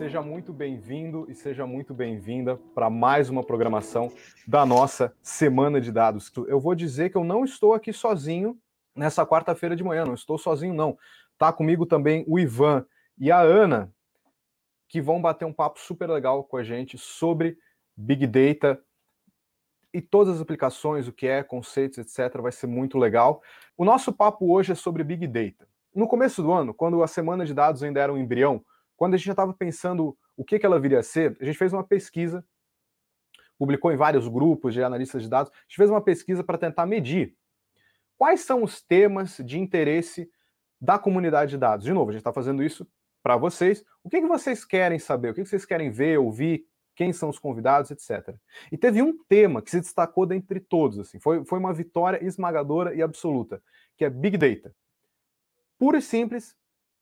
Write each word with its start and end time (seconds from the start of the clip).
Seja 0.00 0.22
muito 0.22 0.50
bem-vindo 0.50 1.26
e 1.28 1.34
seja 1.34 1.66
muito 1.66 1.92
bem-vinda 1.92 2.56
para 2.74 2.88
mais 2.88 3.28
uma 3.28 3.44
programação 3.44 4.10
da 4.48 4.64
nossa 4.64 5.14
Semana 5.20 5.78
de 5.78 5.92
Dados. 5.92 6.32
Eu 6.48 6.58
vou 6.58 6.74
dizer 6.74 7.10
que 7.10 7.18
eu 7.18 7.22
não 7.22 7.44
estou 7.44 7.74
aqui 7.74 7.92
sozinho 7.92 8.58
nessa 8.96 9.26
quarta-feira 9.26 9.76
de 9.76 9.84
manhã, 9.84 10.06
não 10.06 10.14
estou 10.14 10.38
sozinho, 10.38 10.72
não. 10.72 10.96
Tá 11.36 11.52
comigo 11.52 11.84
também 11.84 12.24
o 12.26 12.38
Ivan 12.38 12.86
e 13.18 13.30
a 13.30 13.40
Ana, 13.40 13.92
que 14.88 15.02
vão 15.02 15.20
bater 15.20 15.44
um 15.44 15.52
papo 15.52 15.78
super 15.78 16.08
legal 16.08 16.44
com 16.44 16.56
a 16.56 16.64
gente 16.64 16.96
sobre 16.96 17.58
Big 17.94 18.26
Data 18.26 18.82
e 19.92 20.00
todas 20.00 20.36
as 20.36 20.40
aplicações, 20.40 21.08
o 21.08 21.12
que 21.12 21.26
é, 21.26 21.42
conceitos, 21.42 21.98
etc. 21.98 22.40
Vai 22.40 22.52
ser 22.52 22.68
muito 22.68 22.96
legal. 22.96 23.42
O 23.76 23.84
nosso 23.84 24.14
papo 24.14 24.50
hoje 24.50 24.72
é 24.72 24.74
sobre 24.74 25.04
Big 25.04 25.26
Data. 25.26 25.68
No 25.94 26.08
começo 26.08 26.42
do 26.42 26.50
ano, 26.50 26.72
quando 26.72 27.02
a 27.02 27.06
semana 27.06 27.44
de 27.44 27.52
dados 27.52 27.82
ainda 27.82 28.00
era 28.00 28.10
um 28.10 28.16
embrião, 28.16 28.64
quando 29.00 29.14
a 29.14 29.16
gente 29.16 29.24
já 29.28 29.32
estava 29.32 29.54
pensando 29.54 30.14
o 30.36 30.44
que, 30.44 30.58
que 30.58 30.66
ela 30.66 30.78
viria 30.78 30.98
a 30.98 31.02
ser, 31.02 31.34
a 31.40 31.44
gente 31.46 31.56
fez 31.56 31.72
uma 31.72 31.82
pesquisa, 31.82 32.44
publicou 33.58 33.90
em 33.90 33.96
vários 33.96 34.28
grupos 34.28 34.74
de 34.74 34.82
analistas 34.82 35.22
de 35.22 35.28
dados, 35.30 35.50
a 35.50 35.62
gente 35.62 35.76
fez 35.76 35.88
uma 35.88 36.02
pesquisa 36.02 36.44
para 36.44 36.58
tentar 36.58 36.84
medir 36.84 37.34
quais 38.18 38.42
são 38.42 38.62
os 38.62 38.82
temas 38.82 39.38
de 39.38 39.58
interesse 39.58 40.30
da 40.78 40.98
comunidade 40.98 41.52
de 41.52 41.56
dados. 41.56 41.86
De 41.86 41.94
novo, 41.94 42.10
a 42.10 42.12
gente 42.12 42.20
está 42.20 42.30
fazendo 42.30 42.62
isso 42.62 42.86
para 43.22 43.38
vocês. 43.38 43.82
O 44.04 44.10
que, 44.10 44.20
que 44.20 44.26
vocês 44.26 44.66
querem 44.66 44.98
saber? 44.98 45.30
O 45.30 45.34
que, 45.34 45.44
que 45.44 45.48
vocês 45.48 45.64
querem 45.64 45.90
ver, 45.90 46.18
ouvir? 46.18 46.66
Quem 46.94 47.10
são 47.10 47.30
os 47.30 47.38
convidados, 47.38 47.90
etc. 47.90 48.36
E 48.70 48.76
teve 48.76 49.00
um 49.00 49.16
tema 49.24 49.62
que 49.62 49.70
se 49.70 49.80
destacou 49.80 50.26
dentre 50.26 50.60
todos, 50.60 50.98
assim, 50.98 51.18
foi, 51.18 51.42
foi 51.46 51.58
uma 51.58 51.72
vitória 51.72 52.22
esmagadora 52.22 52.94
e 52.94 53.00
absoluta, 53.00 53.62
que 53.96 54.04
é 54.04 54.10
Big 54.10 54.36
Data. 54.36 54.76
Puro 55.78 55.96
e 55.96 56.02
simples, 56.02 56.54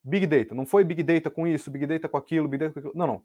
Big 0.08 0.26
Data. 0.26 0.54
Não 0.54 0.64
foi 0.64 0.82
Big 0.84 1.02
Data 1.02 1.30
com 1.30 1.46
isso, 1.46 1.70
Big 1.70 1.86
Data 1.86 2.08
com 2.08 2.16
aquilo, 2.16 2.48
Big 2.48 2.64
Data 2.64 2.72
com 2.72 2.78
aquilo. 2.78 2.94
Não, 2.96 3.06
não. 3.06 3.22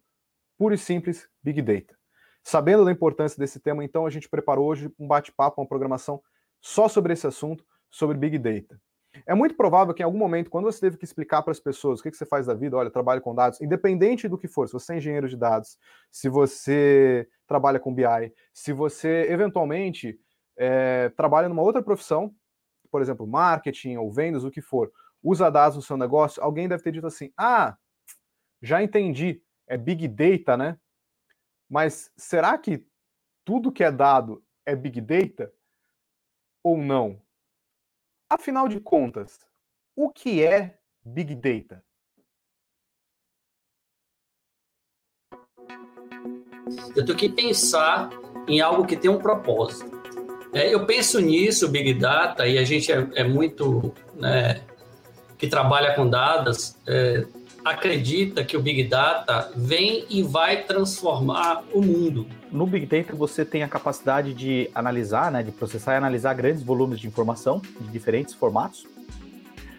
Puro 0.58 0.74
e 0.74 0.78
simples, 0.78 1.30
Big 1.42 1.62
Data. 1.62 1.98
Sabendo 2.44 2.84
da 2.84 2.92
importância 2.92 3.40
desse 3.40 3.60
tema, 3.60 3.86
então, 3.86 4.06
a 4.06 4.10
gente 4.10 4.28
preparou 4.28 4.68
hoje 4.68 4.92
um 5.00 5.08
bate-papo, 5.08 5.62
uma 5.62 5.68
programação 5.68 6.22
só 6.60 6.90
sobre 6.90 7.14
esse 7.14 7.26
assunto, 7.26 7.66
sobre 7.90 8.18
Big 8.18 8.38
Data. 8.38 8.80
É 9.26 9.34
muito 9.34 9.56
provável 9.56 9.94
que 9.94 10.02
em 10.02 10.06
algum 10.06 10.18
momento, 10.18 10.50
quando 10.50 10.66
você 10.66 10.82
teve 10.82 10.98
que 10.98 11.06
explicar 11.06 11.42
para 11.42 11.52
as 11.52 11.60
pessoas 11.60 12.00
o 12.00 12.04
que, 12.04 12.12
você 12.12 12.26
faz 12.26 12.48
da 12.48 12.54
vida, 12.54 12.76
olha, 12.76 12.90
trabalho 12.90 13.22
com 13.22 13.34
dados, 13.34 13.62
independente 13.62 14.28
do 14.28 14.38
que 14.38 14.48
for, 14.48 14.68
se 14.68 14.74
você 14.74 14.94
é 14.94 14.98
engenheiro 14.98 15.30
de 15.30 15.38
dados, 15.38 15.78
se 16.12 16.28
você 16.28 17.28
trabalha 17.48 17.80
com 17.80 17.94
BI, 17.94 18.34
se 18.52 18.74
você 18.74 19.28
eventualmente 19.30 20.20
é, 20.58 21.10
trabalha 21.16 21.48
numa 21.48 21.62
outra 21.62 21.82
profissão, 21.82 22.34
por 22.92 23.02
exemplo, 23.02 23.26
marketing 23.26 23.96
ou 23.98 24.12
vendas, 24.12 24.44
o 24.44 24.52
que 24.52 24.62
for, 24.62 24.92
usa 25.24 25.50
dados 25.50 25.78
no 25.78 25.82
seu 25.82 25.96
negócio, 25.96 26.44
alguém 26.44 26.68
deve 26.68 26.84
ter 26.84 26.92
dito 26.92 27.08
assim: 27.08 27.32
ah, 27.38 27.78
já 28.62 28.84
entendi, 28.84 29.42
é 29.68 29.78
Big 29.78 30.08
Data, 30.08 30.58
né? 30.58 30.78
Mas 31.70 32.12
será 32.18 32.58
que 32.58 32.86
tudo 33.46 33.72
que 33.72 33.84
é 33.84 33.92
dado 33.92 34.44
é 34.66 34.76
Big 34.76 35.00
Data 35.02 35.52
ou 36.62 36.78
não? 36.78 37.22
Afinal 38.30 38.68
de 38.68 38.80
contas, 38.80 39.40
o 39.96 40.10
que 40.10 40.44
é 40.44 40.80
Big 41.04 41.36
Data? 41.36 41.84
Eu 46.96 47.06
tenho 47.06 47.18
que 47.18 47.30
pensar 47.30 48.10
em 48.48 48.62
algo 48.62 48.86
que 48.86 48.98
tem 48.98 49.10
um 49.10 49.20
propósito. 49.20 49.92
É, 50.54 50.74
eu 50.74 50.86
penso 50.86 51.20
nisso, 51.20 51.70
Big 51.70 51.96
Data, 51.96 52.48
e 52.48 52.58
a 52.58 52.64
gente 52.64 52.92
é, 52.92 53.10
é 53.16 53.24
muito 53.24 53.94
né, 54.16 54.64
que 55.38 55.48
trabalha 55.48 55.94
com 55.96 56.10
dados 56.10 56.76
é, 56.88 57.26
acredita 57.64 58.44
que 58.44 58.58
o 58.58 58.62
Big 58.62 58.84
Data 58.84 59.52
vem 59.56 60.06
e 60.10 60.22
vai 60.22 60.64
transformar 60.64 61.64
o 61.74 61.82
mundo. 61.82 62.28
No 62.52 62.68
Big 62.68 62.86
Data 62.86 63.16
você 63.16 63.46
tem 63.46 63.64
a 63.64 63.68
capacidade 63.68 64.34
de 64.34 64.70
analisar, 64.76 65.32
né, 65.32 65.42
de 65.42 65.52
processar 65.52 65.94
e 65.94 65.98
analisar 65.98 66.34
grandes 66.34 66.62
volumes 66.62 67.00
de 67.00 67.08
informação 67.08 67.62
de 67.80 67.88
diferentes 67.88 68.34
formatos 68.34 68.86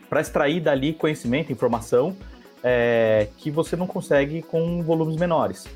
para 0.09 0.21
extrair 0.21 0.61
dali 0.61 0.93
conhecimento, 0.93 1.53
informação 1.53 2.17
é, 2.63 3.29
que 3.39 3.51
você 3.51 3.77
não 3.77 3.87
consegue 3.87 4.43
com 4.43 4.83
volumes 4.83 5.17
menores. 5.17 5.67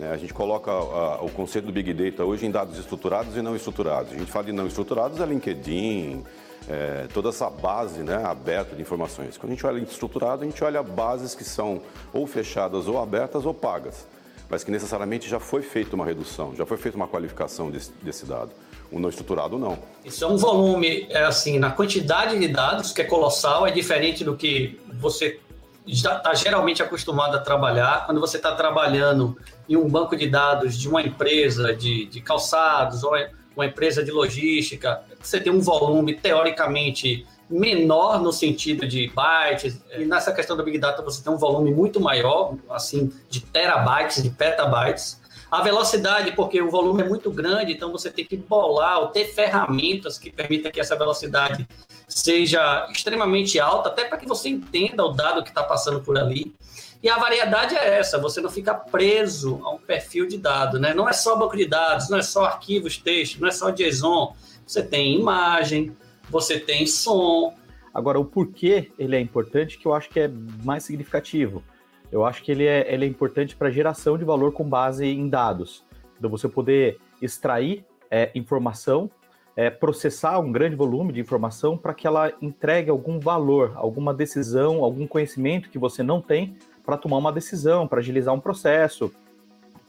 É, 0.00 0.10
a 0.10 0.16
gente 0.16 0.32
coloca 0.32 0.70
a, 0.70 1.22
o 1.22 1.30
conceito 1.30 1.66
do 1.66 1.72
Big 1.72 1.92
Data 1.92 2.24
hoje 2.24 2.46
em 2.46 2.50
dados 2.50 2.78
estruturados 2.78 3.36
e 3.36 3.42
não 3.42 3.54
estruturados. 3.54 4.12
A 4.12 4.16
gente 4.16 4.32
fala 4.32 4.46
de 4.46 4.52
não 4.52 4.66
estruturados 4.66 5.20
é 5.20 5.26
LinkedIn, 5.26 6.24
é, 6.68 7.06
toda 7.12 7.28
essa 7.28 7.48
base 7.50 8.02
né, 8.02 8.22
aberta 8.24 8.74
de 8.74 8.82
informações. 8.82 9.36
Quando 9.36 9.52
a 9.52 9.54
gente 9.54 9.66
olha 9.66 9.78
estruturado, 9.80 10.42
a 10.42 10.44
gente 10.44 10.62
olha 10.62 10.82
bases 10.82 11.34
que 11.34 11.44
são 11.44 11.82
ou 12.12 12.26
fechadas 12.26 12.86
ou 12.86 13.00
abertas 13.00 13.44
ou 13.44 13.54
pagas, 13.54 14.06
mas 14.48 14.62
que 14.62 14.70
necessariamente 14.70 15.28
já 15.28 15.40
foi 15.40 15.62
feita 15.62 15.94
uma 15.94 16.04
redução, 16.04 16.54
já 16.54 16.66
foi 16.66 16.76
feita 16.76 16.96
uma 16.96 17.08
qualificação 17.08 17.70
desse, 17.70 17.92
desse 18.02 18.26
dado. 18.26 18.50
O 18.90 19.00
não 19.00 19.08
estruturado, 19.08 19.58
não. 19.58 19.78
Isso 20.04 20.22
é 20.22 20.28
um 20.28 20.36
volume, 20.36 21.06
é 21.08 21.24
assim, 21.24 21.58
na 21.58 21.70
quantidade 21.70 22.38
de 22.38 22.46
dados, 22.46 22.92
que 22.92 23.00
é 23.00 23.04
colossal, 23.04 23.66
é 23.66 23.70
diferente 23.70 24.22
do 24.22 24.36
que 24.36 24.78
você 25.00 25.40
está 25.86 26.34
geralmente 26.34 26.82
acostumado 26.82 27.34
a 27.36 27.40
trabalhar. 27.40 28.04
Quando 28.04 28.20
você 28.20 28.36
está 28.36 28.54
trabalhando 28.54 29.36
em 29.66 29.76
um 29.76 29.88
banco 29.88 30.14
de 30.14 30.28
dados 30.28 30.78
de 30.78 30.88
uma 30.88 31.00
empresa 31.00 31.74
de, 31.74 32.04
de 32.04 32.20
calçados 32.20 33.02
ou 33.02 33.16
uma 33.56 33.66
empresa 33.66 34.02
de 34.02 34.10
logística, 34.10 35.02
você 35.20 35.40
tem 35.40 35.52
um 35.52 35.60
volume 35.60 36.14
teoricamente 36.14 37.26
menor 37.48 38.20
no 38.20 38.32
sentido 38.32 38.86
de 38.86 39.08
bytes, 39.08 39.78
e 39.96 40.04
nessa 40.04 40.32
questão 40.32 40.56
do 40.56 40.64
Big 40.64 40.78
Data 40.78 41.02
você 41.02 41.22
tem 41.22 41.32
um 41.32 41.36
volume 41.36 41.70
muito 41.70 42.00
maior, 42.00 42.54
assim, 42.70 43.12
de 43.28 43.40
terabytes, 43.40 44.22
de 44.22 44.30
petabytes. 44.30 45.20
A 45.50 45.60
velocidade, 45.60 46.32
porque 46.32 46.62
o 46.62 46.70
volume 46.70 47.02
é 47.02 47.08
muito 47.08 47.30
grande, 47.30 47.72
então 47.72 47.92
você 47.92 48.10
tem 48.10 48.24
que 48.24 48.38
bolar 48.38 49.00
ou 49.00 49.08
ter 49.08 49.26
ferramentas 49.26 50.18
que 50.18 50.30
permitam 50.30 50.72
que 50.72 50.80
essa 50.80 50.96
velocidade 50.96 51.68
seja 52.08 52.88
extremamente 52.90 53.60
alta, 53.60 53.90
até 53.90 54.04
para 54.04 54.16
que 54.16 54.26
você 54.26 54.48
entenda 54.48 55.04
o 55.04 55.12
dado 55.12 55.42
que 55.42 55.50
está 55.50 55.62
passando 55.62 56.00
por 56.00 56.18
ali. 56.18 56.54
E 57.02 57.08
a 57.08 57.18
variedade 57.18 57.74
é 57.74 57.98
essa, 57.98 58.16
você 58.16 58.40
não 58.40 58.48
fica 58.48 58.74
preso 58.74 59.60
a 59.64 59.70
um 59.70 59.78
perfil 59.78 60.26
de 60.28 60.38
dado, 60.38 60.78
né? 60.78 60.94
Não 60.94 61.08
é 61.08 61.12
só 61.12 61.36
banco 61.36 61.56
de 61.56 61.66
dados, 61.66 62.08
não 62.08 62.18
é 62.18 62.22
só 62.22 62.44
arquivos, 62.44 62.96
texto, 62.96 63.40
não 63.40 63.48
é 63.48 63.50
só 63.50 63.70
JSON. 63.70 64.36
Você 64.64 64.84
tem 64.84 65.18
imagem, 65.18 65.96
você 66.30 66.60
tem 66.60 66.86
som. 66.86 67.54
Agora, 67.92 68.20
o 68.20 68.24
porquê 68.24 68.92
ele 68.96 69.16
é 69.16 69.20
importante, 69.20 69.78
que 69.78 69.86
eu 69.86 69.92
acho 69.92 70.08
que 70.10 70.20
é 70.20 70.30
mais 70.62 70.84
significativo. 70.84 71.64
Eu 72.12 72.24
acho 72.24 72.40
que 72.40 72.52
ele 72.52 72.66
é, 72.66 72.92
ele 72.92 73.04
é 73.04 73.08
importante 73.08 73.56
para 73.56 73.68
geração 73.68 74.16
de 74.16 74.24
valor 74.24 74.52
com 74.52 74.62
base 74.62 75.04
em 75.04 75.28
dados. 75.28 75.84
Então, 76.16 76.30
você 76.30 76.48
poder 76.48 77.00
extrair 77.20 77.84
é, 78.08 78.30
informação, 78.32 79.10
é, 79.56 79.70
processar 79.70 80.38
um 80.38 80.52
grande 80.52 80.76
volume 80.76 81.12
de 81.12 81.20
informação 81.20 81.76
para 81.76 81.94
que 81.94 82.06
ela 82.06 82.32
entregue 82.40 82.90
algum 82.90 83.18
valor, 83.18 83.72
alguma 83.74 84.14
decisão, 84.14 84.84
algum 84.84 85.06
conhecimento 85.06 85.68
que 85.68 85.78
você 85.78 86.02
não 86.04 86.20
tem 86.20 86.56
para 86.84 86.96
tomar 86.96 87.18
uma 87.18 87.32
decisão, 87.32 87.86
para 87.86 88.00
agilizar 88.00 88.34
um 88.34 88.40
processo, 88.40 89.12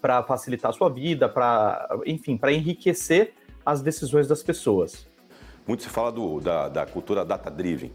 para 0.01 0.21
facilitar 0.23 0.71
a 0.71 0.73
sua 0.73 0.89
vida, 0.89 1.29
para, 1.29 1.87
enfim, 2.05 2.37
para 2.37 2.51
enriquecer 2.51 3.33
as 3.65 3.81
decisões 3.81 4.27
das 4.27 4.43
pessoas. 4.43 5.07
Muito 5.65 5.83
se 5.83 5.89
fala 5.89 6.11
do, 6.11 6.39
da, 6.39 6.67
da 6.67 6.85
cultura 6.85 7.23
data-driven. 7.23 7.91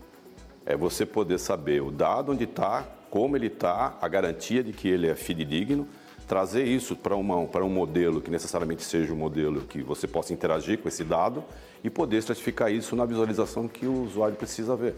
É 0.64 0.76
você 0.76 1.04
poder 1.04 1.38
saber 1.38 1.82
o 1.82 1.90
dado 1.90 2.32
onde 2.32 2.44
está, 2.44 2.84
como 3.10 3.36
ele 3.36 3.48
está, 3.48 3.96
a 4.00 4.08
garantia 4.08 4.62
de 4.62 4.72
que 4.72 4.88
ele 4.88 5.06
é 5.06 5.14
fidedigno, 5.14 5.86
trazer 6.26 6.64
isso 6.64 6.94
para 6.94 7.16
um 7.16 7.68
modelo 7.70 8.20
que 8.20 8.30
necessariamente 8.30 8.82
seja 8.82 9.12
um 9.12 9.16
modelo 9.16 9.62
que 9.62 9.82
você 9.82 10.06
possa 10.06 10.32
interagir 10.32 10.78
com 10.78 10.88
esse 10.88 11.02
dado 11.02 11.42
e 11.82 11.88
poder 11.88 12.18
estratificar 12.18 12.70
isso 12.70 12.94
na 12.94 13.06
visualização 13.06 13.66
que 13.66 13.86
o 13.86 14.04
usuário 14.04 14.36
precisa 14.36 14.76
ver. 14.76 14.94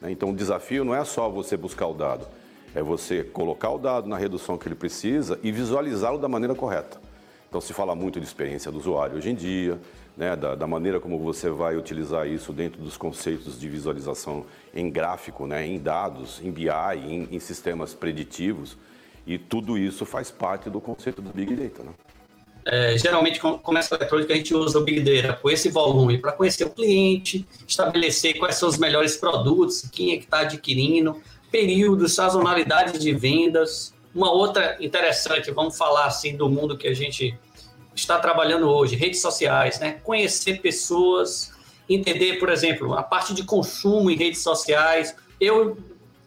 Né? 0.00 0.10
Então, 0.10 0.30
o 0.30 0.34
desafio 0.34 0.84
não 0.84 0.94
é 0.94 1.02
só 1.04 1.28
você 1.28 1.56
buscar 1.56 1.86
o 1.86 1.94
dado, 1.94 2.26
é 2.74 2.82
você 2.82 3.24
colocar 3.24 3.70
o 3.70 3.78
dado 3.78 4.08
na 4.08 4.16
redução 4.16 4.58
que 4.58 4.68
ele 4.68 4.74
precisa 4.74 5.38
e 5.42 5.50
visualizá-lo 5.50 6.18
da 6.18 6.28
maneira 6.28 6.54
correta. 6.54 7.00
Então, 7.48 7.60
se 7.60 7.72
fala 7.72 7.94
muito 7.94 8.20
de 8.20 8.26
experiência 8.26 8.70
do 8.70 8.78
usuário 8.78 9.16
hoje 9.16 9.30
em 9.30 9.34
dia, 9.34 9.78
né, 10.16 10.36
da, 10.36 10.54
da, 10.54 10.66
maneira 10.66 11.00
como 11.00 11.18
você 11.18 11.48
vai 11.48 11.76
utilizar 11.76 12.26
isso 12.26 12.52
dentro 12.52 12.82
dos 12.82 12.96
conceitos 12.96 13.58
de 13.58 13.68
visualização 13.68 14.44
em 14.74 14.90
gráfico, 14.90 15.46
né, 15.46 15.66
em 15.66 15.78
dados, 15.78 16.40
em 16.42 16.50
BI, 16.50 16.68
em, 16.68 17.28
em 17.30 17.38
sistemas 17.38 17.94
preditivos. 17.94 18.76
E 19.26 19.38
tudo 19.38 19.78
isso 19.78 20.04
faz 20.04 20.30
parte 20.30 20.68
do 20.68 20.80
conceito 20.80 21.22
do 21.22 21.30
Big 21.30 21.54
Data. 21.54 21.84
Né? 21.84 21.90
É, 22.66 22.98
geralmente, 22.98 23.40
com 23.40 23.58
comércio 23.58 23.94
eletrônico, 23.94 24.32
a 24.32 24.36
gente 24.36 24.54
usa 24.54 24.78
o 24.78 24.84
Big 24.84 25.00
Data 25.00 25.38
com 25.40 25.48
esse 25.48 25.70
volume 25.70 26.18
para 26.18 26.32
conhecer 26.32 26.64
o 26.64 26.70
cliente, 26.70 27.46
estabelecer 27.66 28.38
quais 28.38 28.56
são 28.56 28.68
os 28.68 28.76
melhores 28.76 29.16
produtos, 29.16 29.88
quem 29.90 30.12
é 30.12 30.16
que 30.18 30.24
está 30.24 30.40
adquirindo, 30.40 31.16
períodos, 31.50 32.14
sazonalidade 32.14 32.98
de 32.98 33.12
vendas. 33.12 33.94
Uma 34.14 34.30
outra 34.30 34.76
interessante, 34.80 35.50
vamos 35.50 35.76
falar 35.76 36.06
assim 36.06 36.36
do 36.36 36.48
mundo 36.48 36.76
que 36.76 36.88
a 36.88 36.94
gente 36.94 37.38
está 37.94 38.18
trabalhando 38.18 38.68
hoje, 38.68 38.96
redes 38.96 39.20
sociais, 39.20 39.78
né? 39.78 40.00
Conhecer 40.02 40.60
pessoas, 40.60 41.52
entender, 41.88 42.38
por 42.38 42.48
exemplo, 42.48 42.94
a 42.94 43.02
parte 43.02 43.34
de 43.34 43.44
consumo 43.44 44.10
em 44.10 44.16
redes 44.16 44.42
sociais. 44.42 45.16
Eu 45.40 45.76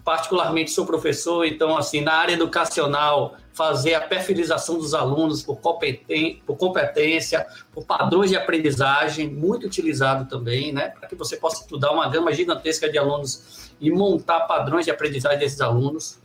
particularmente 0.04 0.72
sou 0.72 0.86
professor, 0.86 1.46
então 1.46 1.78
assim, 1.78 2.02
na 2.02 2.14
área 2.14 2.34
educacional, 2.34 3.36
fazer 3.54 3.94
a 3.94 4.02
perfilização 4.02 4.78
dos 4.78 4.94
alunos 4.94 5.44
por, 5.44 5.58
competência, 5.58 7.46
por 7.74 7.86
padrões 7.86 8.30
de 8.30 8.38
aprendizagem, 8.38 9.30
muito 9.30 9.66
utilizado 9.66 10.30
também, 10.30 10.72
né, 10.72 10.90
para 10.90 11.08
que 11.08 11.16
você 11.16 11.38
possa 11.38 11.62
estudar 11.62 11.92
uma 11.92 12.08
gama 12.10 12.32
gigantesca 12.34 12.90
de 12.90 12.98
alunos 12.98 13.72
e 13.80 13.92
montar 13.92 14.42
padrões 14.42 14.86
de 14.86 14.92
aprendizagem 14.92 15.40
desses 15.40 15.62
alunos. 15.62 16.20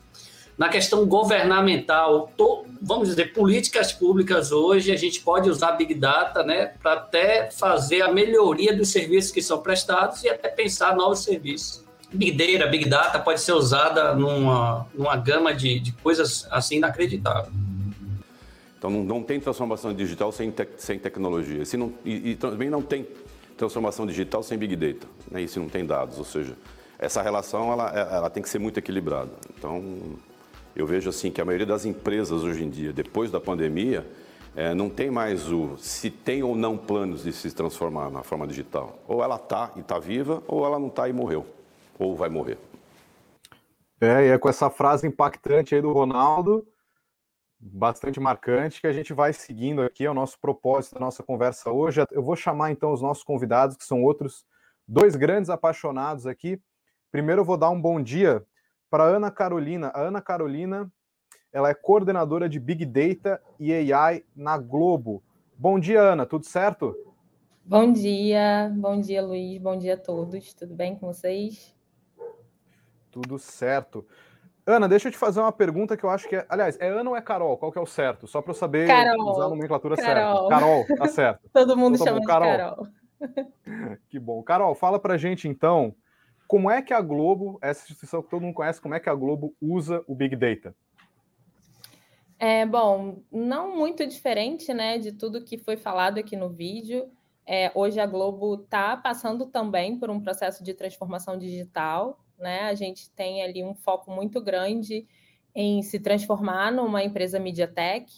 Na 0.57 0.71
questão 0.71 1.05
governamental, 1.05 2.33
to, 2.37 2.65
vamos 2.81 3.09
dizer, 3.09 3.35
políticas 3.35 3.93
públicas 3.93 4.53
hoje, 4.53 4.91
a 4.91 4.97
gente 4.97 5.21
pode 5.21 5.51
usar 5.51 5.73
Big 5.73 5.95
Data 5.95 6.43
né, 6.43 6.73
para 6.83 6.95
até 6.95 7.51
fazer 7.51 8.01
a 8.01 8.11
melhoria 8.11 8.75
dos 8.75 8.89
serviços 8.89 9.31
que 9.31 9.43
são 9.43 9.59
prestados 9.59 10.25
e 10.25 10.31
até 10.31 10.49
pensar 10.49 10.97
novos 10.97 11.19
serviços. 11.19 11.86
Big 12.13 12.33
Data, 12.33 12.71
Big 12.71 12.89
Data 12.89 13.19
pode 13.19 13.41
ser 13.41 13.53
usada 13.53 14.15
numa, 14.15 14.87
numa 14.95 15.17
gama 15.17 15.53
de, 15.53 15.81
de 15.81 15.93
coisas 15.93 16.47
assim 16.51 16.77
inacreditável. 16.77 17.51
Então 18.79 18.91
não, 18.91 19.03
não 19.03 19.23
tem 19.23 19.41
transformação 19.41 19.93
digital 19.93 20.31
sem, 20.31 20.51
te, 20.51 20.69
sem 20.77 20.99
tecnologia. 20.99 21.65
Se 21.65 21.77
não, 21.77 21.93
e, 22.05 22.31
e, 22.31 22.37
também 22.37 22.71
não 22.71 22.83
tem 22.83 23.07
transformação 23.57 24.07
digital 24.07 24.43
sem 24.43 24.57
Big 24.57 24.77
Data. 24.77 25.07
Né? 25.31 25.43
E 25.43 25.49
se 25.49 25.59
não 25.59 25.69
tem 25.69 25.85
dados, 25.85 26.19
ou 26.19 26.25
seja, 26.25 26.57
essa 26.99 27.23
relação 27.23 27.73
ela, 27.73 27.91
ela 27.91 28.31
tem 28.31 28.43
que 28.43 28.49
ser 28.49 28.59
muito 28.59 28.79
equilibrada. 28.79 29.31
Então 29.59 29.83
eu 30.77 30.87
vejo 30.87 31.09
assim 31.09 31.31
que 31.31 31.41
a 31.41 31.45
maioria 31.45 31.67
das 31.67 31.85
empresas 31.85 32.45
hoje 32.45 32.63
em 32.63 32.71
dia, 32.71 32.93
depois 32.93 33.31
da 33.31 33.41
pandemia, 33.41 34.07
é, 34.55 34.75
não 34.75 34.89
tem 34.89 35.11
mais 35.11 35.51
o 35.51 35.77
se 35.77 36.09
tem 36.09 36.43
ou 36.43 36.55
não 36.55 36.77
planos 36.77 37.25
de 37.25 37.33
se 37.33 37.51
transformar 37.51 38.11
na 38.11 38.23
forma 38.23 38.47
digital. 38.47 39.03
Ou 39.09 39.25
ela 39.25 39.37
está 39.37 39.73
e 39.75 39.81
está 39.81 39.99
viva, 39.99 40.43
ou 40.47 40.65
ela 40.65 40.79
não 40.79 40.89
está 40.89 41.09
e 41.09 41.13
morreu 41.13 41.56
ou 41.99 42.17
vai 42.17 42.29
morrer. 42.29 42.59
É, 44.01 44.27
e 44.27 44.29
é 44.29 44.39
com 44.39 44.49
essa 44.49 44.69
frase 44.69 45.07
impactante 45.07 45.75
aí 45.75 45.81
do 45.81 45.93
Ronaldo, 45.93 46.67
bastante 47.59 48.21
marcante, 48.21 48.81
que 48.81 48.87
a 48.87 48.93
gente 48.93 49.13
vai 49.15 49.33
seguindo 49.33 49.83
aqui, 49.83 50.05
é 50.05 50.11
o 50.11 50.15
nosso 50.15 50.39
propósito 50.39 50.95
da 50.95 51.01
nossa 51.01 51.23
conversa 51.23 51.71
hoje. 51.71 52.05
Eu 52.11 52.23
vou 52.23 52.37
chamar 52.37 52.71
então 52.71 52.93
os 52.93 53.01
nossos 53.01 53.25
convidados, 53.25 53.77
que 53.77 53.85
são 53.85 54.03
outros 54.03 54.45
dois 54.87 55.17
grandes 55.17 55.51
apaixonados 55.51 56.27
aqui. 56.27 56.61
Primeiro 57.11 57.41
eu 57.41 57.45
vou 57.45 57.57
dar 57.57 57.71
um 57.71 57.81
bom 57.81 58.01
dia 58.01 58.45
para 58.91 59.05
Ana 59.05 59.31
Carolina. 59.31 59.89
A 59.89 60.03
Ana 60.03 60.21
Carolina, 60.21 60.93
ela 61.53 61.71
é 61.71 61.75
coordenadora 61.75 62.49
de 62.49 62.61
Big 62.61 62.85
Data 62.85 63.43
e 63.59 63.73
AI 63.93 64.25
na 64.35 64.59
Globo. 64.59 65.23
Bom 65.57 65.81
dia, 65.81 66.03
Ana, 66.03 66.27
tudo 66.27 66.45
certo? 66.45 66.95
Bom 67.65 67.91
dia, 67.91 68.71
bom 68.77 69.01
dia, 69.01 69.25
Luiz, 69.25 69.59
bom 69.59 69.77
dia 69.77 69.95
a 69.95 69.97
todos. 69.97 70.53
Tudo 70.55 70.75
bem 70.75 70.95
com 70.95 71.07
vocês? 71.07 71.76
Tudo 73.17 73.39
certo. 73.39 74.07
Ana, 74.67 74.87
deixa 74.87 75.09
eu 75.09 75.13
te 75.13 75.17
fazer 75.17 75.41
uma 75.41 75.51
pergunta 75.51 75.97
que 75.97 76.05
eu 76.05 76.11
acho 76.11 76.29
que 76.29 76.37
é. 76.37 76.45
Aliás, 76.51 76.77
é 76.79 76.89
Ana 76.89 77.09
ou 77.09 77.17
é 77.17 77.23
Carol? 77.23 77.57
Qual 77.57 77.73
que 77.73 77.79
é 77.79 77.81
o 77.81 77.87
certo? 77.87 78.27
Só 78.27 78.43
para 78.43 78.51
eu 78.51 78.55
saber 78.55 78.87
Carol. 78.87 79.31
usar 79.31 79.45
a 79.47 79.49
nomenclatura 79.49 79.97
Carol. 79.97 80.37
certa. 80.37 80.49
Carol, 80.49 80.87
tá 80.99 81.09
certo. 81.09 81.49
Todo 81.51 81.77
mundo 81.79 81.95
então, 81.95 82.05
tá 82.05 82.11
chama 82.11 82.21
bom. 82.21 82.27
Carol. 82.27 82.57
Carol. 82.59 82.89
que 84.11 84.19
bom. 84.19 84.43
Carol, 84.43 84.75
fala 84.75 84.99
pra 84.99 85.17
gente 85.17 85.49
então, 85.49 85.95
como 86.47 86.71
é 86.71 86.83
que 86.83 86.93
a 86.93 87.01
Globo, 87.01 87.59
essa 87.63 87.85
instituição 87.85 88.23
que 88.23 88.29
todo 88.29 88.43
mundo 88.43 88.55
conhece, 88.55 88.83
como 88.83 88.95
é 88.95 89.01
que 89.01 89.09
a 89.09 89.15
Globo 89.15 89.55
usa 89.63 90.05
o 90.07 90.15
Big 90.15 90.37
Data? 90.37 90.77
É, 92.39 92.67
bom, 92.67 93.23
não 93.33 93.75
muito 93.75 94.07
diferente, 94.07 94.75
né, 94.75 94.99
de 94.99 95.13
tudo 95.13 95.43
que 95.43 95.57
foi 95.57 95.79
falado 95.79 96.19
aqui 96.19 96.37
no 96.37 96.51
vídeo. 96.51 97.11
É, 97.47 97.71
hoje 97.75 98.01
a 98.01 98.07
Globo 98.07 98.55
está 98.65 98.97
passando 98.97 99.47
também 99.47 99.97
por 99.99 100.11
um 100.11 100.21
processo 100.21 100.65
de 100.65 100.75
transformação 100.75 101.39
digital, 101.39 102.19
né? 102.37 102.63
A 102.63 102.75
gente 102.75 103.09
tem 103.11 103.43
ali 103.43 103.63
um 103.63 103.75
foco 103.75 104.11
muito 104.11 104.41
grande 104.41 105.07
em 105.55 105.83
se 105.83 106.01
transformar 106.01 106.73
numa 106.73 107.05
empresa 107.05 107.39
MediaTek, 107.39 108.13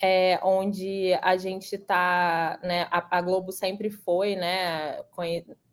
é, 0.00 0.38
onde 0.44 1.12
a 1.22 1.36
gente 1.36 1.74
está, 1.74 2.60
né, 2.62 2.86
a, 2.90 3.18
a, 3.18 3.20
Globo 3.20 3.50
sempre 3.50 3.90
foi, 3.90 4.36
né, 4.36 5.02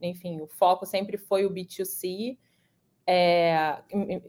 enfim, 0.01 0.41
o 0.41 0.47
foco 0.47 0.83
sempre 0.83 1.15
foi 1.15 1.45
o 1.45 1.51
B2C, 1.51 2.39
é, 3.07 3.77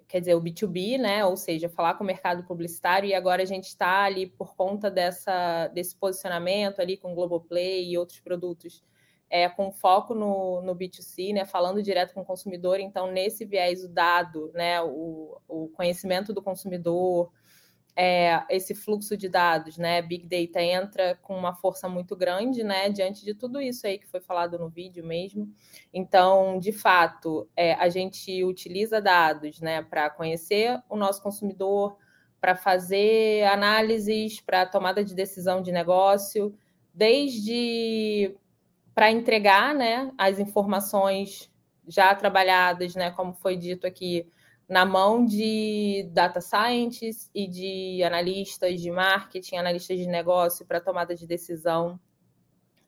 quer 0.07 0.21
dizer, 0.21 0.35
o 0.35 0.43
B2B, 0.43 0.99
né, 0.99 1.25
ou 1.25 1.37
seja, 1.37 1.69
falar 1.69 1.95
com 1.95 2.05
o 2.05 2.07
mercado 2.07 2.45
publicitário, 2.45 3.09
e 3.09 3.15
agora 3.15 3.43
a 3.43 3.47
gente 3.47 3.65
está 3.65 4.03
ali 4.03 4.27
por 4.27 4.55
conta 4.55 4.91
dessa, 4.91 5.69
desse 5.69 5.97
posicionamento 5.97 6.81
ali 6.81 6.97
com 6.97 7.15
Globoplay 7.15 7.89
e 7.91 7.97
outros 7.97 8.21
produtos 8.21 8.85
é, 9.29 9.49
com 9.49 9.73
foco 9.73 10.15
no, 10.15 10.63
no 10.63 10.75
B2C, 10.75 11.33
né, 11.33 11.45
falando 11.45 11.83
direto 11.83 12.15
com 12.15 12.21
o 12.21 12.25
consumidor, 12.25 12.79
então 12.79 13.11
nesse 13.11 13.45
viés 13.45 13.83
o 13.83 13.89
dado, 13.89 14.51
né, 14.55 14.81
o, 14.83 15.41
o 15.49 15.69
conhecimento 15.71 16.33
do 16.33 16.43
consumidor, 16.43 17.33
é, 17.97 18.45
esse 18.51 18.75
fluxo 18.75 19.17
de 19.17 19.27
dados, 19.27 19.79
né, 19.79 20.03
Big 20.03 20.27
Data 20.27 20.63
entra 20.63 21.19
com 21.23 21.35
uma 21.35 21.55
força 21.55 21.89
muito 21.89 22.15
grande, 22.15 22.63
né, 22.63 22.91
diante 22.91 23.25
de 23.25 23.33
tudo 23.35 23.59
isso 23.59 23.87
aí 23.87 23.99
que 23.99 24.07
foi 24.07 24.21
falado 24.21 24.59
no 24.59 24.69
vídeo 24.69 25.03
mesmo. 25.03 25.51
Então, 25.95 26.59
de 26.59 26.73
fato, 26.73 27.49
é, 27.57 27.73
a 27.75 27.89
gente 27.89 28.45
utiliza 28.45 29.01
dados, 29.01 29.61
né, 29.63 29.83
para 29.83 30.11
conhecer 30.11 30.79
o 30.91 30.97
nosso 30.97 31.23
consumidor, 31.23 31.97
para 32.39 32.55
fazer 32.55 33.45
análises, 33.45 34.43
para 34.43 34.67
tomada 34.67 35.03
de 35.03 35.15
decisão 35.15 35.63
de 35.63 35.73
negócio, 35.73 36.55
desde 36.93 38.37
para 38.95 39.11
entregar 39.11 39.75
né, 39.75 40.13
as 40.19 40.39
informações 40.39 41.51
já 41.89 42.15
trabalhadas, 42.15 42.95
né, 42.95 43.11
como 43.11 43.33
foi 43.33 43.57
dito 43.57 43.87
aqui, 43.87 44.29
na 44.69 44.85
mão 44.85 45.25
de 45.25 46.09
data 46.13 46.41
scientists 46.41 47.31
e 47.35 47.47
de 47.47 48.03
analistas 48.03 48.81
de 48.81 48.91
marketing, 48.91 49.57
analistas 49.57 49.99
de 49.99 50.07
negócio 50.07 50.67
para 50.67 50.81
tomada 50.81 51.15
de 51.15 51.27
decisão 51.27 52.01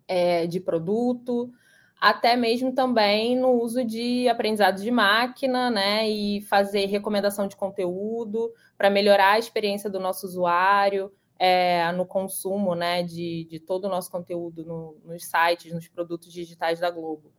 é, 0.08 0.46
de 0.46 0.58
produto, 0.58 1.52
até 2.00 2.34
mesmo 2.36 2.72
também 2.72 3.36
no 3.36 3.52
uso 3.52 3.84
de 3.84 4.28
aprendizado 4.28 4.80
de 4.80 4.90
máquina, 4.90 5.70
né, 5.70 6.08
e 6.08 6.40
fazer 6.42 6.86
recomendação 6.86 7.46
de 7.46 7.56
conteúdo 7.56 8.52
para 8.76 8.90
melhorar 8.90 9.32
a 9.32 9.38
experiência 9.38 9.90
do 9.90 10.00
nosso 10.00 10.26
usuário, 10.26 11.12
é, 11.38 11.90
no 11.92 12.04
consumo 12.04 12.74
né, 12.74 13.02
de, 13.02 13.46
de 13.48 13.60
todo 13.60 13.84
o 13.84 13.88
nosso 13.88 14.10
conteúdo 14.10 14.64
no, 14.64 14.96
nos 15.04 15.24
sites, 15.24 15.72
nos 15.72 15.86
produtos 15.86 16.32
digitais 16.32 16.80
da 16.80 16.90
Globo. 16.90 17.32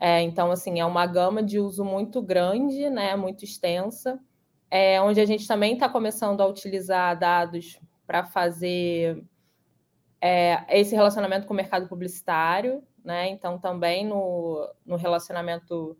É, 0.00 0.22
então, 0.22 0.50
assim, 0.50 0.78
é 0.78 0.84
uma 0.84 1.06
gama 1.06 1.42
de 1.42 1.58
uso 1.58 1.84
muito 1.84 2.22
grande, 2.22 2.88
né, 2.88 3.16
muito 3.16 3.44
extensa, 3.44 4.20
é, 4.70 5.00
onde 5.00 5.20
a 5.20 5.26
gente 5.26 5.46
também 5.46 5.74
está 5.74 5.88
começando 5.88 6.40
a 6.40 6.46
utilizar 6.46 7.18
dados 7.18 7.80
para 8.06 8.24
fazer 8.24 9.24
é, 10.20 10.64
esse 10.78 10.94
relacionamento 10.94 11.46
com 11.46 11.54
o 11.54 11.56
mercado 11.56 11.88
publicitário, 11.88 12.82
né? 13.04 13.28
Então, 13.28 13.58
também 13.58 14.06
no, 14.06 14.68
no 14.84 14.96
relacionamento 14.96 15.96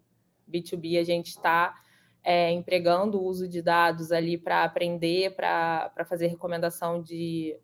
B2B, 0.51 1.01
a 1.01 1.05
gente 1.05 1.29
está 1.29 1.75
é, 2.23 2.51
empregando 2.51 3.19
o 3.19 3.25
uso 3.25 3.49
de 3.49 3.63
dados 3.63 4.13
ali 4.13 4.37
para 4.37 4.65
aprender, 4.65 5.35
para 5.35 6.05
fazer 6.07 6.27
recomendação 6.27 7.01
de 7.01 7.59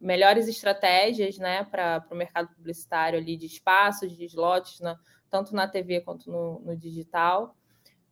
melhores 0.00 0.46
estratégias 0.48 1.36
né, 1.36 1.64
para 1.64 2.06
o 2.10 2.14
mercado 2.14 2.48
publicitário 2.54 3.18
ali 3.18 3.36
de 3.36 3.46
espaços, 3.46 4.16
de 4.16 4.24
slots, 4.24 4.80
na, 4.80 4.98
tanto 5.34 5.52
na 5.52 5.66
TV 5.66 6.00
quanto 6.00 6.30
no, 6.30 6.60
no 6.60 6.76
digital. 6.76 7.56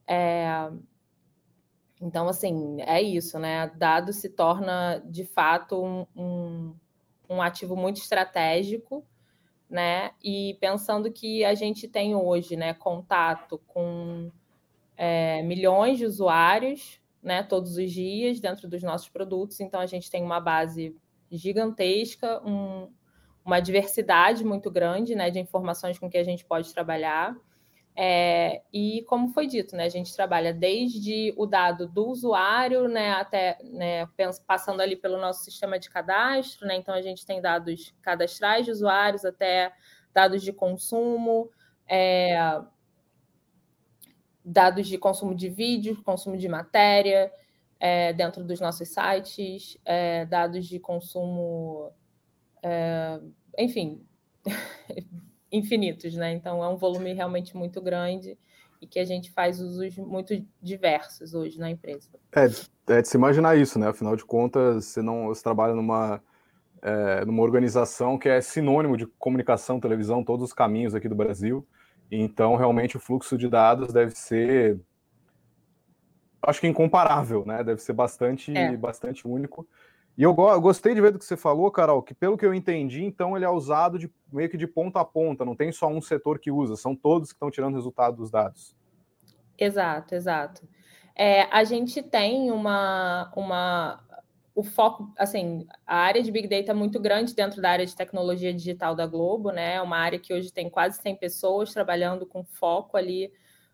É, 0.08 0.68
então, 2.00 2.28
assim, 2.28 2.80
é 2.80 3.00
isso, 3.00 3.38
né? 3.38 3.70
Dado 3.76 4.12
se 4.12 4.28
torna, 4.28 5.00
de 5.06 5.24
fato, 5.24 5.80
um, 5.80 6.04
um, 6.16 6.74
um 7.30 7.40
ativo 7.40 7.76
muito 7.76 7.98
estratégico, 7.98 9.06
né? 9.70 10.10
E 10.20 10.58
pensando 10.60 11.12
que 11.12 11.44
a 11.44 11.54
gente 11.54 11.86
tem 11.86 12.12
hoje, 12.16 12.56
né, 12.56 12.74
contato 12.74 13.56
com 13.68 14.32
é, 14.96 15.44
milhões 15.44 15.98
de 15.98 16.04
usuários, 16.04 17.00
né, 17.22 17.44
todos 17.44 17.76
os 17.76 17.92
dias 17.92 18.40
dentro 18.40 18.68
dos 18.68 18.82
nossos 18.82 19.08
produtos. 19.08 19.60
Então 19.60 19.78
a 19.78 19.86
gente 19.86 20.10
tem 20.10 20.24
uma 20.24 20.40
base 20.40 20.96
gigantesca, 21.30 22.42
um, 22.44 22.90
uma 23.44 23.60
diversidade 23.60 24.44
muito 24.44 24.70
grande, 24.70 25.14
né, 25.14 25.30
de 25.30 25.38
informações 25.38 25.98
com 25.98 26.08
que 26.08 26.18
a 26.18 26.24
gente 26.24 26.44
pode 26.44 26.72
trabalhar. 26.72 27.36
É, 27.94 28.62
e 28.72 29.04
como 29.06 29.28
foi 29.28 29.46
dito, 29.46 29.76
né, 29.76 29.84
a 29.84 29.88
gente 29.88 30.14
trabalha 30.14 30.54
desde 30.54 31.34
o 31.36 31.44
dado 31.44 31.86
do 31.86 32.08
usuário, 32.08 32.88
né, 32.88 33.12
até 33.12 33.58
né, 33.64 34.08
passando 34.46 34.80
ali 34.80 34.96
pelo 34.96 35.18
nosso 35.18 35.44
sistema 35.44 35.78
de 35.78 35.90
cadastro, 35.90 36.66
né, 36.66 36.76
então 36.76 36.94
a 36.94 37.02
gente 37.02 37.26
tem 37.26 37.40
dados 37.40 37.94
cadastrais 38.00 38.64
de 38.64 38.70
usuários 38.70 39.24
até 39.24 39.72
dados 40.14 40.42
de 40.42 40.52
consumo, 40.52 41.50
é, 41.86 42.62
dados 44.44 44.88
de 44.88 44.96
consumo 44.96 45.34
de 45.34 45.50
vídeo, 45.50 46.02
consumo 46.02 46.36
de 46.36 46.48
matéria 46.48 47.30
é, 47.78 48.12
dentro 48.12 48.42
dos 48.44 48.60
nossos 48.60 48.88
sites, 48.88 49.76
é, 49.84 50.24
dados 50.24 50.66
de 50.66 50.78
consumo, 50.78 51.92
é, 52.62 53.20
enfim, 53.58 54.02
infinitos, 55.50 56.14
né? 56.14 56.32
Então 56.32 56.62
é 56.62 56.68
um 56.68 56.76
volume 56.76 57.12
realmente 57.12 57.56
muito 57.56 57.80
grande 57.80 58.38
e 58.80 58.86
que 58.86 58.98
a 58.98 59.04
gente 59.04 59.30
faz 59.30 59.60
usos 59.60 59.96
muito 59.96 60.44
diversos 60.60 61.34
hoje 61.34 61.58
na 61.58 61.70
empresa. 61.70 62.08
É, 62.34 62.94
é 62.94 63.02
de 63.02 63.08
se 63.08 63.16
imaginar 63.16 63.56
isso, 63.56 63.78
né? 63.78 63.88
Afinal 63.88 64.16
de 64.16 64.24
contas, 64.24 64.86
você 64.86 65.02
não 65.02 65.26
você 65.26 65.42
trabalha 65.42 65.74
numa 65.74 66.22
é, 66.82 67.24
numa 67.24 67.42
organização 67.42 68.18
que 68.18 68.28
é 68.28 68.40
sinônimo 68.40 68.96
de 68.96 69.06
comunicação, 69.06 69.78
televisão, 69.78 70.24
todos 70.24 70.46
os 70.46 70.52
caminhos 70.52 70.94
aqui 70.94 71.08
do 71.08 71.14
Brasil. 71.14 71.66
Então, 72.10 72.56
realmente, 72.56 72.96
o 72.96 73.00
fluxo 73.00 73.38
de 73.38 73.48
dados 73.48 73.92
deve 73.92 74.10
ser, 74.10 74.78
acho 76.42 76.60
que 76.60 76.66
incomparável, 76.66 77.46
né? 77.46 77.62
Deve 77.62 77.80
ser 77.80 77.92
bastante, 77.92 78.54
é. 78.54 78.76
bastante 78.76 79.26
único. 79.26 79.66
E 80.16 80.22
eu, 80.22 80.36
eu, 80.36 80.60
gostei 80.60 80.94
de 80.94 81.00
ver 81.00 81.12
do 81.12 81.18
que 81.18 81.24
você 81.24 81.36
falou, 81.36 81.70
Carol, 81.70 82.02
que 82.02 82.14
pelo 82.14 82.36
que 82.36 82.44
eu 82.44 82.52
entendi, 82.52 83.02
então 83.02 83.34
ele 83.34 83.46
é 83.46 83.48
usado 83.48 83.98
de, 83.98 84.10
meio 84.30 84.48
que 84.48 84.58
de 84.58 84.66
ponta 84.66 85.00
a 85.00 85.04
ponta, 85.04 85.44
não 85.44 85.56
tem 85.56 85.72
só 85.72 85.88
um 85.88 86.02
setor 86.02 86.38
que 86.38 86.50
usa, 86.50 86.76
são 86.76 86.94
todos 86.94 87.30
que 87.30 87.36
estão 87.36 87.50
tirando 87.50 87.74
resultado 87.74 88.16
dos 88.16 88.30
dados. 88.30 88.76
Exato, 89.58 90.14
exato. 90.14 90.68
É, 91.14 91.42
a 91.44 91.64
gente 91.64 92.02
tem 92.02 92.50
uma, 92.50 93.32
uma. 93.36 94.00
O 94.54 94.62
foco, 94.62 95.12
assim, 95.16 95.66
a 95.86 95.96
área 95.96 96.22
de 96.22 96.30
Big 96.30 96.46
Data 96.46 96.72
é 96.72 96.74
muito 96.74 97.00
grande 97.00 97.34
dentro 97.34 97.62
da 97.62 97.70
área 97.70 97.86
de 97.86 97.96
tecnologia 97.96 98.52
digital 98.52 98.94
da 98.94 99.06
Globo, 99.06 99.50
né? 99.50 99.74
É 99.74 99.82
uma 99.82 99.96
área 99.96 100.18
que 100.18 100.32
hoje 100.32 100.52
tem 100.52 100.68
quase 100.68 101.00
100 101.00 101.16
pessoas 101.16 101.72
trabalhando 101.72 102.26
com 102.26 102.44
foco 102.44 102.96
ali 102.96 103.32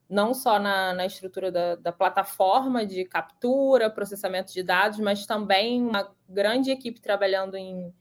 não 0.08 0.32
só 0.32 0.58
na, 0.58 0.94
na 0.94 1.04
estrutura 1.04 1.52
da, 1.52 1.76
da, 1.76 1.92
plataforma 1.92 2.86
de 2.86 3.04
captura, 3.04 3.90
processamento 3.90 4.52
de 4.52 4.62
dados, 4.62 4.98
mas 4.98 5.26
também 5.26 5.82
uma 5.82 6.10
grande 6.26 6.70
equipe 6.70 7.00
trabalhando 7.00 7.56
em, 7.56 7.92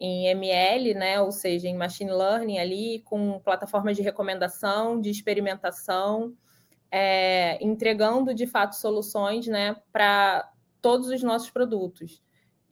em 0.00 0.28
ML, 0.28 0.94
né? 0.94 1.20
ou 1.20 1.30
seja, 1.30 1.68
em 1.68 1.76
machine 1.76 2.10
learning 2.10 2.58
ali, 2.58 3.00
com 3.04 3.38
plataformas 3.40 3.96
de 3.96 4.02
recomendação, 4.02 4.98
de 4.98 5.10
experimentação, 5.10 6.34
é, 6.90 7.62
entregando 7.62 8.34
de 8.34 8.46
fato 8.46 8.74
soluções 8.76 9.46
né, 9.46 9.76
para 9.92 10.50
todos 10.80 11.08
os 11.08 11.22
nossos 11.22 11.50
produtos. 11.50 12.22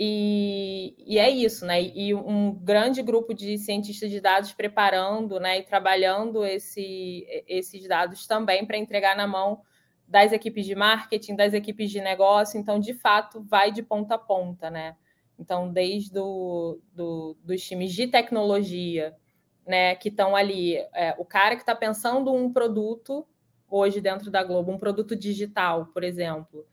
E, 0.02 0.94
e, 1.06 1.18
é 1.18 1.28
isso, 1.28 1.66
né? 1.66 1.82
E 1.82 2.14
um 2.14 2.54
grande 2.54 3.02
grupo 3.02 3.34
de 3.34 3.58
cientistas 3.58 4.10
de 4.10 4.18
dados 4.18 4.50
preparando 4.50 5.38
né, 5.38 5.58
e 5.58 5.62
trabalhando 5.62 6.42
esse, 6.42 7.26
esses 7.46 7.86
dados 7.86 8.26
também 8.26 8.64
para 8.64 8.78
entregar 8.78 9.14
na 9.14 9.26
mão 9.26 9.60
das 10.08 10.32
equipes 10.32 10.64
de 10.64 10.74
marketing, 10.74 11.36
das 11.36 11.52
equipes 11.52 11.90
de 11.90 12.00
negócio. 12.00 12.58
Então, 12.58 12.80
de 12.80 12.94
fato, 12.94 13.42
vai 13.42 13.70
de 13.70 13.82
ponta 13.82 14.14
a 14.14 14.18
ponta, 14.18 14.70
né? 14.70 14.96
Então, 15.38 15.70
desde 15.70 16.10
do, 16.10 16.80
do, 16.94 17.36
dos 17.44 17.62
times 17.62 17.92
de 17.92 18.06
tecnologia, 18.06 19.14
né, 19.66 19.94
que 19.96 20.08
estão 20.08 20.34
ali, 20.34 20.76
é, 20.94 21.14
o 21.18 21.26
cara 21.26 21.56
que 21.56 21.62
está 21.62 21.74
pensando 21.74 22.32
um 22.32 22.50
produto 22.50 23.26
hoje 23.68 24.00
dentro 24.00 24.30
da 24.30 24.42
Globo, 24.42 24.72
um 24.72 24.78
produto 24.78 25.14
digital, 25.14 25.88
por 25.92 26.02
exemplo, 26.02 26.66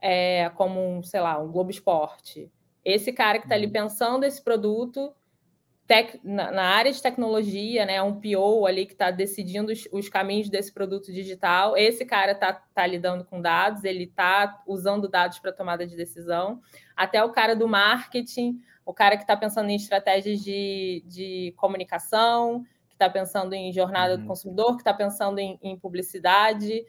é, 0.00 0.48
como, 0.54 1.04
sei 1.04 1.20
lá, 1.20 1.38
um 1.38 1.52
Globo 1.52 1.70
Esporte 1.70 2.50
esse 2.84 3.12
cara 3.12 3.38
que 3.38 3.44
está 3.44 3.54
ali 3.54 3.66
uhum. 3.66 3.72
pensando 3.72 4.24
esse 4.24 4.42
produto 4.42 5.14
tec, 5.90 6.20
na, 6.22 6.52
na, 6.52 6.62
área 6.62 6.92
de 6.92 7.02
tecnologia, 7.02 7.84
né, 7.84 8.00
um 8.00 8.20
PO 8.20 8.64
ali 8.64 8.86
que 8.86 8.92
está 8.92 9.10
decidindo 9.10 9.72
os, 9.72 9.88
os, 9.90 10.08
caminhos 10.08 10.48
desse 10.48 10.72
produto 10.72 11.12
digital, 11.12 11.76
esse 11.76 12.04
cara 12.04 12.30
está 12.30 12.52
tá 12.52 12.86
lidando 12.86 13.24
com 13.24 13.42
dados, 13.42 13.82
ele 13.82 14.04
está 14.04 14.62
usando 14.68 15.08
dados 15.08 15.40
para 15.40 15.50
tomada 15.50 15.84
de 15.84 15.96
decisão, 15.96 16.60
até 16.96 17.24
o 17.24 17.30
cara 17.30 17.56
do 17.56 17.66
marketing, 17.66 18.60
o 18.86 18.94
cara 18.94 19.16
que 19.16 19.24
está 19.24 19.36
pensando 19.36 19.68
em 19.68 19.74
estratégias 19.74 20.38
de, 20.38 21.02
de 21.08 21.52
comunicação, 21.56 22.62
que 22.88 22.94
está 22.94 23.10
pensando 23.10 23.52
em 23.52 23.72
jornada 23.72 24.14
uhum. 24.14 24.20
do 24.20 24.26
consumidor, 24.28 24.76
que 24.76 24.82
está 24.82 24.94
pensando 24.94 25.40
em, 25.40 25.58
em 25.60 25.76
publicidade, 25.76 26.84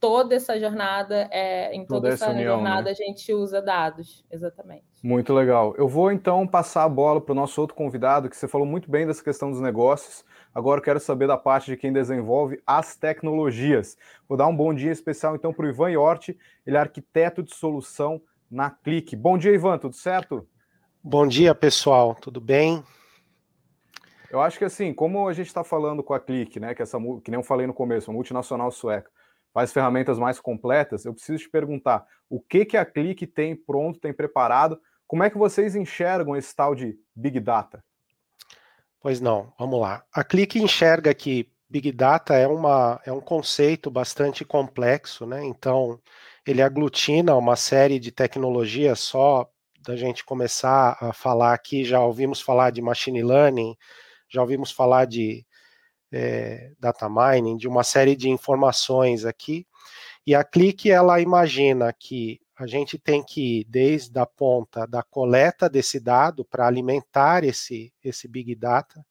toda 0.00 0.34
essa 0.34 0.58
jornada, 0.58 1.28
é, 1.30 1.74
em 1.74 1.86
toda, 1.86 2.02
toda 2.02 2.14
essa, 2.14 2.30
união, 2.30 2.54
jornada, 2.54 2.84
né? 2.84 2.90
a 2.90 2.94
gente 2.94 3.32
usa 3.32 3.62
dados, 3.62 4.24
exatamente. 4.30 4.84
Muito 5.02 5.32
legal. 5.32 5.74
Eu 5.76 5.88
vou 5.88 6.12
então 6.12 6.46
passar 6.46 6.84
a 6.84 6.88
bola 6.88 7.20
para 7.20 7.32
o 7.32 7.34
nosso 7.34 7.60
outro 7.60 7.76
convidado, 7.76 8.28
que 8.28 8.36
você 8.36 8.46
falou 8.46 8.66
muito 8.66 8.90
bem 8.90 9.06
dessa 9.06 9.22
questão 9.22 9.50
dos 9.50 9.60
negócios. 9.60 10.24
Agora 10.54 10.80
eu 10.80 10.84
quero 10.84 11.00
saber 11.00 11.26
da 11.26 11.36
parte 11.36 11.70
de 11.70 11.76
quem 11.76 11.92
desenvolve 11.92 12.60
as 12.66 12.96
tecnologias. 12.96 13.96
Vou 14.28 14.36
dar 14.36 14.46
um 14.46 14.56
bom 14.56 14.74
dia 14.74 14.92
especial 14.92 15.34
então 15.34 15.52
para 15.52 15.66
o 15.66 15.68
Ivan 15.68 15.90
Yorti, 15.90 16.38
ele 16.66 16.76
é 16.76 16.80
arquiteto 16.80 17.42
de 17.42 17.54
solução 17.54 18.20
na 18.50 18.70
Clique. 18.70 19.16
Bom 19.16 19.36
dia, 19.36 19.52
Ivan, 19.52 19.78
tudo 19.78 19.96
certo? 19.96 20.46
Bom 21.02 21.26
dia, 21.26 21.54
pessoal, 21.54 22.14
tudo 22.14 22.40
bem? 22.40 22.82
Eu 24.30 24.40
acho 24.40 24.58
que 24.58 24.64
assim, 24.64 24.92
como 24.92 25.28
a 25.28 25.32
gente 25.32 25.46
está 25.46 25.62
falando 25.62 26.02
com 26.02 26.12
a 26.12 26.20
Clique, 26.20 26.58
né, 26.58 26.74
que 26.74 26.82
essa 26.82 26.98
que 27.22 27.30
nem 27.30 27.38
eu 27.38 27.44
falei 27.44 27.66
no 27.66 27.72
começo, 27.72 28.10
uma 28.10 28.14
multinacional 28.16 28.70
sueca, 28.70 29.10
faz 29.56 29.72
ferramentas 29.72 30.18
mais 30.18 30.38
completas, 30.38 31.06
eu 31.06 31.14
preciso 31.14 31.44
te 31.44 31.48
perguntar 31.48 32.06
o 32.28 32.38
que, 32.38 32.66
que 32.66 32.76
a 32.76 32.84
Clique 32.84 33.26
tem 33.26 33.56
pronto, 33.56 33.98
tem 33.98 34.12
preparado, 34.12 34.78
como 35.06 35.24
é 35.24 35.30
que 35.30 35.38
vocês 35.38 35.74
enxergam 35.74 36.36
esse 36.36 36.54
tal 36.54 36.74
de 36.74 36.94
Big 37.14 37.40
Data? 37.40 37.82
Pois 39.00 39.18
não, 39.18 39.50
vamos 39.58 39.80
lá. 39.80 40.04
A 40.12 40.22
Clique 40.22 40.62
enxerga 40.62 41.14
que 41.14 41.50
Big 41.70 41.90
Data 41.90 42.34
é, 42.34 42.46
uma, 42.46 43.00
é 43.06 43.10
um 43.10 43.20
conceito 43.22 43.90
bastante 43.90 44.44
complexo, 44.44 45.24
né? 45.24 45.42
Então, 45.42 45.98
ele 46.46 46.60
aglutina 46.60 47.34
uma 47.34 47.56
série 47.56 47.98
de 47.98 48.12
tecnologias 48.12 49.00
só 49.00 49.48
da 49.80 49.96
gente 49.96 50.22
começar 50.22 50.98
a 51.00 51.14
falar 51.14 51.54
aqui, 51.54 51.82
já 51.82 51.98
ouvimos 52.02 52.42
falar 52.42 52.68
de 52.72 52.82
machine 52.82 53.22
learning, 53.22 53.74
já 54.28 54.42
ouvimos 54.42 54.70
falar 54.70 55.06
de 55.06 55.46
é, 56.12 56.72
data 56.78 57.08
mining, 57.08 57.56
de 57.56 57.68
uma 57.68 57.84
série 57.84 58.16
de 58.16 58.28
informações 58.28 59.24
aqui. 59.24 59.66
E 60.26 60.34
a 60.34 60.42
Clique, 60.42 60.90
ela 60.90 61.20
imagina 61.20 61.92
que 61.92 62.40
a 62.56 62.66
gente 62.66 62.98
tem 62.98 63.22
que 63.22 63.60
ir 63.60 63.64
desde 63.64 64.18
a 64.18 64.24
ponta 64.24 64.86
da 64.86 65.02
coleta 65.02 65.68
desse 65.68 66.00
dado 66.00 66.44
para 66.44 66.66
alimentar 66.66 67.44
esse, 67.44 67.92
esse 68.02 68.26
Big 68.26 68.54
Data, 68.54 69.04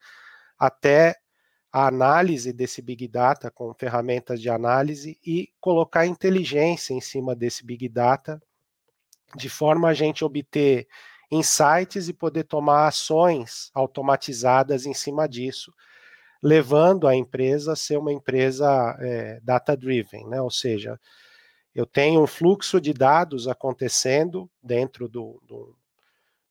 até 0.58 1.16
a 1.72 1.88
análise 1.88 2.52
desse 2.52 2.82
Big 2.82 3.08
Data 3.08 3.52
com 3.52 3.74
ferramentas 3.74 4.42
de 4.42 4.50
análise 4.50 5.20
e 5.24 5.50
colocar 5.60 6.06
inteligência 6.06 6.94
em 6.94 7.02
cima 7.02 7.36
desse 7.36 7.66
Big 7.66 7.88
Data, 7.88 8.42
de 9.36 9.50
forma 9.50 9.90
a 9.90 9.94
gente 9.94 10.26
obter 10.26 10.88
insights 11.30 12.08
e 12.08 12.14
poder 12.14 12.46
tomar 12.46 12.88
ações 12.88 13.70
automatizadas 13.74 14.86
em 14.86 14.94
cima 14.94 15.28
disso, 15.28 15.74
levando 16.42 17.08
a 17.08 17.16
empresa 17.16 17.74
a 17.74 17.76
ser 17.76 17.98
uma 17.98 18.12
empresa 18.12 18.98
é, 19.00 19.40
data-driven, 19.42 20.28
né? 20.28 20.42
ou 20.42 20.52
seja, 20.52 21.00
eu 21.74 21.86
tenho 21.86 22.22
um 22.22 22.28
fluxo 22.28 22.80
de 22.80 22.94
dados 22.94 23.48
acontecendo 23.48 24.50
dentro 24.64 25.10
do, 25.10 25.42
do, 25.46 25.76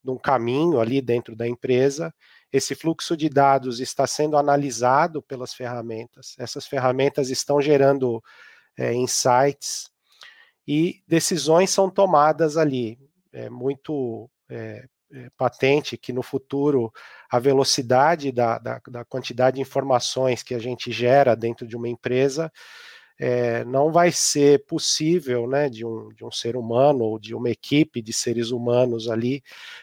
de 0.03 0.11
um 0.11 0.19
caminho 0.19 0.81
ali 0.81 1.01
dentro 1.01 1.35
da 1.35 1.49
empresa, 1.49 2.15
esse 2.53 2.75
fluxo 2.75 3.17
de 3.17 3.29
dados 3.29 3.81
está 3.81 4.07
sendo 4.07 4.37
analisado 4.37 5.23
pelas 5.23 5.55
ferramentas, 5.55 6.35
essas 6.39 6.67
ferramentas 6.67 7.31
estão 7.31 7.61
gerando 7.61 8.23
é, 8.77 8.93
insights 8.93 9.91
e 10.67 11.03
decisões 11.07 11.71
são 11.71 11.91
tomadas 11.91 12.57
ali, 12.57 12.99
é 13.33 13.49
muito 13.49 14.31
é, 14.49 14.87
patente 15.37 15.97
que 15.97 16.13
no 16.13 16.23
futuro 16.23 16.93
a 17.31 17.39
velocidade 17.39 18.33
da, 18.33 18.59
da, 18.59 18.81
da, 18.89 19.05
quantidade 19.05 19.57
de 19.57 19.63
informações 19.63 20.43
que 20.43 20.55
a 20.55 20.59
gente 20.59 20.91
gera 20.93 21.35
dentro 21.35 21.67
de 21.67 21.77
uma 21.77 21.89
empresa 21.89 22.53
é, 23.19 23.65
não 23.65 23.93
vai 23.93 24.11
ser 24.11 24.65
possível, 24.67 25.47
né, 25.47 25.69
de 25.69 25.87
um, 25.87 26.09
de 26.09 26.25
um 26.25 26.31
ser 26.31 26.57
humano 26.57 27.05
ou 27.05 27.19
de 27.19 27.35
uma 27.35 27.49
equipe 27.49 28.03
de 28.03 28.13
seres 28.13 28.51
humanos 28.51 29.09
ali 29.09 29.43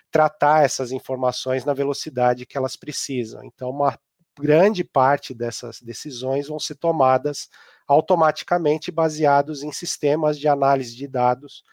tratar 0.09 0.65
essas 0.65 0.91
informações 0.91 1.63
na 1.63 1.73
velocidade 1.73 2.45
que 2.45 2.57
elas 2.57 2.75
precisam. 2.75 3.43
Então, 3.45 3.69
uma 3.69 3.97
grande 4.37 4.83
parte 4.83 5.33
dessas 5.33 5.81
decisões 5.81 6.47
vão 6.47 6.59
ser 6.59 6.75
tomadas 6.75 7.49
automaticamente 7.87 8.91
baseados 8.91 9.63
em 9.63 9.71
sistemas 9.71 10.37
de 10.37 10.47
análise 10.47 10.95
de 10.95 11.07
dados 11.07 11.63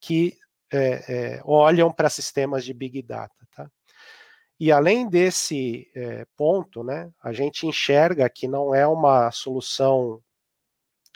que 0.00 0.36
é, 0.72 1.36
é, 1.36 1.40
olham 1.44 1.92
para 1.92 2.10
sistemas 2.10 2.64
de 2.64 2.74
Big 2.74 3.02
Data. 3.02 3.46
Tá? 3.54 3.70
E 4.58 4.72
além 4.72 5.08
desse 5.08 5.90
é, 5.94 6.26
ponto, 6.36 6.82
né, 6.82 7.10
a 7.22 7.32
gente 7.32 7.66
enxerga 7.66 8.28
que 8.28 8.48
não 8.48 8.74
é 8.74 8.86
uma 8.86 9.30
solução 9.30 10.22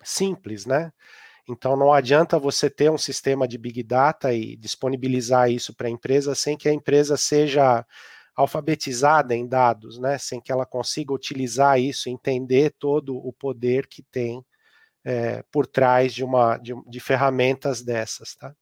simples, 0.03 0.67
né? 0.67 0.93
Então 1.49 1.77
não 1.77 1.93
adianta 1.93 2.39
você 2.39 2.71
ter 2.71 2.91
um 2.91 2.99
sistema 2.99 3.49
de 3.49 3.59
Big 3.59 3.83
Data 3.83 4.33
e 4.33 4.57
disponibilizar 4.57 5.51
isso 5.51 5.75
para 5.75 5.89
a 5.89 5.91
empresa 5.91 6.35
sem 6.35 6.57
que 6.57 6.69
a 6.69 6.73
empresa 6.73 7.17
seja 7.17 7.85
alfabetizada 8.37 9.35
em 9.35 9.47
dados, 9.47 9.99
né? 9.99 10.17
Sem 10.19 10.41
que 10.41 10.53
ela 10.53 10.65
consiga 10.67 11.13
utilizar 11.13 11.81
isso, 11.81 12.09
entender 12.09 12.75
todo 12.79 13.17
o 13.17 13.33
poder 13.33 13.87
que 13.87 14.03
tem 14.03 14.45
é, 15.05 15.43
por 15.51 15.67
trás 15.67 16.15
de 16.15 16.23
uma 16.25 16.57
de, 16.59 16.75
de 16.87 17.01
ferramentas 17.01 17.83
dessas, 17.83 18.35
tá? 18.37 18.55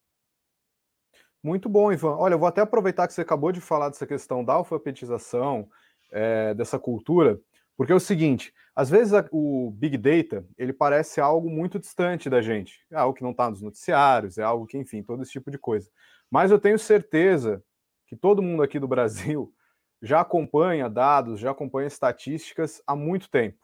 Muito 1.42 1.68
bom, 1.68 1.92
Ivan. 1.92 2.16
Olha, 2.16 2.34
eu 2.34 2.38
vou 2.38 2.48
até 2.48 2.60
aproveitar 2.60 3.06
que 3.06 3.14
você 3.14 3.20
acabou 3.20 3.52
de 3.52 3.60
falar 3.60 3.88
dessa 3.88 4.06
questão 4.06 4.44
da 4.44 4.54
alfabetização, 4.54 5.68
é, 6.10 6.54
dessa 6.54 6.78
cultura, 6.78 7.40
Porque 7.76 7.92
é 7.92 7.94
o 7.94 8.00
seguinte, 8.00 8.52
às 8.74 8.90
vezes 8.90 9.12
a, 9.14 9.24
o 9.30 9.70
Big 9.70 9.96
Data, 9.96 10.44
ele 10.56 10.72
parece 10.72 11.20
algo 11.20 11.48
muito 11.48 11.78
distante 11.78 12.28
da 12.28 12.42
gente, 12.42 12.84
é 12.90 12.96
algo 12.96 13.14
que 13.14 13.22
não 13.22 13.30
está 13.30 13.48
nos 13.48 13.62
noticiários, 13.62 14.36
é 14.36 14.42
algo 14.42 14.66
que, 14.66 14.76
enfim, 14.76 15.02
todo 15.02 15.22
esse 15.22 15.32
tipo 15.32 15.50
de 15.50 15.58
coisa. 15.58 15.88
Mas 16.30 16.50
eu 16.50 16.58
tenho 16.58 16.78
certeza 16.78 17.62
que 18.06 18.16
todo 18.16 18.42
mundo 18.42 18.62
aqui 18.62 18.80
do 18.80 18.88
Brasil 18.88 19.52
já 20.02 20.20
acompanha 20.20 20.88
dados, 20.88 21.38
já 21.38 21.50
acompanha 21.50 21.86
estatísticas 21.86 22.82
há 22.86 22.96
muito 22.96 23.30
tempo. 23.30 23.58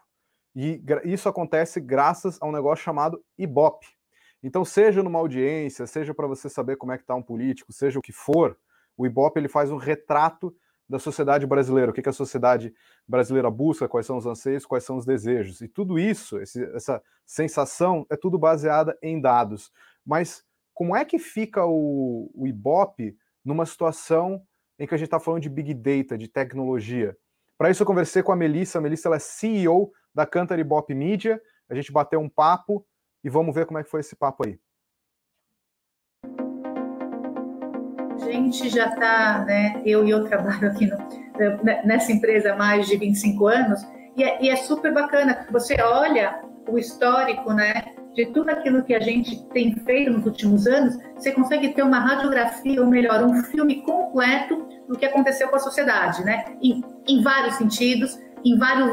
E 0.55 0.81
isso 1.05 1.29
acontece 1.29 1.81
graças 1.81 2.41
a 2.41 2.47
um 2.47 2.53
negócio 2.53 2.85
chamado 2.85 3.21
Ibope. 3.37 3.89
Então, 4.47 4.63
seja 4.63 5.03
numa 5.03 5.19
audiência, 5.19 5.87
seja 5.87 6.13
para 6.13 6.27
você 6.27 6.51
saber 6.51 6.77
como 6.77 6.93
é 6.93 6.99
que 6.99 7.03
está 7.03 7.15
um 7.15 7.23
político, 7.23 7.73
seja 7.73 7.99
o 7.99 8.03
que 8.03 8.13
for, 8.13 8.59
o 8.95 9.07
Ibope 9.07 9.41
ele 9.41 9.49
faz 9.49 9.71
um 9.71 9.79
retrato 9.79 10.55
da 10.87 10.99
sociedade 10.99 11.47
brasileira, 11.47 11.91
o 11.91 11.95
que, 11.95 12.03
que 12.03 12.11
a 12.11 12.13
sociedade 12.13 12.75
brasileira 13.09 13.51
busca, 13.51 13.89
quais 13.89 14.05
são 14.05 14.19
os 14.19 14.27
anseios, 14.27 14.67
quais 14.67 14.85
são 14.85 14.99
os 14.99 15.07
desejos. 15.07 15.63
E 15.63 15.67
tudo 15.67 15.99
isso, 15.99 16.39
esse, 16.39 16.63
essa 16.75 17.03
sensação, 17.25 18.07
é 18.11 18.17
tudo 18.17 18.39
baseada 18.39 18.95
em 19.03 19.19
dados. 19.19 19.73
Mas 20.05 20.45
como 20.75 20.95
é 20.95 21.07
que 21.07 21.19
fica 21.19 21.65
o, 21.65 22.31
o 22.35 22.47
Ibope 22.47 23.17
numa 23.43 23.65
situação 23.65 24.43
em 24.79 24.87
que 24.87 24.95
a 24.95 24.99
gente 24.99 25.07
está 25.07 25.19
falando 25.19 25.41
de 25.41 25.49
Big 25.49 25.73
Data, 25.73 26.19
de 26.19 26.29
tecnologia? 26.29 27.17
Para 27.57 27.71
isso, 27.71 27.83
eu 27.83 27.87
conversei 27.87 28.23
com 28.23 28.33
a 28.33 28.37
Melissa. 28.37 28.79
A 28.79 28.83
Melissa 28.83 29.09
ela 29.09 29.17
é 29.17 29.21
CEO 29.21 29.91
da 30.15 30.27
Cantar 30.27 30.59
Ibope 30.59 30.95
Media. 30.95 31.41
A 31.67 31.75
gente 31.75 31.91
bateu 31.91 32.21
um 32.21 32.29
papo 32.29 32.85
e 33.25 33.31
vamos 33.31 33.55
ver 33.55 33.65
como 33.65 33.79
é 33.79 33.83
que 33.83 33.91
foi 33.91 34.01
esse 34.01 34.15
papo 34.15 34.45
aí. 34.47 34.59
A 38.13 38.19
gente 38.19 38.69
já 38.69 38.89
está, 38.89 39.45
né? 39.45 39.83
Eu 39.85 40.05
e 40.05 40.11
eu 40.11 40.29
trabalho 40.29 40.69
aqui 40.69 40.87
no, 40.87 40.99
nessa 41.85 42.13
empresa 42.13 42.53
há 42.53 42.57
mais 42.57 42.87
de 42.87 42.97
25 42.97 43.47
anos 43.47 43.83
e 44.17 44.23
é, 44.23 44.43
e 44.45 44.51
é 44.51 44.57
super 44.57 44.93
bacana. 44.93 45.49
Você 45.51 45.81
olha 45.81 46.45
o 46.69 46.79
histórico, 46.79 47.53
né? 47.53 47.95
de 48.15 48.27
tudo 48.27 48.49
aquilo 48.51 48.83
que 48.85 48.95
a 48.95 49.01
gente 49.01 49.45
tem 49.47 49.75
feito 49.75 50.13
nos 50.13 50.25
últimos 50.25 50.67
anos, 50.67 50.97
você 51.17 51.33
consegue 51.33 51.71
ter 51.71 51.83
uma 51.83 51.99
radiografia, 51.99 52.81
ou 52.81 52.87
melhor, 52.87 53.25
um 53.25 53.43
filme 53.43 53.83
completo 53.83 54.69
do 54.89 54.97
que 54.97 55.05
aconteceu 55.05 55.49
com 55.49 55.57
a 55.57 55.59
sociedade, 55.59 56.25
né? 56.25 56.45
Em, 56.63 56.81
em 57.09 57.23
vários 57.23 57.57
sentidos, 57.57 58.17
em 58.45 58.57
vários, 58.57 58.93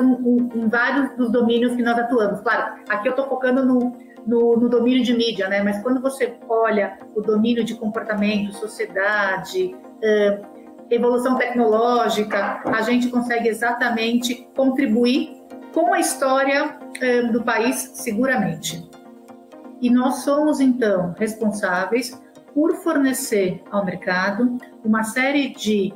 em 0.56 0.68
vários 0.68 1.16
dos 1.18 1.32
domínios 1.32 1.76
que 1.76 1.84
nós 1.84 2.00
atuamos. 2.00 2.42
Claro, 2.42 2.82
aqui 2.90 3.08
eu 3.08 3.12
estou 3.12 3.28
focando 3.28 3.64
no, 3.64 3.96
no, 4.26 4.58
no, 4.58 4.70
domínio 4.70 5.04
de 5.04 5.14
mídia, 5.14 5.48
né? 5.48 5.62
Mas 5.62 5.82
quando 5.82 6.02
você 6.02 6.38
olha 6.48 6.98
o 7.16 7.22
domínio 7.22 7.64
de 7.64 7.76
comportamento, 7.76 8.54
sociedade, 8.54 9.76
uh, 9.76 10.46
evolução 10.90 11.38
tecnológica, 11.38 12.62
a 12.66 12.82
gente 12.82 13.10
consegue 13.10 13.50
exatamente 13.50 14.48
contribuir 14.56 15.42
com 15.74 15.94
a 15.94 16.00
história 16.00 16.78
uh, 16.78 17.32
do 17.32 17.44
país, 17.44 17.92
seguramente. 17.96 18.90
E 19.82 19.90
nós 19.90 20.24
somos, 20.24 20.60
então, 20.60 21.16
responsáveis 21.18 22.22
por 22.54 22.76
fornecer 22.78 23.64
ao 23.72 23.86
mercado 23.86 24.58
uma 24.84 25.04
série 25.04 25.50
de 25.54 25.94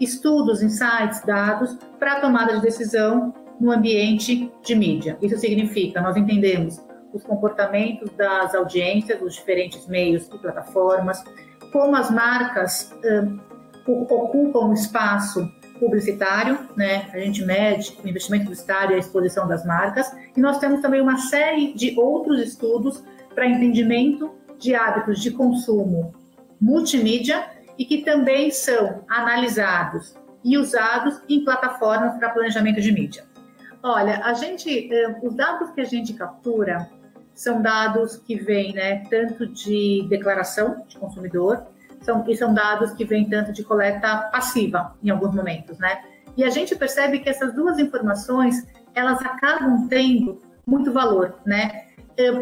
estudos, 0.00 0.62
insights, 0.62 1.22
dados 1.24 1.78
para 1.98 2.14
a 2.14 2.20
tomada 2.20 2.54
de 2.56 2.62
decisão 2.62 3.32
no 3.60 3.70
ambiente 3.70 4.52
de 4.62 4.74
mídia. 4.74 5.16
Isso 5.22 5.38
significa, 5.38 6.00
nós 6.00 6.16
entendemos 6.16 6.84
os 7.14 7.22
comportamentos 7.22 8.10
das 8.10 8.54
audiências, 8.54 9.20
dos 9.20 9.34
diferentes 9.34 9.86
meios 9.86 10.26
e 10.26 10.38
plataformas, 10.38 11.22
como 11.72 11.96
as 11.96 12.10
marcas 12.10 12.92
um, 13.04 13.38
ocupam 13.88 14.66
o 14.66 14.74
espaço 14.74 15.48
publicitário, 15.78 16.58
né? 16.76 17.08
A 17.12 17.18
gente 17.18 17.44
mede 17.44 17.96
o 18.02 18.08
investimento 18.08 18.44
publicitário 18.44 18.92
e 18.92 18.94
a 18.96 18.98
exposição 18.98 19.46
das 19.46 19.64
marcas, 19.64 20.12
e 20.36 20.40
nós 20.40 20.58
temos 20.58 20.80
também 20.80 21.00
uma 21.00 21.18
série 21.18 21.72
de 21.74 21.98
outros 21.98 22.40
estudos 22.40 23.02
para 23.34 23.46
entendimento 23.46 24.32
de 24.58 24.74
hábitos 24.74 25.20
de 25.20 25.30
consumo 25.30 26.12
multimídia 26.60 27.44
e 27.76 27.84
que 27.84 27.98
também 27.98 28.50
são 28.50 29.04
analisados 29.08 30.14
e 30.42 30.56
usados 30.56 31.20
em 31.28 31.44
plataformas 31.44 32.16
para 32.16 32.30
planejamento 32.30 32.80
de 32.80 32.92
mídia. 32.92 33.24
Olha, 33.82 34.24
a 34.24 34.32
gente, 34.32 34.90
eh, 34.90 35.20
os 35.22 35.34
dados 35.34 35.70
que 35.72 35.80
a 35.80 35.84
gente 35.84 36.14
captura 36.14 36.88
são 37.34 37.60
dados 37.60 38.16
que 38.16 38.36
vêm, 38.36 38.72
né, 38.72 39.04
tanto 39.10 39.46
de 39.46 40.06
declaração 40.08 40.84
de 40.88 40.96
consumidor, 40.96 41.66
são, 42.00 42.24
e 42.28 42.36
são 42.36 42.52
dados 42.52 42.92
que 42.92 43.04
vêm 43.04 43.28
tanto 43.28 43.52
de 43.52 43.64
coleta 43.64 44.28
passiva, 44.30 44.94
em 45.02 45.10
alguns 45.10 45.34
momentos, 45.34 45.78
né? 45.78 46.02
E 46.36 46.44
a 46.44 46.50
gente 46.50 46.76
percebe 46.76 47.20
que 47.20 47.28
essas 47.28 47.54
duas 47.54 47.78
informações, 47.78 48.66
elas 48.94 49.20
acabam 49.22 49.88
tendo 49.88 50.40
muito 50.66 50.92
valor, 50.92 51.36
né? 51.44 51.84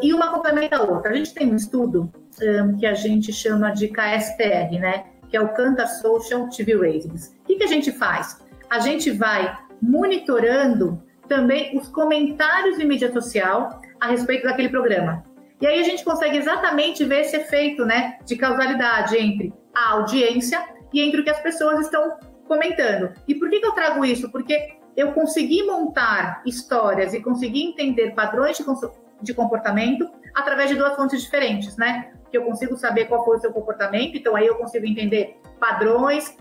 e 0.02 0.12
uma 0.12 0.30
complementa 0.30 0.76
a 0.76 0.82
outra. 0.82 1.12
A 1.12 1.14
gente 1.14 1.32
tem 1.32 1.50
um 1.50 1.56
estudo 1.56 2.12
um, 2.42 2.76
que 2.76 2.86
a 2.86 2.94
gente 2.94 3.32
chama 3.32 3.70
de 3.70 3.88
KSTR, 3.88 4.78
né? 4.78 5.04
Que 5.28 5.36
é 5.36 5.40
o 5.40 5.48
Cantar 5.54 5.86
Social 5.86 6.48
TV 6.48 6.74
Ratings. 6.74 7.34
O 7.40 7.46
que, 7.46 7.56
que 7.56 7.64
a 7.64 7.68
gente 7.68 7.90
faz? 7.90 8.38
A 8.68 8.80
gente 8.80 9.10
vai 9.10 9.56
monitorando 9.80 11.02
também 11.26 11.76
os 11.78 11.88
comentários 11.88 12.76
de 12.76 12.84
mídia 12.84 13.12
social 13.12 13.80
a 14.02 14.08
respeito 14.08 14.42
daquele 14.42 14.68
programa. 14.68 15.22
E 15.60 15.66
aí 15.66 15.78
a 15.78 15.84
gente 15.84 16.04
consegue 16.04 16.36
exatamente 16.36 17.04
ver 17.04 17.20
esse 17.20 17.36
efeito 17.36 17.84
né, 17.84 18.18
de 18.26 18.34
causalidade 18.34 19.16
entre 19.16 19.54
a 19.72 19.92
audiência 19.92 20.60
e 20.92 21.00
entre 21.00 21.20
o 21.20 21.24
que 21.24 21.30
as 21.30 21.40
pessoas 21.40 21.78
estão 21.78 22.18
comentando. 22.48 23.14
E 23.28 23.34
por 23.36 23.48
que, 23.48 23.60
que 23.60 23.66
eu 23.66 23.70
trago 23.70 24.04
isso? 24.04 24.28
Porque 24.32 24.76
eu 24.96 25.12
consegui 25.12 25.62
montar 25.62 26.42
histórias 26.44 27.14
e 27.14 27.22
consegui 27.22 27.62
entender 27.62 28.12
padrões 28.12 28.58
de, 28.58 28.64
de 29.22 29.32
comportamento 29.32 30.10
através 30.34 30.68
de 30.68 30.74
duas 30.74 30.96
fontes 30.96 31.22
diferentes, 31.22 31.76
né? 31.76 32.10
Que 32.28 32.36
eu 32.36 32.42
consigo 32.42 32.76
saber 32.76 33.04
qual 33.04 33.24
foi 33.24 33.36
o 33.36 33.40
seu 33.40 33.52
comportamento, 33.52 34.16
então 34.16 34.34
aí 34.34 34.48
eu 34.48 34.56
consigo 34.56 34.84
entender 34.84 35.40
padrões, 35.60 36.36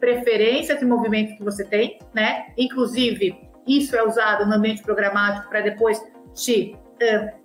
preferências 0.00 0.80
e 0.80 0.86
movimentos 0.86 1.36
que 1.36 1.44
você 1.44 1.62
tem, 1.62 1.98
né? 2.14 2.46
Inclusive, 2.56 3.50
isso 3.66 3.94
é 3.94 4.02
usado 4.02 4.46
no 4.46 4.54
ambiente 4.54 4.82
programático 4.82 5.48
para 5.50 5.60
depois 5.60 6.02
te, 6.34 6.76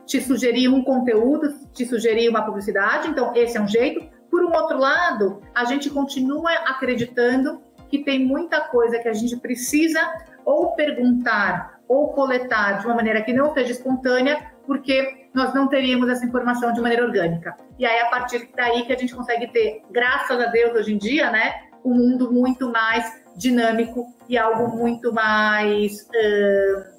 te 0.06 0.22
sugerir 0.22 0.70
um 0.70 0.84
conteúdo, 0.84 1.54
te 1.74 1.86
sugerir 1.86 2.30
uma 2.30 2.44
publicidade, 2.44 3.10
então 3.10 3.34
esse 3.36 3.58
é 3.58 3.62
um 3.62 3.68
jeito. 3.68 4.08
Por 4.30 4.44
um 4.44 4.54
outro 4.54 4.78
lado, 4.78 5.42
a 5.54 5.66
gente 5.66 5.90
continua 5.90 6.52
acreditando 6.68 7.62
que 7.90 8.04
tem 8.04 8.26
muita 8.26 8.62
coisa 8.62 9.00
que 9.00 9.08
a 9.08 9.14
gente 9.14 9.38
precisa 9.38 10.00
ou 10.44 10.72
perguntar 10.76 11.80
ou 11.88 12.10
coletar 12.14 12.80
de 12.80 12.86
uma 12.86 12.96
maneira 12.96 13.22
que 13.22 13.32
não 13.32 13.54
seja 13.54 13.72
espontânea, 13.72 14.52
porque 14.66 15.30
nós 15.34 15.54
não 15.54 15.68
teríamos 15.68 16.10
essa 16.10 16.26
informação 16.26 16.74
de 16.74 16.82
maneira 16.82 17.06
orgânica. 17.06 17.56
E 17.78 17.86
aí, 17.86 18.00
a 18.00 18.10
partir 18.10 18.50
daí 18.56 18.86
que 18.86 18.94
a 18.94 18.98
gente 18.98 19.14
consegue 19.16 19.48
ter, 19.48 19.84
graças 19.92 20.40
a 20.40 20.48
Deus, 20.48 20.74
hoje 20.74 20.94
em 20.94 20.98
dia, 20.98 21.30
né, 21.30 21.54
um 21.84 21.94
mundo 21.94 22.32
muito 22.32 22.72
mais 22.72 23.24
dinâmico 23.38 24.08
e 24.28 24.38
algo 24.38 24.76
muito 24.76 25.14
mais, 25.14 26.02
uh, 26.02 26.96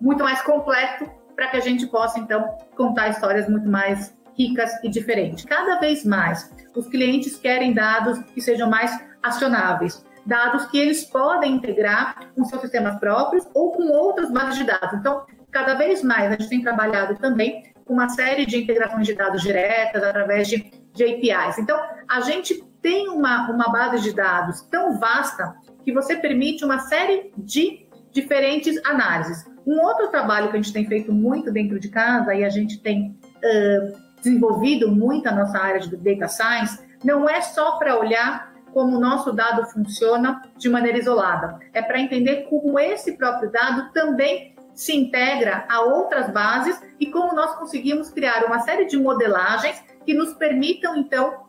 muito 0.00 0.24
mais 0.24 0.40
completo 0.42 1.10
para 1.34 1.48
que 1.48 1.56
a 1.56 1.60
gente 1.60 1.86
possa, 1.86 2.18
então, 2.18 2.56
contar 2.76 3.08
histórias 3.08 3.48
muito 3.48 3.68
mais 3.68 4.14
ricas 4.36 4.70
e 4.82 4.88
diferentes. 4.88 5.44
Cada 5.44 5.78
vez 5.78 6.04
mais, 6.04 6.50
os 6.74 6.88
clientes 6.88 7.36
querem 7.36 7.72
dados 7.72 8.18
que 8.34 8.40
sejam 8.40 8.68
mais 8.68 8.98
acionáveis, 9.22 10.04
dados 10.24 10.66
que 10.66 10.78
eles 10.78 11.04
podem 11.04 11.54
integrar 11.54 12.32
com 12.34 12.44
seus 12.44 12.60
sistemas 12.62 12.98
próprios 12.98 13.46
ou 13.54 13.72
com 13.72 13.88
outras 13.90 14.30
bases 14.30 14.58
de 14.58 14.64
dados. 14.64 14.94
Então, 14.94 15.26
cada 15.50 15.74
vez 15.74 16.02
mais 16.02 16.28
a 16.28 16.32
gente 16.32 16.48
tem 16.48 16.62
trabalhado 16.62 17.16
também 17.16 17.72
com 17.84 17.94
uma 17.94 18.08
série 18.08 18.46
de 18.46 18.56
integrações 18.56 19.06
de 19.06 19.14
dados 19.14 19.42
diretas 19.42 20.02
através 20.02 20.48
de, 20.48 20.70
de 20.92 21.04
APIs. 21.04 21.58
Então, 21.58 21.78
a 22.08 22.20
gente 22.20 22.62
tem 22.80 23.08
uma, 23.08 23.50
uma 23.50 23.70
base 23.70 24.02
de 24.02 24.14
dados 24.14 24.62
tão 24.62 24.98
vasta 24.98 25.54
que 25.84 25.92
você 25.92 26.16
permite 26.16 26.64
uma 26.64 26.78
série 26.80 27.32
de 27.36 27.86
diferentes 28.12 28.76
análises. 28.84 29.44
Um 29.66 29.80
outro 29.80 30.08
trabalho 30.08 30.50
que 30.50 30.56
a 30.56 30.60
gente 30.60 30.72
tem 30.72 30.86
feito 30.86 31.12
muito 31.12 31.52
dentro 31.52 31.78
de 31.78 31.88
casa 31.88 32.34
e 32.34 32.44
a 32.44 32.48
gente 32.48 32.80
tem 32.80 33.16
uh, 33.36 33.96
desenvolvido 34.16 34.90
muito 34.90 35.28
a 35.28 35.32
nossa 35.32 35.58
área 35.58 35.80
de 35.80 35.96
data 35.96 36.28
science, 36.28 36.78
não 37.04 37.28
é 37.28 37.40
só 37.40 37.78
para 37.78 37.98
olhar 37.98 38.52
como 38.72 38.96
o 38.96 39.00
nosso 39.00 39.32
dado 39.32 39.66
funciona 39.66 40.42
de 40.56 40.68
maneira 40.68 40.98
isolada. 40.98 41.58
É 41.72 41.82
para 41.82 42.00
entender 42.00 42.46
como 42.48 42.78
esse 42.78 43.12
próprio 43.12 43.50
dado 43.50 43.92
também 43.92 44.54
se 44.74 44.96
integra 44.96 45.66
a 45.68 45.82
outras 45.82 46.30
bases 46.30 46.80
e 46.98 47.06
como 47.06 47.34
nós 47.34 47.54
conseguimos 47.56 48.10
criar 48.10 48.44
uma 48.46 48.60
série 48.60 48.86
de 48.86 48.96
modelagens 48.96 49.82
que 50.06 50.14
nos 50.14 50.32
permitam, 50.34 50.96
então, 50.96 51.44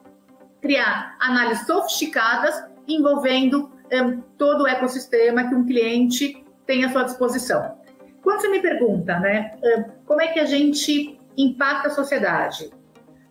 criar 0.62 1.16
análises 1.20 1.66
sofisticadas 1.66 2.64
envolvendo 2.88 3.72
um, 3.92 4.22
todo 4.38 4.64
o 4.64 4.68
ecossistema 4.68 5.48
que 5.48 5.56
um 5.56 5.66
cliente 5.66 6.44
tem 6.66 6.84
à 6.84 6.92
sua 6.92 7.04
disposição. 7.04 7.78
Quando 8.24 8.42
você 8.42 8.48
me 8.48 8.62
pergunta, 8.62 9.20
né, 9.20 9.52
um, 9.62 9.84
como 10.06 10.22
é 10.22 10.28
que 10.28 10.40
a 10.40 10.46
gente 10.46 11.20
impacta 11.38 11.90
a 11.90 11.92
sociedade? 11.92 12.72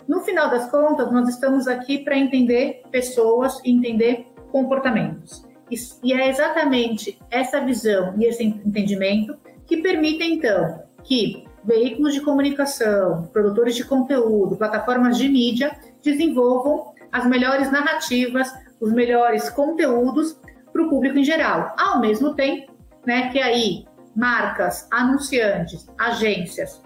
No 0.06 0.20
final 0.20 0.50
das 0.50 0.70
contas, 0.70 1.10
nós 1.10 1.28
estamos 1.28 1.66
aqui 1.66 1.98
para 1.98 2.16
entender 2.16 2.82
pessoas, 2.90 3.58
entender 3.64 4.26
comportamentos. 4.50 5.44
E 6.02 6.12
é 6.12 6.28
exatamente 6.28 7.18
essa 7.30 7.60
visão 7.60 8.14
e 8.18 8.26
esse 8.26 8.44
entendimento 8.44 9.34
que 9.66 9.78
permitem, 9.78 10.34
então, 10.34 10.82
que 11.02 11.46
veículos 11.64 12.12
de 12.12 12.20
comunicação, 12.20 13.30
produtores 13.32 13.74
de 13.74 13.84
conteúdo, 13.84 14.56
plataformas 14.56 15.16
de 15.16 15.28
mídia 15.28 15.74
desenvolvam 16.02 16.92
as 17.10 17.24
melhores 17.26 17.70
narrativas, 17.70 18.52
os 18.78 18.92
melhores 18.92 19.48
conteúdos 19.48 20.38
para 20.70 20.82
o 20.82 20.90
público 20.90 21.18
em 21.18 21.24
geral. 21.24 21.74
Ao 21.78 22.00
mesmo 22.00 22.34
tempo, 22.34 22.72
né, 23.06 23.30
que 23.30 23.40
aí 23.40 23.86
marcas, 24.14 24.88
anunciantes, 24.90 25.86
agências 25.98 26.82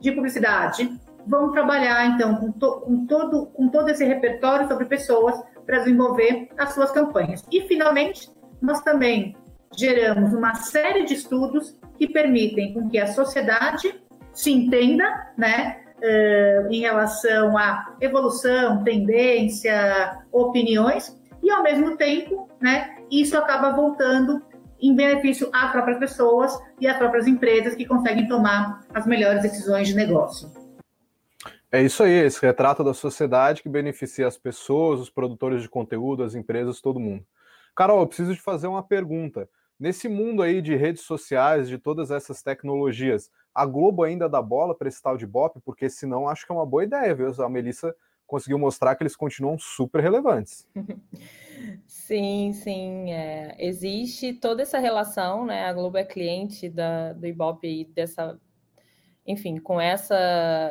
de 0.00 0.12
publicidade 0.12 0.98
vão 1.26 1.52
trabalhar 1.52 2.06
então 2.06 2.36
com, 2.36 2.52
to, 2.52 2.80
com, 2.80 3.06
todo, 3.06 3.46
com 3.46 3.68
todo 3.68 3.90
esse 3.90 4.04
repertório 4.04 4.66
sobre 4.66 4.86
pessoas 4.86 5.40
para 5.66 5.78
desenvolver 5.80 6.48
as 6.56 6.72
suas 6.72 6.90
campanhas. 6.90 7.44
E 7.52 7.62
finalmente, 7.62 8.30
nós 8.60 8.80
também 8.80 9.36
geramos 9.76 10.32
uma 10.32 10.54
série 10.54 11.04
de 11.04 11.14
estudos 11.14 11.78
que 11.98 12.08
permitem 12.08 12.72
com 12.72 12.88
que 12.88 12.98
a 12.98 13.06
sociedade 13.06 13.94
se 14.32 14.50
entenda, 14.50 15.04
né, 15.36 15.80
uh, 15.98 16.72
em 16.72 16.80
relação 16.80 17.56
à 17.58 17.94
evolução, 18.00 18.82
tendência, 18.82 20.22
opiniões, 20.32 21.16
e 21.42 21.50
ao 21.50 21.62
mesmo 21.62 21.96
tempo, 21.96 22.48
né, 22.60 22.96
isso 23.10 23.36
acaba 23.36 23.72
voltando 23.72 24.42
em 24.80 24.94
benefício 24.94 25.48
às 25.52 25.70
próprias 25.72 25.98
pessoas 25.98 26.58
e 26.80 26.86
às 26.86 26.96
próprias 26.96 27.26
empresas 27.26 27.74
que 27.74 27.86
conseguem 27.86 28.26
tomar 28.28 28.86
as 28.94 29.06
melhores 29.06 29.42
decisões 29.42 29.88
de 29.88 29.94
negócio. 29.94 30.50
É 31.70 31.82
isso 31.82 32.02
aí, 32.02 32.12
esse 32.12 32.40
retrato 32.40 32.82
da 32.82 32.94
sociedade 32.94 33.62
que 33.62 33.68
beneficia 33.68 34.26
as 34.26 34.38
pessoas, 34.38 35.00
os 35.00 35.10
produtores 35.10 35.60
de 35.60 35.68
conteúdo, 35.68 36.22
as 36.22 36.34
empresas, 36.34 36.80
todo 36.80 36.98
mundo. 36.98 37.24
Carol, 37.76 38.00
eu 38.00 38.06
preciso 38.06 38.34
te 38.34 38.40
fazer 38.40 38.66
uma 38.66 38.82
pergunta. 38.82 39.48
Nesse 39.78 40.08
mundo 40.08 40.42
aí 40.42 40.62
de 40.62 40.74
redes 40.74 41.02
sociais, 41.02 41.68
de 41.68 41.78
todas 41.78 42.10
essas 42.10 42.42
tecnologias, 42.42 43.30
a 43.54 43.66
Globo 43.66 44.02
ainda 44.02 44.28
dá 44.28 44.40
bola 44.40 44.74
para 44.74 44.88
esse 44.88 45.02
tal 45.02 45.16
de 45.16 45.26
BOP? 45.26 45.60
Porque 45.64 45.90
senão 45.90 46.28
acho 46.28 46.46
que 46.46 46.50
é 46.50 46.54
uma 46.54 46.66
boa 46.66 46.84
ideia, 46.84 47.14
viu? 47.14 47.30
A 47.38 47.48
Melissa 47.48 47.94
conseguiu 48.28 48.58
mostrar 48.58 48.94
que 48.94 49.02
eles 49.02 49.16
continuam 49.16 49.58
super 49.58 50.00
relevantes. 50.00 50.68
Sim, 51.86 52.52
sim. 52.52 53.12
É. 53.12 53.56
Existe 53.58 54.32
toda 54.32 54.62
essa 54.62 54.78
relação, 54.78 55.44
né? 55.44 55.64
A 55.64 55.72
Globo 55.72 55.98
é 55.98 56.04
cliente 56.04 56.68
da, 56.68 57.12
do 57.12 57.26
Ibope 57.26 57.84
dessa. 57.86 58.40
Enfim, 59.26 59.58
com 59.58 59.80
essa, 59.80 60.14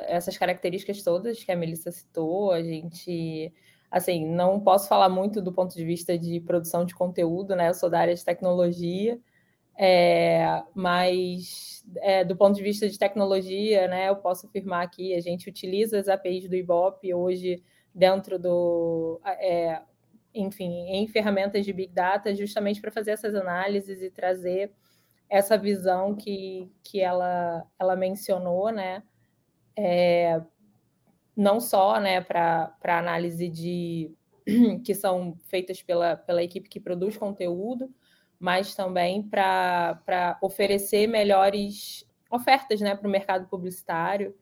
essas 0.08 0.38
características 0.38 1.04
todas 1.04 1.44
que 1.44 1.52
a 1.52 1.56
Melissa 1.56 1.92
citou, 1.92 2.52
a 2.52 2.64
gente. 2.64 3.54
Assim, 3.92 4.26
não 4.26 4.60
posso 4.62 4.88
falar 4.88 5.10
muito 5.10 5.42
do 5.42 5.54
ponto 5.54 5.76
de 5.76 5.84
vista 5.84 6.18
de 6.18 6.40
produção 6.40 6.86
de 6.86 6.96
conteúdo, 6.96 7.56
né? 7.56 7.70
Eu 7.70 7.74
sou 7.74 7.90
da 7.90 8.00
área 8.00 8.16
de 8.16 8.24
tecnologia, 8.24 9.20
é, 9.78 10.64
mas 10.74 11.86
é, 11.98 12.24
do 12.24 12.36
ponto 12.36 12.56
de 12.56 12.64
vista 12.64 12.90
de 12.90 12.98
tecnologia, 12.98 13.88
né, 13.88 14.10
eu 14.10 14.16
posso 14.16 14.48
afirmar 14.48 14.90
que 14.90 15.14
a 15.14 15.22
gente 15.22 15.48
utiliza 15.48 16.00
as 16.00 16.08
APIs 16.08 16.50
do 16.50 16.56
Ibope 16.56 17.14
hoje 17.14 17.64
dentro 17.94 18.40
do, 18.40 19.22
é, 19.24 19.82
enfim, 20.34 20.90
em 20.90 21.08
ferramentas 21.08 21.64
de 21.64 21.72
Big 21.72 21.94
Data, 21.94 22.34
justamente 22.34 22.82
para 22.82 22.92
fazer 22.92 23.12
essas 23.12 23.36
análises 23.36 24.02
e 24.02 24.10
trazer 24.10 24.72
essa 25.30 25.58
visão 25.58 26.16
que, 26.16 26.72
que 26.84 27.00
ela, 27.00 27.64
ela 27.78 27.96
mencionou, 27.96 28.72
né, 28.72 29.04
é, 29.76 30.42
não 31.36 31.60
só, 31.60 32.00
né, 32.00 32.20
para 32.20 32.74
análise 32.84 33.48
de 33.48 34.12
que 34.84 34.96
são 34.96 35.36
feitas 35.46 35.84
pela, 35.84 36.16
pela 36.18 36.42
equipe 36.42 36.68
que 36.68 36.80
produz 36.80 37.16
conteúdo, 37.16 37.94
mas 38.40 38.76
também 38.76 39.24
para 39.24 40.38
oferecer 40.42 41.08
melhores 41.08 42.06
ofertas 42.30 42.82
né, 42.82 42.96
para 42.96 43.08
o 43.08 43.12
mercado 43.12 43.48
publicitário. 43.48 44.36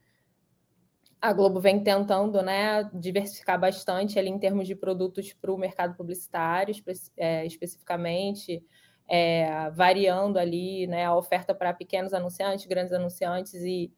A 1.22 1.34
Globo 1.34 1.60
vem 1.60 1.84
tentando 1.84 2.42
né, 2.42 2.90
diversificar 2.94 3.60
bastante 3.60 4.20
ali 4.20 4.30
em 4.30 4.38
termos 4.38 4.68
de 4.68 4.76
produtos 4.76 5.34
para 5.34 5.52
o 5.52 5.58
mercado 5.58 5.96
publicitário, 5.96 6.72
espe 6.72 6.94
é, 7.18 7.46
especificamente, 7.46 8.64
é, 9.08 9.70
variando 9.72 10.38
ali 10.38 10.88
né, 10.88 11.06
a 11.06 11.16
oferta 11.16 11.54
para 11.56 11.74
pequenos 11.74 12.14
anunciantes, 12.14 12.66
grandes 12.66 12.94
anunciantes, 12.94 13.54
e, 13.56 13.92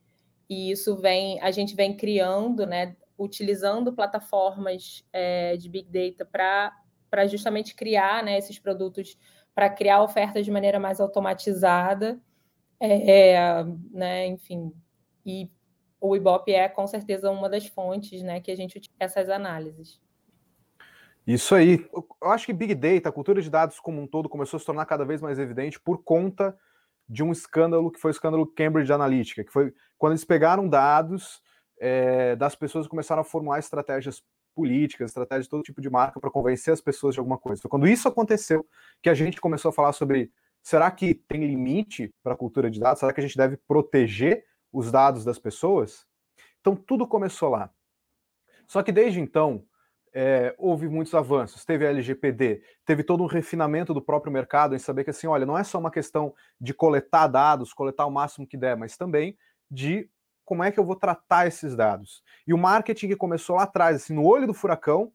e 0.50 0.72
isso 0.72 0.96
vem, 0.96 1.42
a 1.42 1.52
gente 1.52 1.76
vem 1.76 1.98
criando, 1.98 2.66
né, 2.66 2.96
utilizando 3.18 3.94
plataformas 3.94 5.04
é, 5.12 5.58
de 5.58 5.68
Big 5.70 5.90
Data 5.90 6.26
para 7.10 7.28
justamente 7.28 7.76
criar 7.76 8.24
né, 8.24 8.38
esses 8.38 8.60
produtos 8.60 9.18
para 9.58 9.72
criar 9.72 10.04
ofertas 10.04 10.46
de 10.46 10.52
maneira 10.52 10.80
mais 10.80 11.00
automatizada, 11.00 12.22
é, 12.80 13.64
né, 13.90 14.28
enfim, 14.28 14.72
e 15.26 15.50
o 16.00 16.16
Ibope 16.16 16.54
é 16.54 16.70
com 16.70 16.86
certeza 16.86 17.32
uma 17.32 17.50
das 17.50 17.66
fontes, 17.66 18.22
né, 18.22 18.40
que 18.40 18.52
a 18.52 18.56
gente 18.56 18.78
utiliza 18.78 19.00
essas 19.00 19.28
análises. 19.32 20.00
Isso 21.26 21.56
aí. 21.56 21.84
Eu 21.92 22.30
acho 22.30 22.46
que 22.46 22.54
Big 22.54 22.76
Data, 22.76 23.10
a 23.10 23.12
cultura 23.12 23.42
de 23.42 23.50
dados 23.50 23.80
como 23.80 24.00
um 24.00 24.06
todo, 24.06 24.30
começou 24.30 24.58
a 24.58 24.60
se 24.60 24.66
tornar 24.68 24.86
cada 24.86 25.04
vez 25.04 25.24
mais 25.24 25.40
evidente 25.40 25.80
por 25.80 26.04
conta 26.04 26.56
de 27.10 27.24
um 27.24 27.32
escândalo 27.32 27.92
que 27.92 28.00
foi 28.00 28.12
o 28.12 28.14
escândalo 28.14 28.46
Cambridge 28.46 28.94
Analytica, 28.94 29.44
que 29.44 29.52
foi 29.52 29.74
quando 29.98 30.12
eles 30.12 30.24
pegaram 30.24 30.70
dados 30.70 31.42
é, 31.80 32.36
das 32.36 32.54
pessoas 32.54 32.86
e 32.86 32.90
começaram 32.90 33.24
a 33.24 33.26
formular 33.26 33.58
estratégias 33.58 34.24
políticas, 34.58 35.12
estratégias 35.12 35.46
de 35.46 35.52
todo 35.52 35.62
tipo 35.62 35.80
de 35.80 35.88
marca 35.88 36.20
para 36.20 36.32
convencer 36.32 36.74
as 36.74 36.82
pessoas 36.82 37.14
de 37.14 37.20
alguma 37.20 37.38
coisa. 37.38 37.60
Então, 37.60 37.70
quando 37.70 37.88
isso 37.88 38.08
aconteceu, 38.08 38.68
que 39.04 39.10
a 39.10 39.14
gente 39.14 39.40
começou 39.40 39.70
a 39.70 39.72
falar 39.72 39.94
sobre 39.94 40.32
será 40.64 40.90
que 40.90 41.14
tem 41.14 41.46
limite 41.46 42.12
para 42.24 42.34
a 42.34 42.36
cultura 42.36 42.72
de 42.72 42.80
dados? 42.80 43.00
Será 43.00 43.14
que 43.14 43.20
a 43.20 43.24
gente 43.24 43.38
deve 43.38 43.56
proteger 43.68 44.44
os 44.74 44.92
dados 44.92 45.24
das 45.24 45.38
pessoas? 45.38 46.08
Então, 46.60 46.76
tudo 46.76 47.08
começou 47.08 47.50
lá. 47.50 47.70
Só 48.68 48.82
que 48.82 48.92
desde 48.92 49.20
então, 49.20 49.64
é, 50.12 50.56
houve 50.58 50.90
muitos 50.90 51.14
avanços. 51.14 51.64
Teve 51.64 51.86
a 51.86 51.90
LGPD, 51.92 52.64
teve 52.84 53.04
todo 53.04 53.22
um 53.22 53.28
refinamento 53.28 53.94
do 53.94 54.02
próprio 54.02 54.34
mercado 54.34 54.76
em 54.76 54.80
saber 54.80 55.04
que, 55.04 55.12
assim, 55.12 55.28
olha, 55.28 55.46
não 55.46 55.56
é 55.56 55.64
só 55.64 55.78
uma 55.78 55.92
questão 55.92 56.34
de 56.60 56.74
coletar 56.74 57.28
dados, 57.28 57.74
coletar 57.74 58.08
o 58.08 58.12
máximo 58.12 58.48
que 58.48 58.58
der, 58.58 58.76
mas 58.76 58.98
também 58.98 59.38
de 59.70 60.10
como 60.48 60.64
é 60.64 60.72
que 60.72 60.80
eu 60.80 60.86
vou 60.86 60.96
tratar 60.96 61.46
esses 61.46 61.76
dados. 61.76 62.24
E 62.48 62.54
o 62.54 62.58
marketing 62.58 63.10
que 63.10 63.18
começou 63.18 63.58
lá 63.58 63.64
atrás, 63.64 63.98
assim, 63.98 64.14
no 64.14 64.26
olho 64.26 64.48
do 64.48 64.54
furacão, 64.54 65.12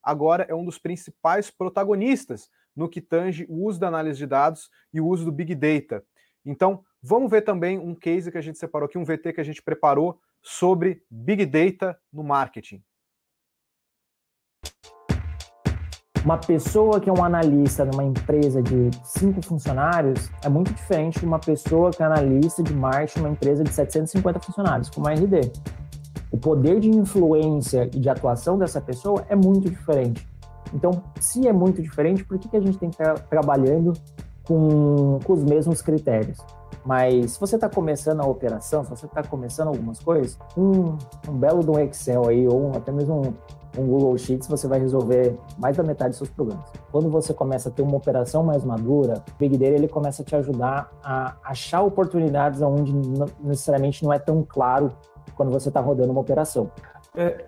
agora 0.00 0.46
é 0.48 0.54
um 0.54 0.64
dos 0.64 0.78
principais 0.78 1.50
protagonistas 1.50 2.48
no 2.74 2.88
que 2.88 3.00
tange 3.00 3.44
o 3.48 3.64
uso 3.66 3.80
da 3.80 3.88
análise 3.88 4.16
de 4.16 4.26
dados 4.28 4.70
e 4.94 5.00
o 5.00 5.06
uso 5.08 5.24
do 5.24 5.32
Big 5.32 5.56
Data. 5.56 6.04
Então, 6.44 6.84
vamos 7.02 7.28
ver 7.28 7.42
também 7.42 7.80
um 7.80 7.96
case 7.96 8.30
que 8.30 8.38
a 8.38 8.40
gente 8.40 8.60
separou 8.60 8.86
aqui, 8.86 8.96
um 8.96 9.04
VT 9.04 9.32
que 9.32 9.40
a 9.40 9.44
gente 9.44 9.60
preparou 9.60 10.20
sobre 10.40 11.02
Big 11.10 11.44
Data 11.46 11.98
no 12.12 12.22
marketing. 12.22 12.80
Uma 16.26 16.38
pessoa 16.38 16.98
que 16.98 17.08
é 17.08 17.12
um 17.12 17.22
analista 17.22 17.84
numa 17.84 18.02
empresa 18.02 18.60
de 18.60 18.90
cinco 19.04 19.40
funcionários 19.40 20.28
é 20.42 20.48
muito 20.48 20.74
diferente 20.74 21.20
de 21.20 21.24
uma 21.24 21.38
pessoa 21.38 21.92
que 21.92 22.02
é 22.02 22.04
analista 22.04 22.64
de 22.64 22.74
marketing 22.74 23.20
numa 23.20 23.30
empresa 23.30 23.62
de 23.62 23.72
750 23.72 24.40
funcionários, 24.40 24.90
como 24.90 25.06
a 25.06 25.12
RD. 25.12 25.52
O 26.32 26.36
poder 26.36 26.80
de 26.80 26.90
influência 26.90 27.84
e 27.94 28.00
de 28.00 28.08
atuação 28.08 28.58
dessa 28.58 28.80
pessoa 28.80 29.24
é 29.28 29.36
muito 29.36 29.70
diferente. 29.70 30.26
Então, 30.74 31.00
se 31.20 31.46
é 31.46 31.52
muito 31.52 31.80
diferente, 31.80 32.24
por 32.24 32.36
que, 32.40 32.48
que 32.48 32.56
a 32.56 32.60
gente 32.60 32.76
tem 32.76 32.90
que 32.90 33.00
estar 33.00 33.16
trabalhando 33.28 33.92
com, 34.42 35.20
com 35.24 35.32
os 35.32 35.44
mesmos 35.44 35.80
critérios? 35.80 36.38
Mas 36.84 37.32
se 37.32 37.40
você 37.40 37.54
está 37.54 37.68
começando 37.68 38.20
a 38.20 38.26
operação, 38.26 38.82
se 38.82 38.90
você 38.90 39.06
está 39.06 39.22
começando 39.22 39.68
algumas 39.68 40.00
coisas, 40.00 40.36
um, 40.56 40.96
um 41.28 41.38
belo 41.38 41.62
de 41.62 41.70
um 41.70 41.78
Excel 41.78 42.28
aí, 42.28 42.48
ou 42.48 42.72
até 42.76 42.90
mesmo 42.90 43.36
um, 43.76 43.86
Google 43.86 44.16
Sheets, 44.16 44.48
você 44.48 44.66
vai 44.66 44.78
resolver 44.78 45.36
mais 45.58 45.76
da 45.76 45.82
metade 45.82 46.10
dos 46.10 46.18
seus 46.18 46.30
problemas. 46.30 46.64
Quando 46.90 47.10
você 47.10 47.32
começa 47.32 47.68
a 47.68 47.72
ter 47.72 47.82
uma 47.82 47.96
operação 47.96 48.42
mais 48.42 48.64
madura, 48.64 49.22
o 49.34 49.38
Big 49.38 49.56
Data 49.56 49.72
ele 49.72 49.88
começa 49.88 50.22
a 50.22 50.24
te 50.24 50.34
ajudar 50.36 50.90
a 51.02 51.36
achar 51.44 51.82
oportunidades 51.82 52.60
onde 52.62 52.92
necessariamente 53.42 54.02
não 54.04 54.12
é 54.12 54.18
tão 54.18 54.42
claro 54.42 54.92
quando 55.34 55.50
você 55.50 55.68
está 55.68 55.80
rodando 55.80 56.10
uma 56.10 56.20
operação. 56.20 56.70
É, 57.14 57.46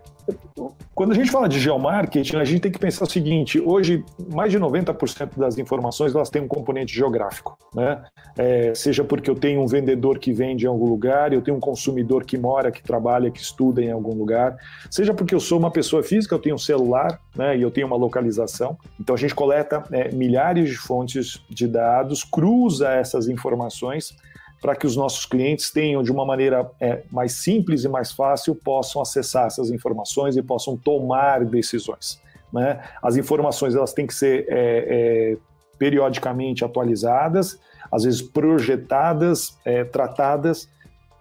quando 0.95 1.13
a 1.13 1.15
gente 1.15 1.31
fala 1.31 1.49
de 1.49 1.61
geomarketing, 1.61 2.37
a 2.37 2.45
gente 2.45 2.61
tem 2.61 2.73
que 2.73 2.79
pensar 2.79 3.05
o 3.05 3.11
seguinte: 3.11 3.61
hoje, 3.61 4.05
mais 4.33 4.51
de 4.51 4.59
90% 4.59 5.31
das 5.37 5.57
informações 5.57 6.15
elas 6.15 6.29
têm 6.29 6.43
um 6.43 6.49
componente 6.49 6.95
geográfico, 6.95 7.57
né? 7.75 8.03
É, 8.37 8.75
seja 8.75 9.05
porque 9.05 9.31
eu 9.31 9.35
tenho 9.35 9.63
um 9.63 9.67
vendedor 9.67 10.19
que 10.19 10.33
vende 10.33 10.65
em 10.65 10.69
algum 10.69 10.87
lugar, 10.87 11.33
eu 11.33 11.41
tenho 11.41 11.57
um 11.57 11.61
consumidor 11.61 12.25
que 12.25 12.37
mora, 12.37 12.73
que 12.73 12.83
trabalha, 12.83 13.31
que 13.31 13.41
estuda 13.41 13.83
em 13.83 13.93
algum 13.93 14.15
lugar, 14.15 14.57
seja 14.91 15.15
porque 15.15 15.35
eu 15.35 15.41
sou 15.41 15.59
uma 15.59 15.71
pessoa 15.71 16.03
física, 16.03 16.35
eu 16.35 16.39
tenho 16.41 16.57
um 16.57 16.59
celular, 16.59 17.21
né? 17.37 17.57
E 17.57 17.63
eu 17.63 17.71
tenho 17.71 17.87
uma 17.87 17.97
localização. 17.97 18.77
Então 18.99 19.15
a 19.15 19.19
gente 19.19 19.35
coleta 19.35 19.85
é, 19.93 20.13
milhares 20.13 20.69
de 20.69 20.77
fontes 20.77 21.41
de 21.49 21.69
dados, 21.69 22.25
cruza 22.25 22.91
essas 22.91 23.29
informações 23.29 24.17
para 24.61 24.75
que 24.75 24.87
os 24.87 24.97
nossos 24.97 25.25
clientes 25.25 25.71
tenham, 25.71 26.03
de 26.03 26.11
uma 26.11 26.25
maneira 26.25 26.71
é, 26.81 27.03
mais 27.11 27.33
simples 27.33 27.85
e 27.85 27.89
mais 27.89 28.13
fácil, 28.13 28.55
possam 28.55 29.01
acessar 29.01 29.47
essas 29.47 29.71
informações 29.71 30.37
e 30.37 30.43
possam 30.43 30.77
tomar 30.77 31.45
decisões. 31.45 32.21
Né? 32.53 32.81
As 33.03 33.17
informações 33.17 33.75
elas 33.75 33.93
têm 33.93 34.07
que 34.07 34.15
ser 34.15 34.47
é, 34.49 34.55
é, 34.57 35.37
periodicamente 35.79 36.65
atualizadas, 36.65 37.59
às 37.91 38.05
vezes 38.05 38.21
projetadas, 38.21 39.57
é, 39.65 39.85
tratadas 39.85 40.69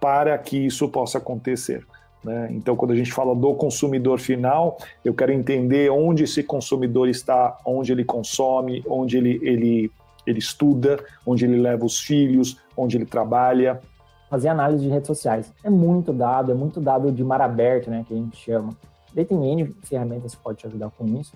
para 0.00 0.36
que 0.38 0.56
isso 0.56 0.88
possa 0.88 1.18
acontecer. 1.18 1.86
Né? 2.22 2.48
Então, 2.50 2.76
quando 2.76 2.92
a 2.92 2.96
gente 2.96 3.12
fala 3.12 3.34
do 3.34 3.54
consumidor 3.54 4.18
final, 4.18 4.78
eu 5.04 5.14
quero 5.14 5.32
entender 5.32 5.90
onde 5.90 6.24
esse 6.24 6.42
consumidor 6.42 7.08
está, 7.08 7.56
onde 7.64 7.92
ele 7.92 8.04
consome, 8.04 8.84
onde 8.86 9.16
ele, 9.16 9.40
ele, 9.42 9.90
ele 10.28 10.38
estuda, 10.38 10.98
onde 11.26 11.44
ele 11.44 11.60
leva 11.60 11.84
os 11.84 11.98
filhos, 11.98 12.58
onde 12.76 12.96
ele 12.96 13.06
trabalha. 13.06 13.80
Fazer 14.28 14.48
análise 14.48 14.84
de 14.84 14.90
redes 14.90 15.06
sociais. 15.06 15.52
É 15.64 15.70
muito 15.70 16.12
dado, 16.12 16.52
é 16.52 16.54
muito 16.54 16.80
dado 16.80 17.10
de 17.10 17.24
mar 17.24 17.40
aberto, 17.40 17.90
né, 17.90 18.04
que 18.06 18.12
a 18.12 18.16
gente 18.16 18.36
chama. 18.36 18.76
Daí 19.14 19.24
tem 19.24 19.52
N 19.52 19.74
ferramentas 19.82 20.34
que 20.34 20.42
pode 20.42 20.58
te 20.58 20.66
ajudar 20.66 20.90
com 20.90 21.06
isso. 21.18 21.32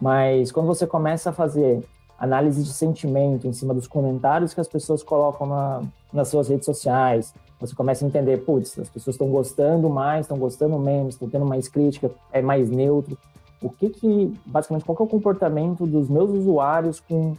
Mas 0.00 0.52
quando 0.52 0.66
você 0.66 0.86
começa 0.86 1.30
a 1.30 1.32
fazer 1.32 1.82
análise 2.18 2.62
de 2.62 2.72
sentimento 2.72 3.46
em 3.46 3.52
cima 3.52 3.72
dos 3.72 3.86
comentários 3.86 4.52
que 4.52 4.60
as 4.60 4.68
pessoas 4.68 5.02
colocam 5.02 5.46
na, 5.46 5.82
nas 6.12 6.28
suas 6.28 6.48
redes 6.48 6.66
sociais, 6.66 7.32
você 7.58 7.74
começa 7.74 8.04
a 8.04 8.08
entender, 8.08 8.38
putz, 8.38 8.78
as 8.78 8.88
pessoas 8.88 9.14
estão 9.14 9.28
gostando 9.28 9.88
mais, 9.88 10.26
estão 10.26 10.38
gostando 10.38 10.78
menos, 10.78 11.14
estão 11.14 11.28
tendo 11.28 11.46
mais 11.46 11.68
crítica, 11.68 12.10
é 12.32 12.40
mais 12.40 12.70
neutro. 12.70 13.18
O 13.60 13.68
que 13.68 13.88
que, 13.88 14.32
basicamente, 14.46 14.84
qual 14.84 14.94
que 14.94 15.02
é 15.02 15.06
o 15.06 15.08
comportamento 15.08 15.84
dos 15.86 16.08
meus 16.08 16.30
usuários 16.30 17.00
com, 17.00 17.34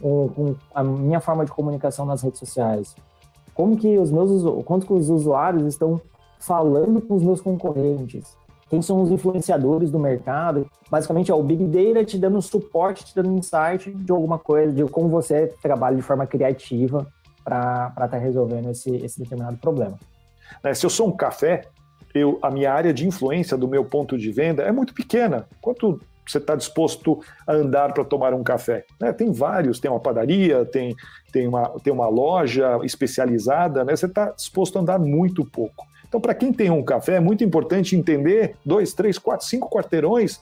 com, 0.00 0.28
com 0.28 0.56
a 0.74 0.82
minha 0.82 1.20
forma 1.20 1.44
de 1.44 1.50
comunicação 1.50 2.04
nas 2.04 2.22
redes 2.22 2.38
sociais? 2.38 2.94
Como 3.54 3.76
que 3.76 3.98
os 3.98 4.10
meus, 4.10 4.42
quanto 4.64 4.86
que 4.86 4.92
os 4.92 5.10
usuários 5.10 5.64
estão 5.66 6.00
falando 6.38 7.00
com 7.00 7.16
os 7.16 7.22
meus 7.22 7.40
concorrentes? 7.40 8.36
Quem 8.68 8.80
são 8.80 9.02
os 9.02 9.10
influenciadores 9.10 9.90
do 9.90 9.98
mercado? 9.98 10.66
Basicamente, 10.88 11.30
é 11.30 11.34
o 11.34 11.42
Big 11.42 11.64
Data 11.66 12.04
te 12.04 12.16
dando 12.16 12.40
suporte, 12.40 13.04
te 13.04 13.14
dando 13.14 13.32
insight 13.32 13.90
de 13.90 14.12
alguma 14.12 14.38
coisa, 14.38 14.72
de 14.72 14.84
como 14.84 15.08
você 15.08 15.52
trabalha 15.60 15.96
de 15.96 16.02
forma 16.02 16.24
criativa 16.26 17.06
para 17.44 17.88
estar 17.88 18.08
tá 18.08 18.16
resolvendo 18.16 18.70
esse, 18.70 18.94
esse 18.96 19.18
determinado 19.18 19.56
problema. 19.56 19.98
É, 20.62 20.72
se 20.72 20.86
eu 20.86 20.90
sou 20.90 21.08
um 21.08 21.12
café, 21.12 21.62
eu, 22.14 22.38
a 22.42 22.50
minha 22.50 22.72
área 22.72 22.94
de 22.94 23.06
influência 23.06 23.56
do 23.56 23.66
meu 23.66 23.84
ponto 23.84 24.16
de 24.16 24.30
venda 24.30 24.62
é 24.62 24.70
muito 24.70 24.94
pequena. 24.94 25.46
Quanto 25.60 26.00
você 26.26 26.38
está 26.38 26.54
disposto 26.54 27.20
a 27.46 27.52
andar 27.52 27.92
para 27.92 28.04
tomar 28.04 28.32
um 28.34 28.42
café? 28.42 28.84
Né? 29.00 29.12
Tem 29.12 29.30
vários, 29.32 29.80
tem 29.80 29.90
uma 29.90 30.00
padaria, 30.00 30.64
tem, 30.64 30.94
tem, 31.32 31.46
uma, 31.46 31.68
tem 31.82 31.92
uma 31.92 32.08
loja 32.08 32.78
especializada, 32.82 33.84
né? 33.84 33.96
você 33.96 34.06
está 34.06 34.30
disposto 34.30 34.78
a 34.78 34.82
andar 34.82 34.98
muito 34.98 35.44
pouco. 35.44 35.86
Então, 36.06 36.20
para 36.20 36.34
quem 36.34 36.52
tem 36.52 36.70
um 36.70 36.82
café, 36.82 37.14
é 37.14 37.20
muito 37.20 37.44
importante 37.44 37.94
entender 37.94 38.56
dois, 38.66 38.92
três, 38.92 39.18
quatro, 39.18 39.46
cinco 39.46 39.70
quarteirões 39.70 40.40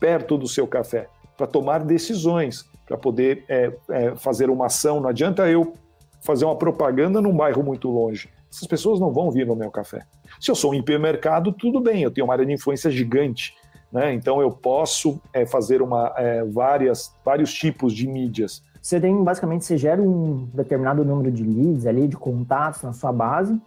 perto 0.00 0.38
do 0.38 0.48
seu 0.48 0.66
café, 0.66 1.06
para 1.36 1.46
tomar 1.46 1.84
decisões, 1.84 2.64
para 2.86 2.96
poder 2.96 3.44
é, 3.46 3.70
é, 3.90 4.16
fazer 4.16 4.48
uma 4.48 4.66
ação. 4.66 4.98
Não 5.00 5.10
adianta 5.10 5.48
eu 5.48 5.74
fazer 6.22 6.46
uma 6.46 6.56
propaganda 6.56 7.20
num 7.20 7.36
bairro 7.36 7.62
muito 7.62 7.90
longe. 7.90 8.30
Essas 8.50 8.66
pessoas 8.66 8.98
não 8.98 9.12
vão 9.12 9.30
vir 9.30 9.46
no 9.46 9.54
meu 9.54 9.70
café. 9.70 10.00
Se 10.40 10.50
eu 10.50 10.54
sou 10.54 10.72
um 10.72 10.74
hipermercado, 10.74 11.52
tudo 11.52 11.80
bem, 11.80 12.02
eu 12.02 12.10
tenho 12.10 12.26
uma 12.26 12.32
área 12.32 12.46
de 12.46 12.52
influência 12.52 12.90
gigante. 12.90 13.54
Né? 13.92 14.14
Então 14.14 14.40
eu 14.40 14.50
posso 14.50 15.20
é, 15.32 15.44
fazer 15.44 15.82
uma, 15.82 16.12
é, 16.16 16.44
várias, 16.44 17.14
vários 17.24 17.52
tipos 17.52 17.92
de 17.92 18.06
mídias. 18.06 18.62
Você 18.80 19.00
tem, 19.00 19.22
basicamente, 19.22 19.64
você 19.64 19.76
gera 19.76 20.00
um 20.00 20.48
determinado 20.54 21.04
número 21.04 21.30
de 21.30 21.42
leads 21.42 21.86
ali, 21.86 22.08
de 22.08 22.16
contatos 22.16 22.82
na 22.82 22.92
sua 22.92 23.12
base, 23.12 23.60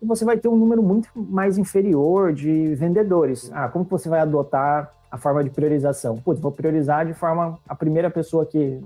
e 0.00 0.06
você 0.06 0.24
vai 0.24 0.36
ter 0.36 0.48
um 0.48 0.56
número 0.56 0.82
muito 0.82 1.08
mais 1.14 1.56
inferior 1.56 2.32
de 2.32 2.74
vendedores. 2.74 3.50
Ah, 3.54 3.68
como 3.68 3.84
que 3.84 3.90
você 3.90 4.08
vai 4.08 4.20
adotar 4.20 4.92
a 5.10 5.16
forma 5.16 5.42
de 5.42 5.50
priorização? 5.50 6.16
Putz, 6.16 6.40
vou 6.40 6.52
priorizar 6.52 7.06
de 7.06 7.14
forma 7.14 7.58
a 7.66 7.74
primeira 7.74 8.10
pessoa 8.10 8.44
que 8.44 8.80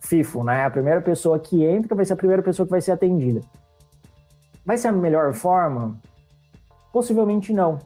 FIFO, 0.00 0.42
né? 0.42 0.64
A 0.64 0.70
primeira 0.70 1.00
pessoa 1.00 1.38
que 1.38 1.64
entra 1.64 1.94
vai 1.94 2.04
ser 2.04 2.14
a 2.14 2.16
primeira 2.16 2.42
pessoa 2.42 2.66
que 2.66 2.70
vai 2.70 2.80
ser 2.80 2.92
atendida. 2.92 3.40
Vai 4.64 4.76
ser 4.76 4.88
a 4.88 4.92
melhor 4.92 5.32
forma? 5.34 5.96
Possivelmente 6.92 7.52
não. 7.52 7.78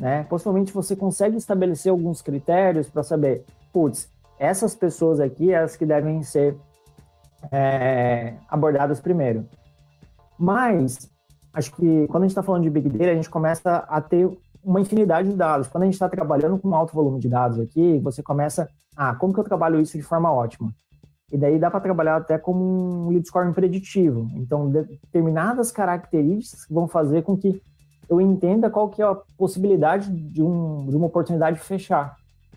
Né? 0.00 0.24
Possivelmente 0.24 0.72
você 0.72 0.96
consegue 0.96 1.36
estabelecer 1.36 1.92
alguns 1.92 2.22
critérios 2.22 2.88
para 2.88 3.02
saber, 3.02 3.44
putz, 3.70 4.10
essas 4.38 4.74
pessoas 4.74 5.20
aqui, 5.20 5.52
elas 5.52 5.76
que 5.76 5.84
devem 5.84 6.22
ser 6.22 6.56
é, 7.52 8.32
abordadas 8.48 8.98
primeiro. 8.98 9.46
Mas, 10.38 11.10
acho 11.52 11.76
que 11.76 12.06
quando 12.06 12.22
a 12.22 12.26
gente 12.26 12.30
está 12.30 12.42
falando 12.42 12.62
de 12.62 12.70
Big 12.70 12.88
Data, 12.88 13.10
a 13.10 13.14
gente 13.14 13.28
começa 13.28 13.76
a 13.76 14.00
ter 14.00 14.30
uma 14.64 14.80
infinidade 14.80 15.28
de 15.28 15.36
dados. 15.36 15.68
Quando 15.68 15.82
a 15.82 15.86
gente 15.86 15.94
está 15.94 16.08
trabalhando 16.08 16.58
com 16.58 16.68
um 16.68 16.74
alto 16.74 16.94
volume 16.94 17.20
de 17.20 17.28
dados 17.28 17.60
aqui, 17.60 17.98
você 17.98 18.22
começa, 18.22 18.66
ah, 18.96 19.14
como 19.14 19.34
que 19.34 19.40
eu 19.40 19.44
trabalho 19.44 19.78
isso 19.78 19.98
de 19.98 20.02
forma 20.02 20.32
ótima? 20.32 20.72
E 21.30 21.36
daí 21.36 21.58
dá 21.58 21.70
para 21.70 21.80
trabalhar 21.80 22.16
até 22.16 22.38
como 22.38 22.64
um 22.64 23.08
lead 23.10 23.26
scoring 23.28 23.52
preditivo. 23.52 24.30
Então, 24.34 24.70
determinadas 24.70 25.70
características 25.70 26.66
vão 26.70 26.88
fazer 26.88 27.22
com 27.22 27.36
que 27.36 27.62
eu 28.10 28.20
entenda 28.20 28.68
qual 28.68 28.88
que 28.88 29.00
é 29.00 29.04
a 29.04 29.16
possibilidade 29.38 30.10
de, 30.10 30.42
um, 30.42 30.86
de 30.88 30.96
uma 30.96 31.06
oportunidade 31.06 31.60
fechar. 31.60 32.16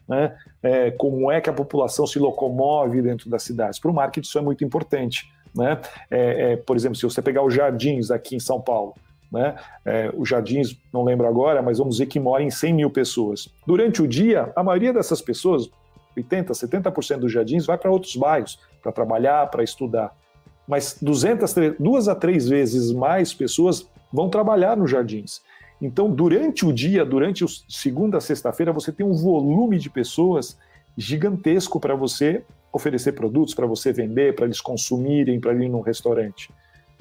Né? 0.10 0.36
É, 0.62 0.92
como 0.92 1.32
é 1.32 1.39
que 1.39 1.50
a 1.50 1.54
população 1.54 2.08
se 2.08 2.18
locomove 2.18 3.02
dentro 3.02 3.30
das 3.30 3.44
cidades. 3.44 3.80
Para 3.80 3.92
o 3.92 3.94
marketing 3.94 4.28
isso 4.28 4.39
é 4.39 4.42
muito 4.42 4.63
importante. 4.66 5.32
Né? 5.56 5.80
É, 6.10 6.54
é, 6.54 6.58
por 6.58 6.76
exemplo, 6.76 6.96
se 6.96 7.04
você 7.04 7.22
pegar 7.22 7.44
os 7.44 7.54
jardins 7.54 8.10
aqui 8.10 8.36
em 8.36 8.39
São 8.39 8.60
Paulo, 8.60 8.96
né? 9.32 9.56
É, 9.84 10.13
os 10.16 10.30
jardins, 10.30 10.78
não 10.94 11.04
lembro 11.04 11.28
agora, 11.28 11.60
mas 11.60 11.80
vamos 11.80 11.96
dizer 11.96 12.06
que 12.06 12.20
moram 12.20 12.46
em 12.46 12.52
100 12.52 12.72
mil 12.72 12.89
pessoas. 12.92 13.50
Durante 13.66 14.00
o 14.00 14.08
dia, 14.08 14.54
a 14.56 14.62
maioria 14.62 14.94
dessas 14.94 15.24
pessoas 15.24 15.72
80%, 16.16 16.52
70% 16.52 17.18
dos 17.18 17.32
jardins 17.32 17.66
vai 17.66 17.76
para 17.76 17.89
outros 17.89 18.16
bairros, 18.16 18.60
para 18.80 18.92
trabalhar, 18.92 19.50
para 19.50 19.63
estudar. 19.63 20.16
Mas 20.68 20.98
200, 21.02 21.52
duas 21.80 22.08
a 22.08 22.13
três 22.13 22.48
vezes 22.48 22.92
mais 22.92 23.34
pessoas 23.34 23.89
vão 24.13 24.30
trabalhar 24.30 24.78
nos 24.78 24.91
jardins. 24.91 25.41
Então, 25.82 26.10
durante 26.10 26.65
o 26.65 26.71
dia, 26.71 27.04
durante 27.04 27.43
o 27.43 27.47
segunda 27.47 28.19
a 28.19 28.21
sexta-feira, 28.21 28.71
você 28.71 28.91
tem 28.91 29.06
um 29.06 29.13
volume 29.13 29.80
de 29.80 29.89
pessoas 29.89 30.58
gigantesco 30.95 31.80
para 31.80 31.95
você 31.95 32.43
oferecer 32.71 33.13
produtos, 33.13 33.56
para 33.56 33.65
você 33.65 33.91
vender, 33.91 34.36
para 34.36 34.45
eles 34.45 34.62
consumirem, 34.62 35.39
para 35.39 35.54
ir 35.54 35.69
num 35.69 35.82
restaurante. 35.82 36.52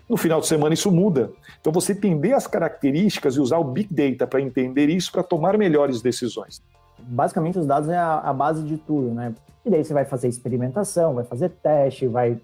No 0.09 0.16
final 0.16 0.40
de 0.40 0.46
semana 0.46 0.75
isso 0.75 0.90
muda. 0.90 1.31
Então 1.61 1.72
você 1.72 1.92
entender 1.92 2.33
as 2.33 2.46
características 2.46 3.37
e 3.37 3.40
usar 3.40 3.59
o 3.59 3.64
Big 3.64 3.94
Data 3.94 4.27
para 4.27 4.40
entender 4.40 4.88
isso 4.88 5.12
para 5.12 5.22
tomar 5.22 5.57
melhores 5.57 6.03
decisões 6.03 6.62
basicamente 7.03 7.59
os 7.59 7.66
dados 7.66 7.88
é 7.88 7.96
a, 7.96 8.18
a, 8.18 8.33
base 8.33 8.62
de 8.62 8.77
tudo, 8.77 9.12
né? 9.12 9.35
E 9.64 9.70
daí 9.70 9.85
você 9.85 9.92
vai 9.92 10.05
fazer 10.05 10.29
experimentação, 10.29 11.14
vai 11.14 11.25
fazer 11.25 11.51
teste, 11.51 12.07
vai 12.07 12.38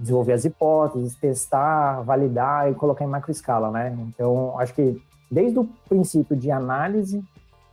desenvolver 0.00 0.32
as 0.32 0.44
hipóteses, 0.44 1.14
testar, 1.14 2.00
validar 2.02 2.70
e 2.70 2.74
colocar 2.74 3.04
em 3.04 3.08
macroescala, 3.08 3.70
né? 3.70 3.96
Então, 4.08 4.58
acho 4.58 4.74
que 4.74 5.00
desde 5.30 5.58
o 5.58 5.68
princípio 5.88 6.34
de 6.34 6.50
análise, 6.50 7.22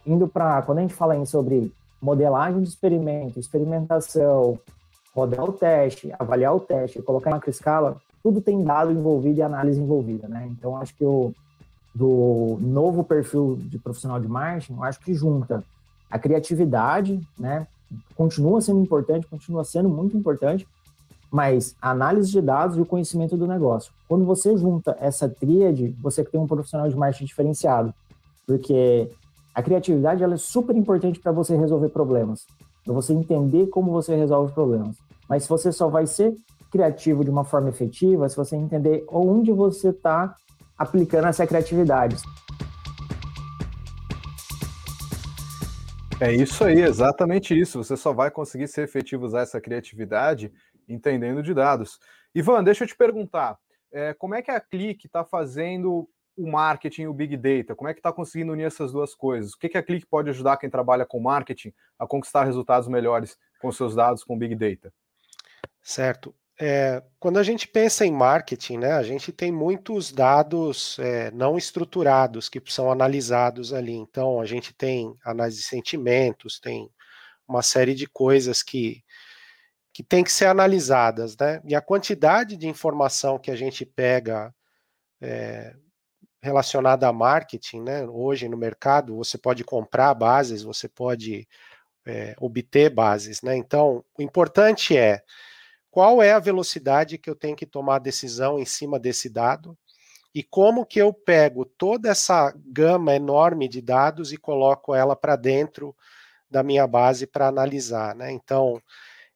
indo 0.05 0.27
para 0.27 0.61
quando 0.61 0.79
a 0.79 0.81
gente 0.81 0.93
fala 0.93 1.25
sobre 1.25 1.73
modelagem 2.01 2.61
de 2.61 2.69
experimento, 2.69 3.39
experimentação, 3.39 4.59
rodar 5.15 5.43
o 5.43 5.53
teste, 5.53 6.13
avaliar 6.19 6.55
o 6.55 6.59
teste, 6.59 7.01
colocar 7.01 7.31
em 7.31 7.33
macroescala, 7.33 7.97
tudo 8.21 8.41
tem 8.41 8.63
dado 8.63 8.91
envolvido 8.91 9.39
e 9.39 9.41
análise 9.41 9.81
envolvida, 9.81 10.27
né? 10.27 10.47
Então, 10.51 10.77
acho 10.77 10.93
que 10.95 11.05
o 11.05 11.33
do 11.97 12.59
novo 12.61 13.03
perfil 13.03 13.57
de 13.59 13.79
profissional 13.79 14.19
de 14.19 14.27
marketing, 14.27 14.77
acho 14.83 14.99
que 14.99 15.15
junta 15.15 15.63
a 16.11 16.19
criatividade, 16.19 17.19
né, 17.39 17.65
continua 18.15 18.61
sendo 18.61 18.79
importante, 18.81 19.25
continua 19.25 19.63
sendo 19.63 19.89
muito 19.89 20.15
importante, 20.15 20.67
mas 21.31 21.75
análise 21.81 22.31
de 22.31 22.41
dados 22.41 22.77
e 22.77 22.81
o 22.81 22.85
conhecimento 22.85 23.35
do 23.35 23.47
negócio. 23.47 23.91
Quando 24.07 24.25
você 24.25 24.55
junta 24.57 24.95
essa 24.99 25.27
tríade, 25.27 25.95
você 26.01 26.23
tem 26.23 26.39
um 26.39 26.47
profissional 26.47 26.89
de 26.89 26.95
marketing 26.95 27.25
diferenciado, 27.25 27.93
porque 28.45 29.09
a 29.53 29.61
criatividade 29.61 30.23
ela 30.23 30.35
é 30.35 30.37
super 30.37 30.75
importante 30.75 31.19
para 31.19 31.31
você 31.31 31.55
resolver 31.55 31.89
problemas, 31.89 32.45
para 32.83 32.93
você 32.93 33.13
entender 33.13 33.67
como 33.67 33.91
você 33.91 34.15
resolve 34.15 34.53
problemas. 34.53 34.97
Mas 35.27 35.43
se 35.43 35.49
você 35.49 35.71
só 35.71 35.89
vai 35.89 36.05
ser 36.07 36.35
criativo 36.71 37.23
de 37.23 37.29
uma 37.29 37.43
forma 37.43 37.69
efetiva, 37.69 38.29
se 38.29 38.35
você 38.37 38.55
entender 38.55 39.03
onde 39.09 39.51
você 39.51 39.89
está 39.89 40.35
aplicando 40.77 41.27
essa 41.27 41.45
criatividade. 41.45 42.17
É 46.19 46.33
isso 46.33 46.63
aí, 46.63 46.81
exatamente 46.81 47.57
isso. 47.57 47.83
Você 47.83 47.95
só 47.95 48.11
vai 48.11 48.31
conseguir 48.31 48.67
ser 48.67 48.83
efetivo 48.83 49.25
usar 49.25 49.41
essa 49.41 49.61
criatividade 49.61 50.51
entendendo 50.87 51.43
de 51.43 51.53
dados. 51.53 51.99
Ivan, 52.33 52.63
deixa 52.63 52.83
eu 52.83 52.87
te 52.87 52.95
perguntar, 52.95 53.57
é, 53.91 54.13
como 54.13 54.35
é 54.35 54.41
que 54.41 54.51
a 54.51 54.59
Click 54.59 55.05
está 55.05 55.23
fazendo 55.23 56.09
o 56.37 56.49
marketing 56.49 57.03
e 57.03 57.07
o 57.07 57.13
Big 57.13 57.35
Data? 57.35 57.75
Como 57.75 57.89
é 57.89 57.93
que 57.93 57.99
está 57.99 58.13
conseguindo 58.13 58.53
unir 58.53 58.65
essas 58.65 58.91
duas 58.91 59.15
coisas? 59.15 59.53
O 59.53 59.57
que, 59.57 59.69
que 59.69 59.77
a 59.77 59.83
Click 59.83 60.05
pode 60.05 60.29
ajudar 60.29 60.57
quem 60.57 60.69
trabalha 60.69 61.05
com 61.05 61.19
marketing 61.19 61.73
a 61.97 62.05
conquistar 62.05 62.43
resultados 62.43 62.87
melhores 62.87 63.37
com 63.59 63.71
seus 63.71 63.95
dados 63.95 64.23
com 64.23 64.37
Big 64.37 64.55
Data? 64.55 64.93
Certo. 65.81 66.35
É, 66.59 67.03
quando 67.19 67.37
a 67.37 67.43
gente 67.43 67.67
pensa 67.67 68.05
em 68.05 68.11
marketing, 68.11 68.77
né, 68.79 68.93
a 68.93 69.03
gente 69.03 69.31
tem 69.31 69.51
muitos 69.51 70.11
dados 70.11 70.97
é, 70.99 71.29
não 71.31 71.55
estruturados 71.57 72.49
que 72.49 72.61
são 72.67 72.91
analisados 72.91 73.73
ali. 73.73 73.93
Então, 73.93 74.39
a 74.39 74.45
gente 74.45 74.73
tem 74.73 75.15
análise 75.23 75.57
de 75.57 75.63
sentimentos, 75.63 76.59
tem 76.59 76.89
uma 77.47 77.61
série 77.61 77.93
de 77.93 78.07
coisas 78.07 78.61
que, 78.61 79.03
que 79.97 80.03
tem 80.03 80.23
que 80.23 80.31
ser 80.31 80.45
analisadas, 80.45 81.35
né? 81.35 81.59
E 81.65 81.73
a 81.73 81.81
quantidade 81.81 82.55
de 82.55 82.67
informação 82.67 83.39
que 83.39 83.49
a 83.49 83.55
gente 83.55 83.83
pega 83.83 84.53
é, 85.19 85.75
relacionada 86.39 87.07
a 87.07 87.11
marketing, 87.11 87.81
né? 87.81 88.05
Hoje 88.05 88.47
no 88.47 88.55
mercado 88.55 89.15
você 89.15 89.39
pode 89.39 89.63
comprar 89.63 90.13
bases, 90.13 90.61
você 90.61 90.87
pode 90.87 91.47
é, 92.05 92.35
obter 92.39 92.91
bases, 92.91 93.41
né? 93.41 93.57
Então 93.57 94.05
o 94.15 94.21
importante 94.21 94.95
é 94.95 95.23
qual 95.89 96.21
é 96.21 96.31
a 96.31 96.39
velocidade 96.39 97.17
que 97.17 97.27
eu 97.27 97.35
tenho 97.35 97.55
que 97.55 97.65
tomar 97.65 97.95
a 97.95 97.99
decisão 97.99 98.59
em 98.59 98.65
cima 98.65 98.99
desse 98.99 99.27
dado 99.27 99.75
e 100.31 100.43
como 100.43 100.85
que 100.85 101.01
eu 101.01 101.11
pego 101.11 101.65
toda 101.65 102.09
essa 102.09 102.53
gama 102.67 103.15
enorme 103.15 103.67
de 103.67 103.81
dados 103.81 104.31
e 104.31 104.37
coloco 104.37 104.93
ela 104.93 105.15
para 105.15 105.35
dentro 105.35 105.95
da 106.47 106.61
minha 106.61 106.85
base 106.85 107.25
para 107.25 107.47
analisar, 107.47 108.15
né? 108.15 108.31
Então 108.31 108.79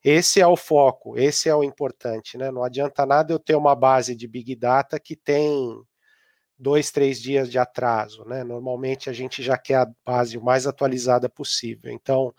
esse 0.04 0.40
é 0.40 0.46
o 0.46 0.56
foco, 0.56 1.18
esse 1.18 1.48
é 1.48 1.54
o 1.54 1.62
importante, 1.62 2.36
né? 2.36 2.50
Não 2.50 2.64
adianta 2.64 3.06
nada 3.06 3.32
eu 3.32 3.38
ter 3.38 3.54
uma 3.54 3.74
base 3.74 4.16
de 4.16 4.26
Big 4.26 4.56
Data 4.56 4.98
que 4.98 5.14
tem 5.14 5.80
dois, 6.58 6.90
três 6.90 7.20
dias 7.20 7.50
de 7.50 7.58
atraso, 7.58 8.24
né? 8.24 8.44
Normalmente 8.44 9.10
a 9.10 9.12
gente 9.12 9.42
já 9.42 9.58
quer 9.58 9.76
a 9.76 9.90
base 10.04 10.38
o 10.38 10.42
mais 10.42 10.66
atualizada 10.66 11.28
possível. 11.28 11.92
Então, 11.92 12.34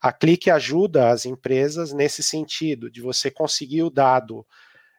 a 0.00 0.12
Clique 0.12 0.50
ajuda 0.50 1.10
as 1.10 1.26
empresas 1.26 1.92
nesse 1.92 2.22
sentido, 2.22 2.90
de 2.90 3.00
você 3.00 3.30
conseguir 3.30 3.82
o 3.82 3.90
dado 3.90 4.46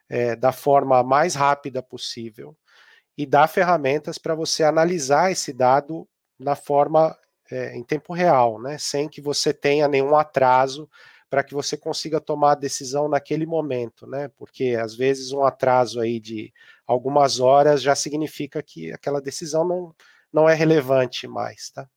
é, 0.08 0.36
da 0.36 0.52
forma 0.52 1.02
mais 1.02 1.34
rápida 1.34 1.82
possível 1.82 2.56
e 3.16 3.26
dar 3.26 3.48
ferramentas 3.48 4.18
para 4.18 4.34
você 4.34 4.64
analisar 4.64 5.30
esse 5.30 5.52
dado 5.52 6.08
na 6.38 6.56
forma 6.56 7.16
é, 7.50 7.76
em 7.76 7.84
tempo 7.84 8.12
real, 8.12 8.60
né? 8.60 8.78
Sem 8.78 9.08
que 9.08 9.20
você 9.20 9.52
tenha 9.52 9.88
nenhum 9.88 10.16
atraso 10.16 10.88
para 11.30 11.44
que 11.44 11.54
você 11.54 11.76
consiga 11.76 12.20
tomar 12.20 12.52
a 12.52 12.56
decisão 12.56 13.08
naquele 13.08 13.46
momento, 13.46 14.04
né? 14.04 14.28
Porque 14.36 14.76
às 14.78 14.96
vezes 14.96 15.30
um 15.30 15.44
atraso 15.44 16.00
aí 16.00 16.18
de 16.18 16.52
algumas 16.84 17.38
horas 17.38 17.80
já 17.80 17.94
significa 17.94 18.60
que 18.60 18.92
aquela 18.92 19.20
decisão 19.20 19.66
não, 19.66 19.94
não 20.32 20.48
é 20.48 20.54
relevante 20.54 21.28
mais, 21.28 21.70
tá? 21.70 21.88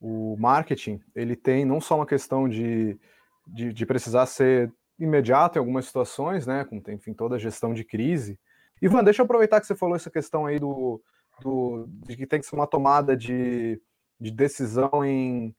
O 0.00 0.36
marketing, 0.36 1.00
ele 1.14 1.36
tem 1.36 1.64
não 1.64 1.80
só 1.80 1.94
uma 1.94 2.06
questão 2.06 2.48
de, 2.48 2.98
de, 3.46 3.72
de 3.72 3.86
precisar 3.86 4.26
ser 4.26 4.70
imediato 4.98 5.56
em 5.56 5.60
algumas 5.60 5.86
situações, 5.86 6.46
né? 6.46 6.64
Com, 6.64 6.82
enfim, 6.88 7.14
toda 7.14 7.36
a 7.36 7.38
gestão 7.38 7.72
de 7.72 7.84
crise. 7.84 8.38
Ivan, 8.82 9.04
deixa 9.04 9.22
eu 9.22 9.24
aproveitar 9.24 9.60
que 9.60 9.66
você 9.66 9.76
falou 9.76 9.94
essa 9.94 10.10
questão 10.10 10.44
aí 10.44 10.58
do, 10.58 11.00
do 11.40 11.86
de 11.88 12.16
que 12.16 12.26
tem 12.26 12.40
que 12.40 12.46
ser 12.46 12.56
uma 12.56 12.66
tomada 12.66 13.16
de, 13.16 13.80
de 14.20 14.32
decisão 14.32 15.04
em, 15.04 15.54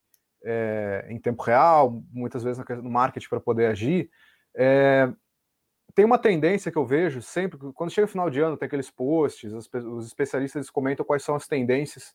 é, 0.46 1.08
em 1.10 1.20
tempo 1.20 1.42
real, 1.42 2.04
muitas 2.12 2.44
vezes 2.44 2.64
no 2.82 2.90
marketing 2.90 3.28
para 3.28 3.40
poder 3.40 3.66
agir. 3.66 4.10
É, 4.56 5.12
tem 5.96 6.06
uma 6.06 6.20
tendência 6.20 6.72
que 6.72 6.78
eu 6.78 6.86
vejo 6.86 7.22
sempre, 7.22 7.58
quando 7.74 7.92
chega 7.92 8.06
o 8.06 8.10
final 8.10 8.30
de 8.30 8.40
ano, 8.40 8.56
tem 8.56 8.68
aqueles 8.68 8.92
posts, 8.92 9.52
os, 9.52 9.70
os 9.74 10.06
especialistas 10.06 10.70
comentam 10.70 11.06
quais 11.06 11.24
são 11.24 11.36
as 11.36 11.48
tendências 11.48 12.14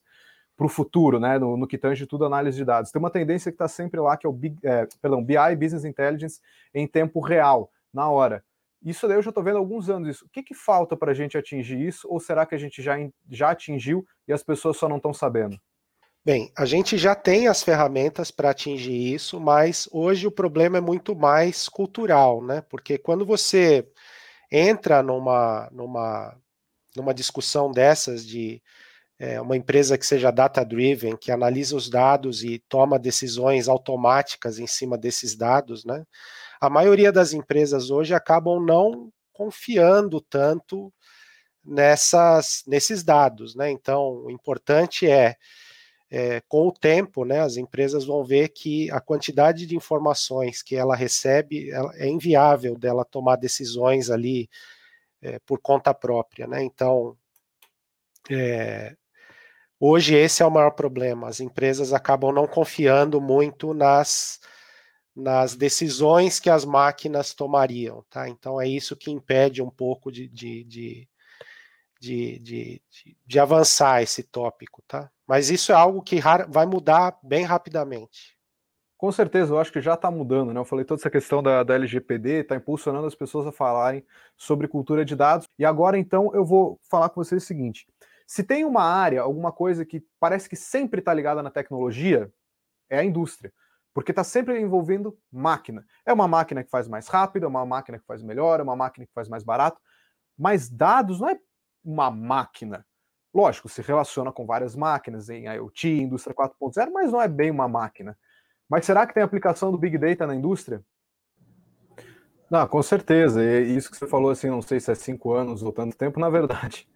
para 0.55 0.65
o 0.65 0.69
futuro, 0.69 1.19
né, 1.19 1.39
no, 1.39 1.57
no, 1.57 1.67
que 1.67 1.77
tange 1.77 2.05
tudo 2.05 2.25
análise 2.25 2.57
de 2.57 2.63
dados. 2.63 2.91
Tem 2.91 2.99
uma 2.99 3.09
tendência 3.09 3.51
que 3.51 3.55
está 3.55 3.67
sempre 3.67 3.99
lá, 3.99 4.15
que 4.15 4.27
é 4.27 4.29
o 4.29 4.33
Big, 4.33 4.57
é, 4.63 4.87
perdão, 5.01 5.23
BI, 5.23 5.55
Business 5.59 5.83
Intelligence, 5.83 6.39
em 6.73 6.87
tempo 6.87 7.19
real, 7.19 7.71
na 7.93 8.09
hora. 8.09 8.43
Isso 8.83 9.07
daí 9.07 9.17
eu 9.17 9.21
já 9.21 9.29
estou 9.29 9.43
vendo 9.43 9.57
há 9.57 9.59
alguns 9.59 9.89
anos 9.89 10.09
isso. 10.09 10.25
O 10.25 10.29
que, 10.29 10.41
que 10.41 10.53
falta 10.53 10.95
para 10.95 11.11
a 11.11 11.13
gente 11.13 11.37
atingir 11.37 11.79
isso? 11.79 12.07
Ou 12.09 12.19
será 12.19 12.45
que 12.45 12.55
a 12.55 12.57
gente 12.57 12.81
já, 12.81 12.95
já 13.29 13.51
atingiu 13.51 14.05
e 14.27 14.33
as 14.33 14.43
pessoas 14.43 14.77
só 14.77 14.89
não 14.89 14.97
estão 14.97 15.13
sabendo? 15.13 15.59
Bem, 16.23 16.51
a 16.55 16.65
gente 16.65 16.97
já 16.99 17.15
tem 17.15 17.47
as 17.47 17.63
ferramentas 17.63 18.29
para 18.29 18.51
atingir 18.51 19.13
isso, 19.13 19.39
mas 19.39 19.89
hoje 19.91 20.27
o 20.27 20.31
problema 20.31 20.77
é 20.77 20.81
muito 20.81 21.15
mais 21.15 21.67
cultural, 21.67 22.43
né? 22.43 22.61
Porque 22.69 22.97
quando 22.99 23.25
você 23.25 23.87
entra 24.51 25.03
numa, 25.03 25.69
numa, 25.71 26.37
numa 26.95 27.13
discussão 27.13 27.71
dessas 27.71 28.25
de 28.25 28.61
é, 29.19 29.41
uma 29.41 29.57
empresa 29.57 29.97
que 29.97 30.05
seja 30.05 30.31
data-driven, 30.31 31.17
que 31.17 31.31
analisa 31.31 31.75
os 31.75 31.89
dados 31.89 32.43
e 32.43 32.59
toma 32.69 32.99
decisões 32.99 33.67
automáticas 33.69 34.59
em 34.59 34.67
cima 34.67 34.97
desses 34.97 35.35
dados, 35.35 35.85
né? 35.85 36.03
A 36.61 36.69
maioria 36.69 37.11
das 37.11 37.33
empresas 37.33 37.91
hoje 37.91 38.13
acabam 38.15 38.59
não 38.65 39.11
confiando 39.33 40.21
tanto 40.21 40.93
nessas, 41.63 42.63
nesses 42.67 43.03
dados, 43.03 43.55
né? 43.55 43.71
Então, 43.71 44.23
o 44.25 44.31
importante 44.31 45.07
é 45.09 45.35
é, 46.11 46.41
com 46.41 46.67
o 46.67 46.73
tempo, 46.73 47.23
né, 47.23 47.39
as 47.39 47.55
empresas 47.55 48.03
vão 48.03 48.21
ver 48.21 48.49
que 48.49 48.91
a 48.91 48.99
quantidade 48.99 49.65
de 49.65 49.77
informações 49.77 50.61
que 50.61 50.75
ela 50.75 50.93
recebe 50.93 51.71
ela, 51.71 51.93
é 51.95 52.07
inviável 52.07 52.77
dela 52.77 53.05
tomar 53.05 53.37
decisões 53.37 54.09
ali 54.09 54.49
é, 55.21 55.39
por 55.39 55.59
conta 55.61 55.93
própria, 55.93 56.47
né? 56.47 56.63
Então, 56.63 57.15
é, 58.29 58.95
hoje 59.79 60.15
esse 60.15 60.43
é 60.43 60.45
o 60.45 60.51
maior 60.51 60.71
problema. 60.71 61.29
As 61.29 61.39
empresas 61.39 61.93
acabam 61.93 62.33
não 62.33 62.47
confiando 62.47 63.21
muito 63.21 63.73
nas 63.73 64.39
nas 65.15 65.55
decisões 65.55 66.39
que 66.39 66.49
as 66.49 66.63
máquinas 66.63 67.33
tomariam, 67.33 68.03
tá? 68.09 68.29
Então 68.29 68.61
é 68.61 68.67
isso 68.67 68.95
que 68.95 69.11
impede 69.11 69.61
um 69.61 69.69
pouco 69.69 70.11
de, 70.11 70.27
de, 70.27 70.63
de 70.63 71.09
de, 72.01 72.39
de, 72.39 72.81
de, 73.27 73.39
avançar 73.39 74.01
esse 74.01 74.23
tópico, 74.23 74.81
tá? 74.87 75.07
Mas 75.27 75.51
isso 75.51 75.71
é 75.71 75.75
algo 75.75 76.01
que 76.01 76.19
vai 76.49 76.65
mudar 76.65 77.15
bem 77.21 77.43
rapidamente. 77.43 78.35
Com 78.97 79.11
certeza, 79.11 79.53
eu 79.53 79.59
acho 79.59 79.71
que 79.71 79.79
já 79.79 79.93
está 79.93 80.09
mudando, 80.09 80.51
né? 80.51 80.59
Eu 80.59 80.65
falei 80.65 80.83
toda 80.83 80.99
essa 80.99 81.11
questão 81.11 81.43
da, 81.43 81.61
da 81.61 81.75
LGPD, 81.75 82.41
está 82.41 82.55
impulsionando 82.55 83.05
as 83.05 83.13
pessoas 83.13 83.45
a 83.45 83.51
falarem 83.51 84.03
sobre 84.35 84.67
cultura 84.67 85.05
de 85.05 85.15
dados. 85.15 85.47
E 85.59 85.63
agora, 85.63 85.95
então, 85.95 86.31
eu 86.33 86.43
vou 86.43 86.79
falar 86.89 87.07
com 87.09 87.23
vocês 87.23 87.43
o 87.43 87.45
seguinte: 87.45 87.87
se 88.25 88.43
tem 88.43 88.65
uma 88.65 88.83
área, 88.83 89.21
alguma 89.21 89.51
coisa 89.51 89.85
que 89.85 90.03
parece 90.19 90.49
que 90.49 90.55
sempre 90.55 91.01
está 91.01 91.13
ligada 91.13 91.43
na 91.43 91.51
tecnologia, 91.51 92.31
é 92.89 92.97
a 92.97 93.03
indústria. 93.03 93.53
Porque 93.93 94.11
está 94.11 94.23
sempre 94.23 94.59
envolvendo 94.59 95.15
máquina. 95.31 95.85
É 96.03 96.11
uma 96.11 96.27
máquina 96.27 96.63
que 96.63 96.69
faz 96.69 96.87
mais 96.87 97.07
rápido, 97.07 97.45
é 97.45 97.47
uma 97.47 97.65
máquina 97.65 97.99
que 97.99 98.05
faz 98.05 98.23
melhor, 98.23 98.59
é 98.59 98.63
uma 98.63 98.75
máquina 98.75 99.05
que 99.05 99.13
faz 99.13 99.27
mais 99.27 99.43
barato. 99.43 99.79
Mas 100.37 100.67
dados 100.67 101.19
não 101.19 101.29
é 101.29 101.39
uma 101.83 102.11
máquina. 102.11 102.85
Lógico, 103.33 103.69
se 103.69 103.81
relaciona 103.81 104.31
com 104.31 104.45
várias 104.45 104.75
máquinas 104.75 105.29
em 105.29 105.45
IoT, 105.45 105.87
indústria 105.89 106.35
4.0, 106.35 106.91
mas 106.91 107.11
não 107.11 107.21
é 107.21 107.27
bem 107.27 107.49
uma 107.49 107.67
máquina. 107.67 108.17
Mas 108.69 108.85
será 108.85 109.05
que 109.07 109.13
tem 109.13 109.23
aplicação 109.23 109.71
do 109.71 109.77
Big 109.77 109.97
Data 109.97 110.27
na 110.27 110.35
indústria? 110.35 110.83
Não, 112.49 112.67
com 112.67 112.81
certeza. 112.83 113.41
E 113.41 113.75
isso 113.75 113.89
que 113.89 113.97
você 113.97 114.07
falou, 114.07 114.29
assim, 114.29 114.49
não 114.49 114.61
sei 114.61 114.79
se 114.79 114.91
é 114.91 114.95
cinco 114.95 115.33
anos 115.33 115.63
ou 115.63 115.71
tanto 115.71 115.95
tempo, 115.95 116.19
na 116.19 116.29
verdade. 116.29 116.87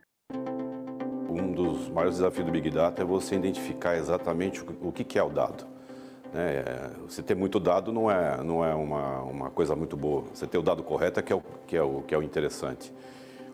Um 1.29 1.53
dos 1.53 1.89
maiores 1.89 2.15
desafios 2.17 2.45
do 2.45 2.51
Big 2.51 2.69
Data 2.69 3.01
é 3.01 3.05
você 3.05 3.35
identificar 3.35 3.95
exatamente 3.95 4.61
o 4.61 4.91
que 4.91 5.17
é 5.17 5.23
o 5.23 5.29
dado. 5.29 5.65
Né? 6.33 6.57
É, 6.57 6.91
você 7.07 7.23
ter 7.23 7.35
muito 7.35 7.61
dado 7.61 7.93
não 7.93 8.11
é, 8.11 8.43
não 8.43 8.65
é 8.65 8.75
uma, 8.75 9.21
uma 9.21 9.49
coisa 9.49 9.73
muito 9.73 9.95
boa. 9.95 10.23
Você 10.33 10.45
ter 10.45 10.57
o 10.57 10.61
dado 10.61 10.83
correto 10.83 11.21
é 11.21 11.23
que 11.23 11.31
é 11.31 11.35
o, 11.35 11.41
que 11.65 11.77
é 11.77 11.81
o, 11.81 12.01
que 12.01 12.13
é 12.13 12.17
o 12.17 12.23
interessante. 12.23 12.93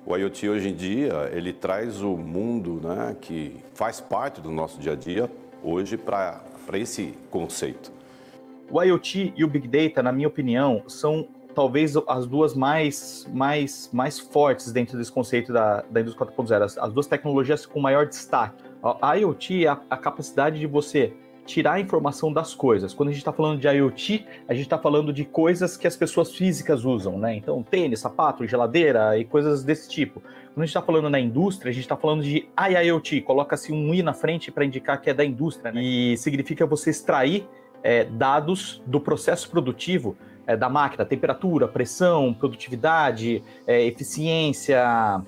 O 0.06 0.18
IoT 0.18 0.50
hoje 0.50 0.70
em 0.70 0.74
dia, 0.74 1.30
ele 1.32 1.54
traz 1.54 2.02
o 2.02 2.18
mundo 2.18 2.82
né, 2.84 3.16
que 3.22 3.56
faz 3.76 4.02
parte 4.02 4.42
do 4.42 4.52
nosso 4.52 4.80
dia 4.80 4.94
a 4.94 4.96
dia 4.96 5.30
hoje 5.64 5.96
para 5.96 6.42
esse 6.74 7.14
conceito. 7.30 7.92
O 8.70 8.82
IoT 8.82 9.34
e 9.36 9.44
o 9.44 9.48
Big 9.48 9.68
Data, 9.68 10.02
na 10.02 10.12
minha 10.12 10.28
opinião, 10.28 10.84
são 10.88 11.28
talvez 11.54 11.94
as 12.08 12.26
duas 12.26 12.56
mais, 12.56 13.28
mais, 13.32 13.90
mais 13.94 14.20
fortes 14.20 14.72
dentro 14.72 14.98
desse 14.98 15.12
conceito 15.12 15.54
da, 15.54 15.84
da 15.90 16.02
indústria 16.02 16.28
4.0, 16.28 16.62
as, 16.64 16.78
as 16.78 16.94
duas 16.94 17.06
tecnologias 17.06 17.66
com 17.66 17.80
maior 17.80 18.08
destaque. 18.08 18.64
A 19.02 19.14
IoT 19.16 19.66
é 19.66 19.70
a, 19.70 19.80
a 19.90 19.98
capacidade 19.98 20.60
de 20.60 20.66
você 20.66 21.14
tirar 21.52 21.74
a 21.74 21.80
informação 21.80 22.32
das 22.32 22.54
coisas. 22.54 22.94
Quando 22.94 23.10
a 23.10 23.12
gente 23.12 23.22
está 23.22 23.34
falando 23.34 23.60
de 23.60 23.68
IoT, 23.68 24.26
a 24.48 24.54
gente 24.54 24.64
está 24.64 24.78
falando 24.78 25.12
de 25.12 25.26
coisas 25.26 25.76
que 25.76 25.86
as 25.86 25.98
pessoas 25.98 26.34
físicas 26.34 26.86
usam, 26.86 27.20
né? 27.20 27.36
Então, 27.36 27.62
tênis, 27.62 28.00
sapato, 28.00 28.48
geladeira 28.48 29.18
e 29.18 29.26
coisas 29.26 29.64
desse 29.64 29.90
tipo. 29.90 30.22
Quando 30.22 30.60
a 30.60 30.66
gente 30.66 30.70
está 30.70 30.82
falando 30.82 31.10
na 31.10 31.20
indústria, 31.20 31.70
a 31.70 31.74
gente 31.74 31.84
está 31.84 31.98
falando 31.98 32.24
de 32.24 32.48
IIoT, 32.58 33.22
coloca-se 33.22 33.74
um 33.74 33.94
i 33.94 34.02
na 34.02 34.14
frente 34.14 34.50
para 34.50 34.64
indicar 34.64 35.02
que 35.02 35.10
é 35.10 35.14
da 35.14 35.26
indústria, 35.26 35.74
né? 35.74 35.84
E 35.84 36.18
significa 36.18 36.66
você 36.66 36.90
extrair 36.90 37.46
é, 37.84 38.06
dados 38.06 38.82
do 38.86 39.02
processo 39.02 39.50
produtivo 39.50 40.16
é, 40.48 40.56
da 40.56 40.70
máquina, 40.70 41.04
temperatura, 41.04 41.68
pressão, 41.68 42.34
produtividade, 42.34 43.44
é, 43.68 43.86
eficiência, 43.86 45.22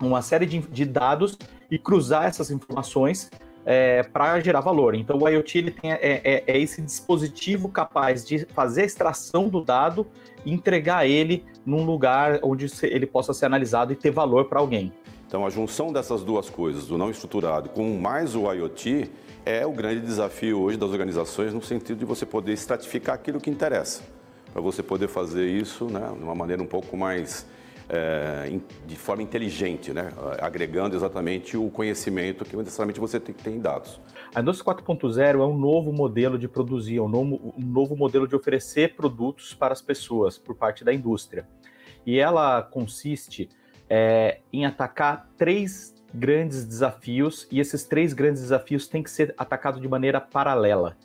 uma 0.00 0.22
série 0.22 0.46
de, 0.46 0.60
de 0.60 0.86
dados 0.86 1.36
e 1.70 1.78
cruzar 1.78 2.24
essas 2.24 2.50
informações 2.50 3.30
é, 3.70 4.02
para 4.02 4.40
gerar 4.40 4.62
valor. 4.62 4.94
Então 4.94 5.18
o 5.18 5.28
IoT 5.28 5.58
ele 5.58 5.70
tem, 5.70 5.92
é, 5.92 5.98
é, 6.00 6.44
é, 6.46 6.58
esse 6.58 6.80
dispositivo 6.80 7.68
capaz 7.68 8.24
de 8.24 8.46
fazer 8.54 8.80
a 8.80 8.84
extração 8.86 9.46
do 9.46 9.62
dado 9.62 10.06
e 10.42 10.54
entregar 10.54 11.06
ele 11.06 11.44
num 11.66 11.84
lugar 11.84 12.40
onde 12.42 12.66
ele 12.84 13.06
possa 13.06 13.34
ser 13.34 13.44
analisado 13.44 13.92
e 13.92 13.96
ter 13.96 14.10
valor 14.10 14.46
para 14.46 14.58
alguém. 14.58 14.90
Então 15.26 15.44
a 15.44 15.50
junção 15.50 15.92
dessas 15.92 16.24
duas 16.24 16.48
coisas, 16.48 16.86
do 16.86 16.96
não 16.96 17.10
estruturado 17.10 17.68
com 17.68 17.98
mais 17.98 18.34
o 18.34 18.50
IoT, 18.50 19.10
é 19.44 19.66
o 19.66 19.72
grande 19.72 20.00
desafio 20.00 20.58
hoje 20.60 20.78
das 20.78 20.88
organizações 20.88 21.52
no 21.52 21.60
sentido 21.60 21.98
de 21.98 22.06
você 22.06 22.24
poder 22.24 22.54
estratificar 22.54 23.16
aquilo 23.16 23.38
que 23.38 23.50
interessa. 23.50 24.02
para 24.50 24.62
você 24.62 24.82
poder 24.82 25.08
fazer 25.08 25.46
isso 25.46 25.84
né, 25.84 26.10
de 26.16 26.24
uma 26.24 26.34
maneira 26.34 26.62
um 26.62 26.66
pouco 26.66 26.96
mais 26.96 27.46
é, 27.88 28.58
de 28.86 28.96
forma 28.96 29.22
inteligente, 29.22 29.92
né? 29.92 30.10
agregando 30.40 30.94
exatamente 30.94 31.56
o 31.56 31.70
conhecimento 31.70 32.44
que 32.44 32.56
necessariamente 32.56 33.00
você 33.00 33.18
tem 33.18 33.34
que 33.34 33.42
ter 33.42 33.50
em 33.50 33.60
dados. 33.60 34.00
A 34.34 34.40
indústria 34.40 34.74
4.0 34.74 35.40
é 35.40 35.44
um 35.44 35.56
novo 35.56 35.92
modelo 35.92 36.38
de 36.38 36.46
produzir, 36.46 36.98
é 36.98 37.02
um 37.02 37.08
novo, 37.08 37.54
um 37.56 37.64
novo 37.64 37.96
modelo 37.96 38.28
de 38.28 38.36
oferecer 38.36 38.94
produtos 38.94 39.54
para 39.54 39.72
as 39.72 39.80
pessoas 39.80 40.36
por 40.36 40.54
parte 40.54 40.84
da 40.84 40.92
indústria. 40.92 41.48
E 42.04 42.18
ela 42.18 42.62
consiste 42.62 43.48
é, 43.88 44.40
em 44.52 44.66
atacar 44.66 45.28
três 45.36 45.94
grandes 46.12 46.64
desafios, 46.64 47.46
e 47.50 47.60
esses 47.60 47.84
três 47.84 48.12
grandes 48.12 48.42
desafios 48.42 48.86
têm 48.86 49.02
que 49.02 49.10
ser 49.10 49.34
atacados 49.36 49.80
de 49.80 49.88
maneira 49.88 50.20
paralela. 50.20 50.96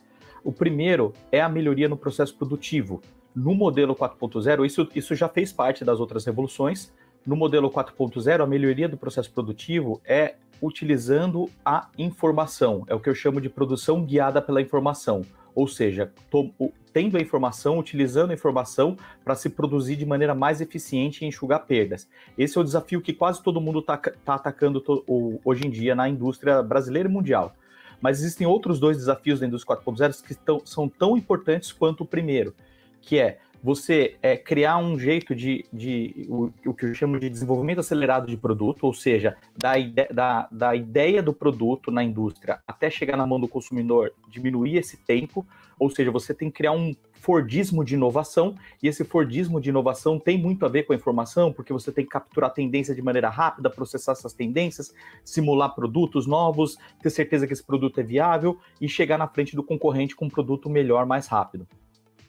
O 0.42 0.52
primeiro 0.52 1.12
é 1.32 1.40
a 1.40 1.48
melhoria 1.48 1.88
no 1.88 1.96
processo 1.96 2.36
produtivo, 2.36 3.00
no 3.34 3.54
modelo 3.54 3.94
4.0, 3.94 4.64
isso, 4.64 4.88
isso 4.94 5.14
já 5.14 5.28
fez 5.28 5.52
parte 5.52 5.84
das 5.84 5.98
outras 5.98 6.24
revoluções. 6.24 6.92
No 7.26 7.34
modelo 7.34 7.70
4.0, 7.70 8.42
a 8.42 8.46
melhoria 8.46 8.88
do 8.88 8.96
processo 8.96 9.30
produtivo 9.30 10.00
é 10.04 10.36
utilizando 10.62 11.50
a 11.64 11.88
informação, 11.98 12.84
é 12.86 12.94
o 12.94 13.00
que 13.00 13.08
eu 13.08 13.14
chamo 13.14 13.40
de 13.40 13.48
produção 13.48 14.04
guiada 14.04 14.40
pela 14.40 14.62
informação. 14.62 15.22
Ou 15.54 15.68
seja, 15.68 16.12
tô, 16.30 16.50
tendo 16.92 17.16
a 17.16 17.20
informação, 17.20 17.78
utilizando 17.78 18.30
a 18.30 18.34
informação 18.34 18.96
para 19.24 19.34
se 19.34 19.48
produzir 19.48 19.96
de 19.96 20.06
maneira 20.06 20.34
mais 20.34 20.60
eficiente 20.60 21.24
e 21.24 21.28
enxugar 21.28 21.66
perdas. 21.66 22.08
Esse 22.36 22.56
é 22.56 22.60
o 22.60 22.64
desafio 22.64 23.00
que 23.00 23.12
quase 23.12 23.42
todo 23.42 23.60
mundo 23.60 23.80
está 23.80 23.96
tá 23.96 24.34
atacando 24.34 24.80
to, 24.80 25.04
hoje 25.44 25.66
em 25.66 25.70
dia 25.70 25.94
na 25.94 26.08
indústria 26.08 26.62
brasileira 26.62 27.08
e 27.08 27.12
mundial. 27.12 27.54
Mas 28.00 28.18
existem 28.20 28.46
outros 28.46 28.80
dois 28.80 28.96
desafios 28.96 29.40
da 29.40 29.46
indústria 29.46 29.76
4.0 29.76 30.22
que 30.22 30.34
tão, 30.34 30.60
são 30.64 30.88
tão 30.88 31.16
importantes 31.16 31.72
quanto 31.72 32.02
o 32.02 32.06
primeiro, 32.06 32.54
que 33.04 33.18
é 33.18 33.38
você 33.64 34.16
é, 34.20 34.36
criar 34.36 34.76
um 34.76 34.98
jeito 34.98 35.34
de, 35.34 35.64
de 35.72 36.26
o, 36.28 36.50
o, 36.66 36.74
que 36.74 36.84
eu 36.84 36.94
chamo 36.94 37.18
de 37.18 37.30
desenvolvimento 37.30 37.80
acelerado 37.80 38.26
de 38.26 38.36
produto, 38.36 38.84
ou 38.84 38.92
seja, 38.92 39.38
da, 39.56 39.78
ide 39.78 40.06
da, 40.12 40.46
da 40.52 40.76
ideia 40.76 41.22
do 41.22 41.32
produto 41.32 41.90
na 41.90 42.04
indústria 42.04 42.58
até 42.68 42.90
chegar 42.90 43.16
na 43.16 43.26
mão 43.26 43.40
do 43.40 43.48
consumidor, 43.48 44.12
diminuir 44.28 44.76
esse 44.76 44.98
tempo, 44.98 45.46
ou 45.78 45.88
seja, 45.88 46.10
você 46.10 46.34
tem 46.34 46.50
que 46.50 46.58
criar 46.58 46.72
um 46.72 46.94
Fordismo 47.14 47.82
de 47.82 47.94
inovação, 47.94 48.54
e 48.82 48.86
esse 48.86 49.02
Fordismo 49.02 49.58
de 49.58 49.70
inovação 49.70 50.18
tem 50.18 50.36
muito 50.36 50.66
a 50.66 50.68
ver 50.68 50.82
com 50.82 50.92
a 50.92 50.96
informação, 50.96 51.50
porque 51.50 51.72
você 51.72 51.90
tem 51.90 52.04
que 52.04 52.10
capturar 52.10 52.52
tendência 52.52 52.94
de 52.94 53.00
maneira 53.00 53.30
rápida, 53.30 53.70
processar 53.70 54.12
essas 54.12 54.34
tendências, 54.34 54.94
simular 55.24 55.74
produtos 55.74 56.26
novos, 56.26 56.76
ter 57.02 57.08
certeza 57.08 57.46
que 57.46 57.54
esse 57.54 57.64
produto 57.64 57.98
é 57.98 58.02
viável 58.02 58.58
e 58.78 58.90
chegar 58.90 59.16
na 59.16 59.26
frente 59.26 59.56
do 59.56 59.64
concorrente 59.64 60.14
com 60.14 60.26
um 60.26 60.30
produto 60.30 60.68
melhor, 60.68 61.06
mais 61.06 61.26
rápido. 61.26 61.66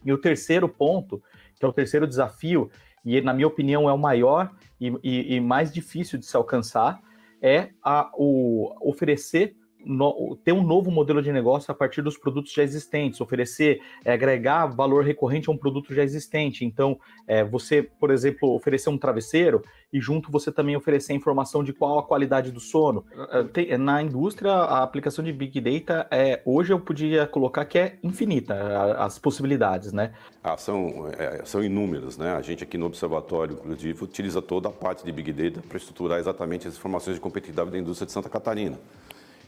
E 0.05 0.13
o 0.13 0.17
terceiro 0.17 0.69
ponto, 0.69 1.21
que 1.55 1.65
é 1.65 1.67
o 1.67 1.73
terceiro 1.73 2.07
desafio, 2.07 2.69
e 3.03 3.19
na 3.21 3.33
minha 3.33 3.47
opinião 3.47 3.89
é 3.89 3.93
o 3.93 3.97
maior 3.97 4.51
e, 4.79 4.93
e, 5.03 5.35
e 5.35 5.39
mais 5.41 5.73
difícil 5.73 6.17
de 6.19 6.25
se 6.25 6.37
alcançar, 6.37 7.01
é 7.41 7.69
a, 7.83 8.11
o 8.15 8.73
oferecer 8.81 9.55
no, 9.86 10.38
ter 10.43 10.51
um 10.51 10.63
novo 10.63 10.89
modelo 10.89 11.21
de 11.21 11.31
negócio 11.31 11.71
a 11.71 11.75
partir 11.75 12.01
dos 12.01 12.17
produtos 12.17 12.51
já 12.51 12.63
existentes, 12.63 13.21
oferecer, 13.21 13.81
é, 14.03 14.13
agregar 14.13 14.65
valor 14.65 15.03
recorrente 15.03 15.49
a 15.49 15.53
um 15.53 15.57
produto 15.57 15.93
já 15.93 16.03
existente. 16.03 16.65
Então, 16.65 16.99
é, 17.27 17.43
você, 17.43 17.83
por 17.83 18.11
exemplo, 18.11 18.53
oferecer 18.53 18.89
um 18.89 18.97
travesseiro 18.97 19.63
e 19.93 19.99
junto 19.99 20.31
você 20.31 20.51
também 20.51 20.75
oferecer 20.75 21.13
informação 21.13 21.63
de 21.63 21.71
qual 21.71 21.99
a 21.99 22.03
qualidade 22.03 22.51
do 22.51 22.59
sono. 22.59 23.05
É, 23.31 23.43
tem, 23.43 23.77
na 23.77 24.01
indústria, 24.01 24.51
a 24.51 24.83
aplicação 24.83 25.23
de 25.23 25.31
Big 25.31 25.61
Data, 25.61 26.07
é, 26.11 26.41
hoje 26.45 26.73
eu 26.73 26.79
podia 26.79 27.27
colocar 27.27 27.63
que 27.65 27.77
é 27.77 27.97
infinita 28.03 28.95
as 28.97 29.19
possibilidades, 29.19 29.93
né? 29.93 30.13
Ah, 30.43 30.57
são, 30.57 31.09
é, 31.17 31.43
são 31.45 31.63
inúmeras, 31.63 32.17
né? 32.17 32.33
A 32.33 32.41
gente 32.41 32.63
aqui 32.63 32.77
no 32.77 32.86
Observatório, 32.86 33.55
inclusive, 33.55 34.03
utiliza 34.03 34.41
toda 34.41 34.69
a 34.69 34.71
parte 34.71 35.05
de 35.05 35.11
Big 35.11 35.31
Data 35.31 35.61
para 35.67 35.77
estruturar 35.77 36.19
exatamente 36.19 36.67
as 36.67 36.75
informações 36.75 37.15
de 37.15 37.21
competitividade 37.21 37.71
da 37.71 37.77
indústria 37.77 38.05
de 38.05 38.11
Santa 38.11 38.29
Catarina. 38.29 38.77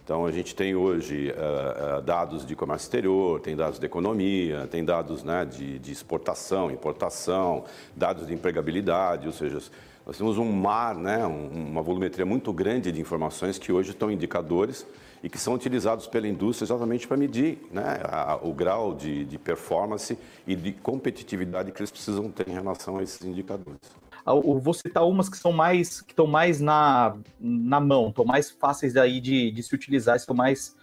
Então, 0.08 0.26
a 0.26 0.32
gente 0.32 0.56
tem 0.56 0.74
hoje 0.74 1.32
uh, 1.32 1.98
uh, 1.98 2.02
dados 2.02 2.46
de 2.46 2.56
comércio 2.56 2.86
exterior, 2.86 3.42
tem 3.42 3.58
dados 3.58 3.78
de 3.78 3.86
economia, 3.86 4.66
tem 4.66 4.86
dados 4.86 5.22
né, 5.22 5.44
de, 5.44 5.78
de, 5.80 5.92
exportação, 5.92 6.72
importação, 6.72 7.66
dados 7.94 8.26
de 8.26 8.34
empregabilidade, 8.34 9.28
ou 9.28 9.34
seja, 9.34 9.62
nós 10.06 10.18
temos 10.18 10.38
um 10.38 10.50
mar, 10.50 10.96
né, 10.96 11.28
um, 11.28 11.50
uma 11.50 11.82
volumetria 11.82 12.26
muito 12.26 12.54
grande 12.54 12.90
de 12.90 13.02
informações 13.02 13.58
que 13.58 13.70
hoje 13.70 13.90
estão 13.90 14.10
indicadores 14.10 14.88
e 15.22 15.30
que 15.30 15.38
são 15.38 15.54
utilizados 15.54 16.08
pela 16.08 16.26
indústria 16.26 16.66
exatamente 16.66 17.06
para 17.06 17.18
medir 17.18 17.68
né, 17.70 18.00
a, 18.06 18.40
o 18.42 18.54
grau 18.54 18.96
de, 18.96 19.26
de 19.26 19.38
performance 19.38 20.18
e 20.48 20.56
de 20.56 20.72
competitividade 20.72 21.74
que 21.74 21.82
eles 21.82 21.92
precisam 21.92 22.32
ter 22.32 22.48
em 22.48 22.54
relação 22.54 22.98
a 22.98 23.04
esses 23.04 23.22
indicadores. 23.26 24.07
Eu 24.28 24.60
vou 24.60 24.74
citar 24.74 25.08
umas 25.08 25.30
que 25.30 25.38
são 25.38 25.52
mais 25.52 26.02
que 26.02 26.12
estão 26.12 26.28
mais 26.28 26.60
na, 26.60 27.16
na 27.40 27.80
mão, 27.80 28.10
estão 28.10 28.26
mais 28.26 28.52
fáceis 28.52 28.98
aí 28.98 29.22
de, 29.22 29.52
de 29.52 29.64
se 29.64 29.74
utilizar, 29.74 30.18
estão 30.18 30.36
mais 30.36 30.76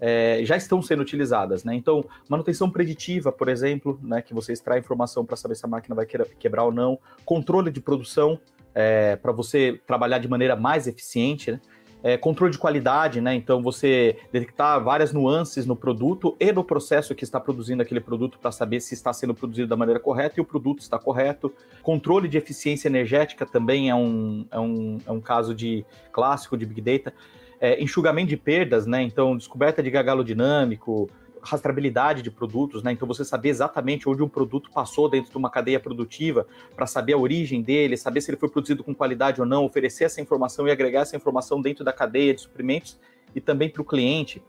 é, 0.00 0.40
já 0.44 0.56
estão 0.56 0.80
sendo 0.80 1.02
utilizadas, 1.02 1.62
né? 1.62 1.74
Então, 1.74 2.04
manutenção 2.28 2.70
preditiva, 2.70 3.30
por 3.30 3.48
exemplo, 3.48 4.00
né, 4.02 4.22
que 4.22 4.32
você 4.32 4.52
extrai 4.52 4.78
informação 4.78 5.26
para 5.26 5.36
saber 5.36 5.54
se 5.54 5.64
a 5.66 5.68
máquina 5.68 5.94
vai 5.94 6.06
quebrar 6.06 6.64
ou 6.64 6.72
não, 6.72 6.98
controle 7.24 7.70
de 7.70 7.80
produção 7.80 8.40
é, 8.74 9.16
para 9.16 9.30
você 9.30 9.78
trabalhar 9.86 10.18
de 10.18 10.28
maneira 10.28 10.56
mais 10.56 10.86
eficiente, 10.86 11.52
né? 11.52 11.60
É, 12.02 12.16
controle 12.16 12.52
de 12.52 12.58
qualidade, 12.58 13.20
né? 13.20 13.34
Então 13.34 13.62
você 13.62 14.16
detectar 14.32 14.82
várias 14.82 15.12
nuances 15.12 15.66
no 15.66 15.76
produto 15.76 16.36
e 16.40 16.52
no 16.52 16.64
processo 16.64 17.14
que 17.14 17.24
está 17.24 17.38
produzindo 17.38 17.82
aquele 17.82 18.00
produto 18.00 18.38
para 18.38 18.50
saber 18.50 18.80
se 18.80 18.94
está 18.94 19.12
sendo 19.12 19.34
produzido 19.34 19.68
da 19.68 19.76
maneira 19.76 20.00
correta 20.00 20.34
e 20.38 20.40
o 20.40 20.44
produto 20.44 20.80
está 20.80 20.98
correto. 20.98 21.52
Controle 21.82 22.28
de 22.28 22.38
eficiência 22.38 22.88
energética 22.88 23.44
também 23.44 23.90
é 23.90 23.94
um, 23.94 24.46
é 24.50 24.58
um, 24.58 24.98
é 25.06 25.12
um 25.12 25.20
caso 25.20 25.54
de 25.54 25.84
clássico 26.12 26.56
de 26.56 26.66
Big 26.66 26.80
Data. 26.80 27.12
É, 27.60 27.82
enxugamento 27.82 28.28
de 28.28 28.38
perdas, 28.38 28.86
né? 28.86 29.02
Então, 29.02 29.36
descoberta 29.36 29.82
de 29.82 29.90
gargalo 29.90 30.24
dinâmico, 30.24 31.10
rastreabilidade 31.42 32.22
de 32.22 32.30
produtos, 32.30 32.82
né? 32.82 32.92
Então 32.92 33.06
você 33.06 33.24
saber 33.24 33.48
exatamente 33.48 34.08
onde 34.08 34.22
um 34.22 34.28
produto 34.28 34.70
passou 34.70 35.08
dentro 35.08 35.30
de 35.30 35.36
uma 35.36 35.50
cadeia 35.50 35.80
produtiva 35.80 36.46
para 36.74 36.86
saber 36.86 37.14
a 37.14 37.18
origem 37.18 37.62
dele, 37.62 37.96
saber 37.96 38.20
se 38.20 38.30
ele 38.30 38.38
foi 38.38 38.48
produzido 38.48 38.84
com 38.84 38.94
qualidade 38.94 39.40
ou 39.40 39.46
não, 39.46 39.64
oferecer 39.64 40.04
essa 40.04 40.20
informação 40.20 40.68
e 40.68 40.70
agregar 40.70 41.00
essa 41.00 41.16
informação 41.16 41.60
dentro 41.60 41.84
da 41.84 41.92
cadeia 41.92 42.34
de 42.34 42.40
suprimentos 42.42 42.98
e 43.34 43.40
também 43.40 43.68
para 43.68 43.82
o 43.82 43.84
cliente. 43.84 44.42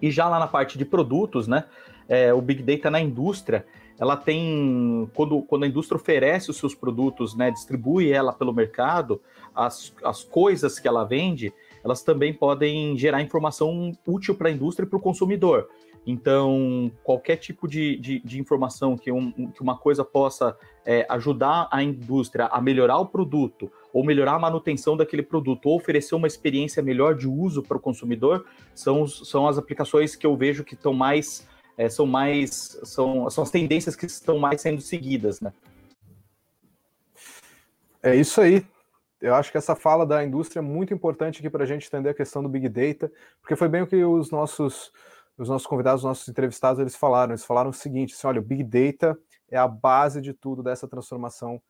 E 0.00 0.10
já 0.10 0.28
lá 0.28 0.38
na 0.38 0.46
parte 0.46 0.76
de 0.78 0.84
produtos, 0.84 1.46
né? 1.46 1.64
É, 2.08 2.34
o 2.34 2.40
Big 2.40 2.62
Data 2.62 2.90
na 2.90 3.00
indústria, 3.00 3.64
ela 3.98 4.16
tem, 4.16 5.08
quando, 5.14 5.40
quando 5.42 5.64
a 5.64 5.66
indústria 5.66 5.96
oferece 5.96 6.50
os 6.50 6.56
seus 6.56 6.74
produtos, 6.74 7.34
né, 7.36 7.50
distribui 7.50 8.10
ela 8.10 8.32
pelo 8.32 8.52
mercado, 8.52 9.20
as, 9.54 9.94
as 10.02 10.24
coisas 10.24 10.78
que 10.78 10.88
ela 10.88 11.04
vende, 11.04 11.52
elas 11.82 12.02
também 12.02 12.32
podem 12.32 12.96
gerar 12.98 13.22
informação 13.22 13.92
útil 14.06 14.34
para 14.34 14.48
a 14.48 14.52
indústria 14.52 14.84
e 14.84 14.88
para 14.88 14.96
o 14.98 15.00
consumidor. 15.00 15.68
Então, 16.06 16.90
qualquer 17.02 17.36
tipo 17.36 17.66
de, 17.66 17.96
de, 17.96 18.20
de 18.20 18.38
informação 18.38 18.96
que, 18.96 19.10
um, 19.10 19.50
que, 19.50 19.62
uma 19.62 19.76
coisa 19.76 20.04
possa 20.04 20.56
é, 20.84 21.06
ajudar 21.08 21.68
a 21.70 21.82
indústria 21.82 22.46
a 22.46 22.60
melhorar 22.60 22.98
o 22.98 23.06
produto, 23.06 23.72
ou 23.92 24.04
melhorar 24.04 24.34
a 24.34 24.38
manutenção 24.38 24.96
daquele 24.96 25.22
produto, 25.22 25.66
ou 25.66 25.76
oferecer 25.76 26.14
uma 26.14 26.26
experiência 26.26 26.82
melhor 26.82 27.14
de 27.14 27.26
uso 27.26 27.62
para 27.62 27.78
o 27.78 27.80
consumidor, 27.80 28.44
são, 28.74 29.06
são 29.06 29.48
as 29.48 29.56
aplicações 29.56 30.14
que 30.14 30.26
eu 30.26 30.36
vejo 30.36 30.64
que 30.64 30.74
estão 30.74 30.92
mais. 30.92 31.46
É, 31.76 31.88
são 31.88 32.06
mais. 32.06 32.78
São, 32.84 33.28
são 33.30 33.42
as 33.42 33.50
tendências 33.50 33.96
que 33.96 34.04
estão 34.06 34.38
mais 34.38 34.60
sendo 34.60 34.80
seguidas, 34.80 35.40
né? 35.40 35.52
É 38.02 38.14
isso 38.14 38.40
aí. 38.42 38.64
Eu 39.24 39.34
acho 39.34 39.50
que 39.50 39.56
essa 39.56 39.74
fala 39.74 40.04
da 40.04 40.22
indústria 40.22 40.60
é 40.60 40.62
muito 40.62 40.92
importante 40.92 41.38
aqui 41.38 41.48
para 41.48 41.64
a 41.64 41.66
gente 41.66 41.86
entender 41.86 42.10
a 42.10 42.14
questão 42.14 42.42
do 42.42 42.48
Big 42.48 42.68
Data, 42.68 43.10
porque 43.40 43.56
foi 43.56 43.68
bem 43.68 43.80
o 43.80 43.86
que 43.86 44.04
os 44.04 44.30
nossos 44.30 44.92
os 45.36 45.48
nossos 45.48 45.66
convidados, 45.66 46.02
os 46.02 46.08
nossos 46.08 46.28
entrevistados, 46.28 46.80
eles 46.80 46.94
falaram, 46.94 47.32
eles 47.32 47.44
falaram 47.44 47.70
o 47.70 47.74
seguinte, 47.74 48.14
assim, 48.14 48.26
olha, 48.26 48.40
o 48.40 48.44
Big 48.44 48.62
Data 48.62 49.18
é 49.50 49.56
a 49.56 49.66
base 49.66 50.20
de 50.20 50.32
tudo 50.32 50.62
dessa 50.62 50.86
transformação 50.88 51.60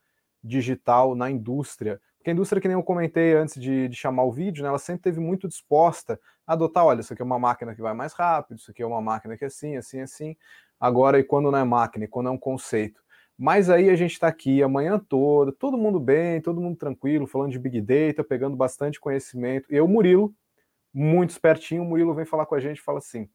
digital 0.43 1.15
na 1.15 1.31
indústria. 1.31 2.01
Porque 2.19 2.31
a 2.31 2.33
indústria, 2.33 2.61
que 2.61 2.69
nem 2.69 2.77
eu 2.77 2.83
comentei 2.83 3.35
antes 3.35 3.61
de, 3.61 3.89
de, 3.89 3.97
chamar 3.97 4.25
o 4.25 4.33
vídeo, 4.33 4.63
né, 4.63 4.69
ela 4.69 4.79
sempre 4.79 5.03
teve 5.03 5.21
muito 5.21 5.49
disposta 5.49 6.19
a 6.47 6.53
adotar, 6.53 6.85
olha, 6.85 7.01
isso 7.01 7.13
aqui 7.13 7.23
é 7.23 7.25
uma 7.25 7.39
máquina 7.39 7.75
que 7.75 7.83
vai 7.83 7.95
mais 7.95 8.13
rápido, 8.13 8.59
isso 8.59 8.71
aqui 8.71 8.83
é 8.83 8.87
uma 8.87 9.01
máquina 9.01 9.37
que 9.37 9.45
é 9.45 9.47
assim, 9.47 9.77
assim, 9.77 10.01
assim. 10.01 10.37
Agora, 10.79 11.19
e 11.19 11.25
quando 11.25 11.51
não 11.51 11.59
é 11.59 11.65
máquina, 11.65 12.05
e 12.05 12.09
quando 12.09 12.29
é 12.29 12.31
um 12.31 12.39
conceito? 12.39 13.03
Mas 13.37 13.69
aí 13.69 13.91
a 13.91 13.97
gente 13.97 14.13
está 14.13 14.29
aqui 14.29 14.63
a 14.63 14.69
manhã 14.69 14.99
toda, 14.99 15.51
todo 15.53 15.77
mundo 15.77 15.99
bem, 15.99 16.41
todo 16.41 16.61
mundo 16.61 16.77
tranquilo, 16.77 17.27
falando 17.27 17.51
de 17.51 17.59
Big 17.59 17.81
Data, 17.81 18.23
pegando 18.23 18.57
bastante 18.57 19.01
conhecimento. 19.01 19.67
Eu, 19.69 19.89
Murilo, 19.89 20.33
muito 20.95 21.31
espertinho, 21.31 21.83
o 21.83 21.85
Murilo 21.85 22.15
vem 22.15 22.25
falar 22.25 22.47
com 22.47 22.55
a 22.55 22.61
gente 22.61 22.79
e 22.79 22.83
fala 22.83 22.99
assim: 22.99 23.29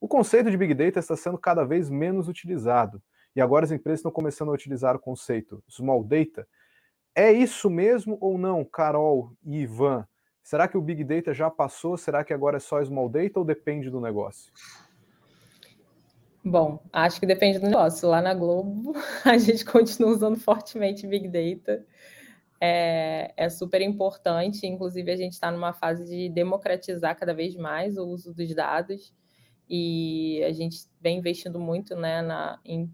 o 0.00 0.06
conceito 0.06 0.50
de 0.50 0.56
Big 0.56 0.72
Data 0.74 1.00
está 1.00 1.16
sendo 1.16 1.36
cada 1.36 1.64
vez 1.64 1.90
menos 1.90 2.28
utilizado. 2.28 3.02
E 3.34 3.40
agora 3.40 3.64
as 3.64 3.72
empresas 3.72 4.00
estão 4.00 4.12
começando 4.12 4.50
a 4.50 4.54
utilizar 4.54 4.94
o 4.94 5.00
conceito 5.00 5.62
Small 5.68 6.04
Data. 6.04 6.46
É 7.14 7.32
isso 7.32 7.68
mesmo 7.68 8.16
ou 8.20 8.38
não, 8.38 8.64
Carol 8.64 9.32
e 9.44 9.62
Ivan? 9.62 10.06
Será 10.42 10.66
que 10.66 10.76
o 10.76 10.82
Big 10.82 11.04
Data 11.04 11.32
já 11.32 11.50
passou? 11.50 11.96
Será 11.96 12.24
que 12.24 12.32
agora 12.32 12.56
é 12.56 12.60
só 12.60 12.82
Small 12.82 13.08
Data 13.08 13.38
ou 13.38 13.44
depende 13.44 13.90
do 13.90 14.00
negócio? 14.00 14.52
Bom, 16.44 16.82
acho 16.92 17.20
que 17.20 17.26
depende 17.26 17.60
do 17.60 17.66
negócio. 17.66 18.08
Lá 18.08 18.20
na 18.20 18.34
Globo, 18.34 18.94
a 19.24 19.38
gente 19.38 19.64
continua 19.64 20.10
usando 20.10 20.38
fortemente 20.38 21.06
Big 21.06 21.28
Data. 21.28 21.86
É, 22.64 23.34
é 23.36 23.48
super 23.48 23.80
importante, 23.80 24.68
inclusive 24.68 25.10
a 25.10 25.16
gente 25.16 25.32
está 25.32 25.50
numa 25.50 25.72
fase 25.72 26.04
de 26.04 26.28
democratizar 26.28 27.18
cada 27.18 27.34
vez 27.34 27.56
mais 27.56 27.96
o 27.96 28.04
uso 28.04 28.32
dos 28.32 28.54
dados 28.54 29.12
e 29.68 30.40
a 30.44 30.52
gente 30.52 30.76
vem 31.00 31.18
investindo 31.18 31.58
muito 31.58 31.96
né, 31.96 32.22
na, 32.22 32.60
em 32.64 32.88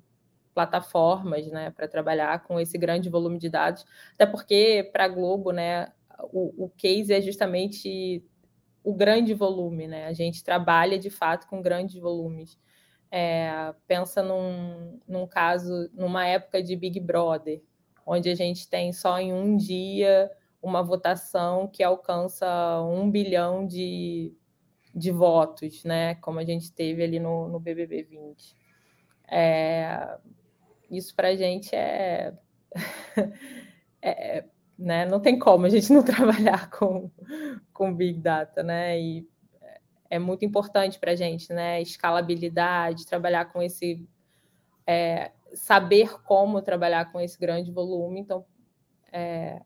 plataformas 0.55 1.47
né, 1.49 1.71
para 1.71 1.87
trabalhar 1.87 2.45
com 2.45 2.59
esse 2.59 2.79
grande 2.79 3.11
volume 3.11 3.39
de 3.39 3.51
dados, 3.51 3.85
até 4.15 4.25
porque 4.25 4.89
para 4.91 5.05
a 5.05 5.09
Globo 5.09 5.51
né, 5.53 5.93
o, 6.33 6.65
o 6.65 6.71
case 6.71 7.13
é 7.13 7.21
justamente 7.21 8.25
o 8.83 8.95
grande 8.95 9.35
volume, 9.35 9.87
né? 9.87 10.07
A 10.07 10.15
gente 10.15 10.43
trabalha 10.43 10.99
de 10.99 11.11
fato 11.11 11.47
com 11.47 11.61
grandes 11.61 12.01
volumes. 12.01 12.59
É, 13.11 13.75
pensa 13.87 14.23
num, 14.23 14.99
num 15.07 15.27
caso, 15.27 15.91
numa 15.93 16.27
época 16.27 16.63
de 16.63 16.75
Big 16.75 16.99
Brother, 17.01 17.61
onde 18.09 18.31
a 18.31 18.35
gente 18.35 18.69
tem 18.69 18.93
só 18.93 19.19
em 19.19 19.33
um 19.33 19.57
dia 19.57 20.31
uma 20.63 20.83
votação 20.83 21.69
que 21.69 21.83
alcança 21.83 22.47
um 22.83 23.11
bilhão 23.11 23.67
de, 23.67 24.35
de 24.95 25.13
votos, 25.13 25.85
né? 25.85 26.15
Como 26.17 26.39
a 26.39 26.45
gente 26.45 26.73
teve 26.73 27.05
ali 27.05 27.21
no, 27.21 27.49
no 27.49 27.61
BBB 27.61 28.03
20. 28.05 28.57
É, 29.31 30.19
isso 30.91 31.15
para 31.15 31.29
a 31.29 31.37
gente 31.37 31.77
é, 31.77 32.35
é, 34.03 34.45
né? 34.79 35.05
Não 35.05 35.21
tem 35.21 35.39
como 35.39 35.67
a 35.67 35.69
gente 35.69 35.93
não 35.93 36.03
trabalhar 36.03 36.71
com, 36.71 37.11
com 37.73 37.95
Big 37.95 38.19
Data, 38.21 38.63
né? 38.63 38.99
E 38.99 39.29
é 40.11 40.19
muito 40.19 40.45
importante 40.47 40.99
para 40.99 41.13
a 41.13 41.17
gente, 41.17 41.53
né? 41.53 41.83
Escalabilidade, 41.83 43.07
trabalhar 43.07 43.53
com 43.53 43.63
esse. 43.63 44.09
É, 44.87 45.33
saber 45.55 46.23
como 46.23 46.63
trabalhar 46.63 47.11
com 47.11 47.21
esse 47.21 47.39
grande 47.39 47.71
volume. 47.71 48.21
Então, 48.21 48.45
é, 49.13 49.61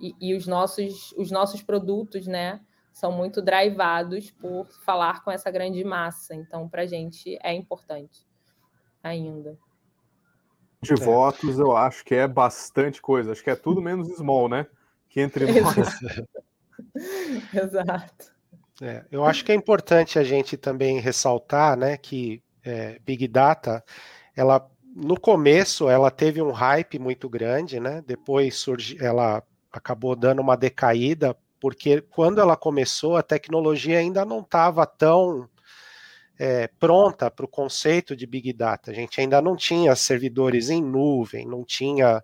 e, 0.00 0.14
e, 0.20 0.34
os, 0.34 0.46
nossos, 0.46 1.12
os 1.12 1.30
nossos 1.30 1.62
produtos, 1.62 2.26
né? 2.26 2.60
São 2.92 3.10
muito 3.10 3.40
drivados 3.40 4.30
por 4.30 4.66
falar 4.84 5.24
com 5.24 5.30
essa 5.30 5.50
grande 5.50 5.82
massa. 5.82 6.34
Então, 6.34 6.68
para 6.68 6.82
a 6.82 6.86
gente 6.86 7.38
é 7.42 7.54
importante 7.54 8.26
ainda. 9.02 9.58
De 10.80 10.92
é. 10.92 10.96
votos, 10.96 11.58
eu 11.58 11.76
acho 11.76 12.04
que 12.04 12.14
é 12.14 12.28
bastante 12.28 13.00
coisa. 13.00 13.32
Acho 13.32 13.42
que 13.42 13.50
é 13.50 13.56
tudo 13.56 13.80
menos 13.80 14.08
small, 14.16 14.48
né? 14.48 14.66
Que 15.08 15.20
entre 15.20 15.46
nós. 15.60 15.76
Exato. 17.54 18.32
É, 18.80 19.04
eu 19.12 19.24
acho 19.24 19.44
que 19.44 19.52
é 19.52 19.54
importante 19.54 20.18
a 20.18 20.24
gente 20.24 20.56
também 20.56 20.98
ressaltar, 20.98 21.76
né, 21.76 21.96
que 21.96 22.42
é, 22.64 22.98
Big 23.04 23.28
Data, 23.28 23.84
ela 24.34 24.68
no 24.94 25.18
começo 25.18 25.88
ela 25.88 26.10
teve 26.10 26.42
um 26.42 26.50
hype 26.50 26.98
muito 26.98 27.28
grande, 27.28 27.80
né? 27.80 28.02
Depois 28.06 28.56
surgi, 28.56 28.96
ela 29.00 29.42
acabou 29.70 30.14
dando 30.14 30.40
uma 30.40 30.56
decaída 30.56 31.36
porque 31.60 32.00
quando 32.00 32.40
ela 32.40 32.56
começou 32.56 33.16
a 33.16 33.22
tecnologia 33.22 33.98
ainda 33.98 34.24
não 34.24 34.40
estava 34.40 34.84
tão 34.84 35.48
é, 36.38 36.66
pronta 36.78 37.30
para 37.30 37.44
o 37.44 37.48
conceito 37.48 38.16
de 38.16 38.26
Big 38.26 38.52
Data. 38.52 38.90
A 38.90 38.94
gente 38.94 39.20
ainda 39.20 39.40
não 39.40 39.56
tinha 39.56 39.94
servidores 39.94 40.70
em 40.70 40.82
nuvem, 40.82 41.46
não 41.46 41.64
tinha 41.64 42.22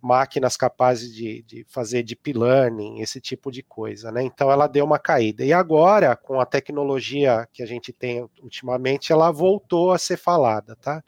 máquinas 0.00 0.56
capazes 0.56 1.14
de, 1.14 1.42
de 1.42 1.64
fazer 1.68 2.02
deep 2.02 2.32
learning, 2.32 3.00
esse 3.00 3.20
tipo 3.20 3.50
de 3.50 3.62
coisa, 3.62 4.10
né? 4.10 4.22
Então 4.22 4.50
ela 4.50 4.66
deu 4.66 4.84
uma 4.84 4.98
caída. 4.98 5.44
E 5.44 5.52
agora, 5.52 6.16
com 6.16 6.40
a 6.40 6.46
tecnologia 6.46 7.46
que 7.52 7.62
a 7.62 7.66
gente 7.66 7.92
tem 7.92 8.28
ultimamente, 8.42 9.12
ela 9.12 9.30
voltou 9.30 9.92
a 9.92 9.98
ser 9.98 10.16
falada, 10.16 10.74
tá? 10.76 11.02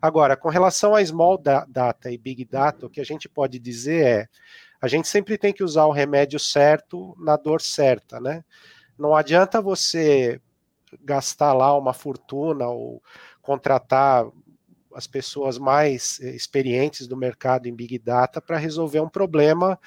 Agora, 0.00 0.36
com 0.36 0.48
relação 0.48 0.94
a 0.94 1.04
small 1.04 1.38
data 1.38 2.10
e 2.10 2.16
big 2.16 2.44
data, 2.44 2.86
o 2.86 2.90
que 2.90 3.00
a 3.00 3.04
gente 3.04 3.28
pode 3.28 3.58
dizer 3.58 4.06
é 4.06 4.28
a 4.80 4.86
gente 4.86 5.08
sempre 5.08 5.36
tem 5.36 5.52
que 5.52 5.64
usar 5.64 5.86
o 5.86 5.92
remédio 5.92 6.38
certo 6.38 7.16
na 7.18 7.36
dor 7.36 7.60
certa, 7.60 8.20
né? 8.20 8.44
Não 8.96 9.14
adianta 9.14 9.60
você 9.60 10.40
gastar 11.02 11.52
lá 11.52 11.76
uma 11.76 11.92
fortuna 11.92 12.68
ou 12.68 13.02
contratar 13.42 14.26
as 14.98 15.06
pessoas 15.06 15.58
mais 15.58 16.18
eh, 16.20 16.34
experientes 16.34 17.06
do 17.06 17.16
mercado 17.16 17.68
em 17.68 17.74
Big 17.74 18.00
Data 18.00 18.40
para 18.40 18.56
resolver 18.58 18.98
um 18.98 19.08
problema 19.08 19.78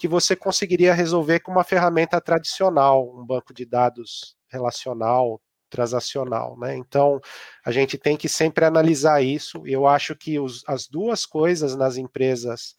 que 0.00 0.06
você 0.06 0.36
conseguiria 0.36 0.94
resolver 0.94 1.40
com 1.40 1.50
uma 1.50 1.64
ferramenta 1.64 2.20
tradicional, 2.20 3.12
um 3.18 3.26
banco 3.26 3.52
de 3.52 3.64
dados 3.64 4.36
relacional, 4.48 5.40
transacional, 5.68 6.56
né? 6.56 6.76
Então, 6.76 7.20
a 7.66 7.72
gente 7.72 7.98
tem 7.98 8.16
que 8.16 8.28
sempre 8.28 8.64
analisar 8.64 9.20
isso. 9.24 9.60
Eu 9.66 9.88
acho 9.88 10.14
que 10.14 10.38
os, 10.38 10.62
as 10.68 10.86
duas 10.86 11.26
coisas 11.26 11.74
nas 11.74 11.96
empresas 11.96 12.76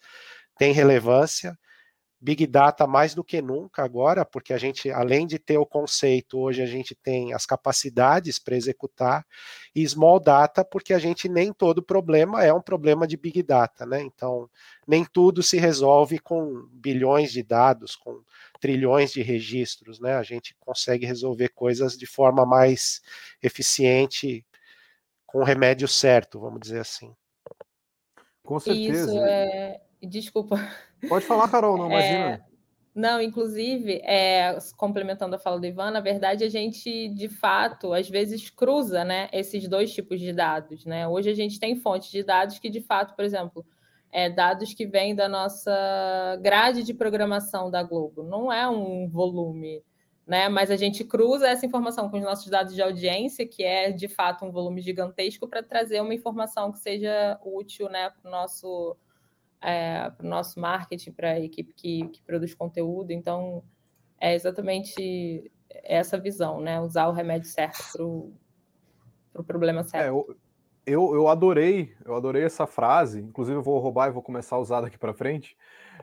têm 0.56 0.72
relevância. 0.72 1.58
Big 2.20 2.46
Data 2.46 2.86
mais 2.86 3.14
do 3.14 3.22
que 3.22 3.42
nunca 3.42 3.84
agora, 3.84 4.24
porque 4.24 4.52
a 4.52 4.58
gente, 4.58 4.90
além 4.90 5.26
de 5.26 5.38
ter 5.38 5.58
o 5.58 5.66
conceito, 5.66 6.38
hoje 6.38 6.62
a 6.62 6.66
gente 6.66 6.94
tem 6.94 7.34
as 7.34 7.44
capacidades 7.44 8.38
para 8.38 8.56
executar, 8.56 9.26
e 9.74 9.86
Small 9.86 10.18
Data, 10.18 10.64
porque 10.64 10.94
a 10.94 10.98
gente 10.98 11.28
nem 11.28 11.52
todo 11.52 11.82
problema 11.82 12.42
é 12.42 12.52
um 12.52 12.60
problema 12.60 13.06
de 13.06 13.16
Big 13.16 13.42
Data, 13.42 13.84
né? 13.84 14.00
Então, 14.00 14.48
nem 14.86 15.04
tudo 15.04 15.42
se 15.42 15.58
resolve 15.58 16.18
com 16.18 16.66
bilhões 16.72 17.30
de 17.30 17.42
dados, 17.42 17.94
com 17.94 18.22
trilhões 18.58 19.12
de 19.12 19.20
registros, 19.20 20.00
né? 20.00 20.14
A 20.16 20.22
gente 20.22 20.56
consegue 20.58 21.04
resolver 21.04 21.50
coisas 21.50 21.98
de 21.98 22.06
forma 22.06 22.46
mais 22.46 23.02
eficiente, 23.42 24.44
com 25.26 25.40
o 25.40 25.44
remédio 25.44 25.86
certo, 25.86 26.40
vamos 26.40 26.60
dizer 26.60 26.80
assim. 26.80 27.14
Com 28.42 28.58
certeza. 28.58 29.10
Isso 29.10 29.18
é. 29.18 29.85
Desculpa. 30.02 30.56
Pode 31.08 31.24
falar, 31.24 31.48
Carol, 31.48 31.76
não 31.76 31.86
imagina. 31.86 32.30
É, 32.30 32.40
não, 32.96 33.20
inclusive, 33.20 34.00
é, 34.04 34.56
complementando 34.76 35.36
a 35.36 35.38
fala 35.38 35.60
do 35.60 35.66
Ivan, 35.66 35.90
na 35.90 36.00
verdade, 36.00 36.44
a 36.44 36.48
gente, 36.48 37.10
de 37.10 37.28
fato, 37.28 37.92
às 37.92 38.08
vezes 38.08 38.48
cruza 38.48 39.04
né, 39.04 39.28
esses 39.32 39.68
dois 39.68 39.92
tipos 39.92 40.18
de 40.18 40.32
dados. 40.32 40.86
Né? 40.86 41.06
Hoje 41.06 41.28
a 41.28 41.34
gente 41.34 41.60
tem 41.60 41.76
fontes 41.76 42.10
de 42.10 42.22
dados 42.22 42.58
que, 42.58 42.70
de 42.70 42.80
fato, 42.80 43.14
por 43.14 43.22
exemplo, 43.22 43.66
é, 44.10 44.30
dados 44.30 44.72
que 44.72 44.86
vêm 44.86 45.14
da 45.14 45.28
nossa 45.28 46.38
grade 46.40 46.82
de 46.82 46.94
programação 46.94 47.70
da 47.70 47.82
Globo. 47.82 48.22
Não 48.22 48.50
é 48.50 48.66
um 48.66 49.06
volume, 49.06 49.84
né? 50.26 50.48
Mas 50.48 50.70
a 50.70 50.76
gente 50.76 51.04
cruza 51.04 51.46
essa 51.46 51.66
informação 51.66 52.08
com 52.08 52.16
os 52.16 52.24
nossos 52.24 52.48
dados 52.48 52.74
de 52.74 52.80
audiência, 52.80 53.46
que 53.46 53.62
é 53.62 53.92
de 53.92 54.08
fato 54.08 54.42
um 54.46 54.50
volume 54.50 54.80
gigantesco, 54.80 55.46
para 55.46 55.62
trazer 55.62 56.00
uma 56.00 56.14
informação 56.14 56.72
que 56.72 56.78
seja 56.78 57.38
útil 57.44 57.90
né, 57.90 58.08
para 58.08 58.26
o 58.26 58.30
nosso 58.30 58.96
é, 59.60 60.10
para 60.10 60.26
o 60.26 60.28
nosso 60.28 60.60
marketing, 60.60 61.12
para 61.12 61.30
a 61.32 61.40
equipe 61.40 61.72
que, 61.72 62.08
que 62.08 62.22
produz 62.22 62.54
conteúdo. 62.54 63.10
Então, 63.10 63.62
é 64.20 64.34
exatamente 64.34 65.50
essa 65.82 66.18
visão, 66.18 66.60
né? 66.60 66.80
Usar 66.80 67.08
o 67.08 67.12
remédio 67.12 67.48
certo 67.48 67.84
para 67.92 68.04
o 68.04 68.32
pro 69.32 69.44
problema 69.44 69.84
certo. 69.84 70.04
É, 70.04 70.08
eu, 70.08 70.36
eu, 70.86 71.14
eu, 71.14 71.28
adorei, 71.28 71.94
eu 72.04 72.14
adorei 72.14 72.44
essa 72.44 72.66
frase. 72.66 73.20
Inclusive, 73.20 73.58
eu 73.58 73.62
vou 73.62 73.78
roubar 73.78 74.08
e 74.08 74.12
vou 74.12 74.22
começar 74.22 74.56
a 74.56 74.60
usar 74.60 74.80
daqui 74.80 74.98
para 74.98 75.12
frente. 75.12 75.56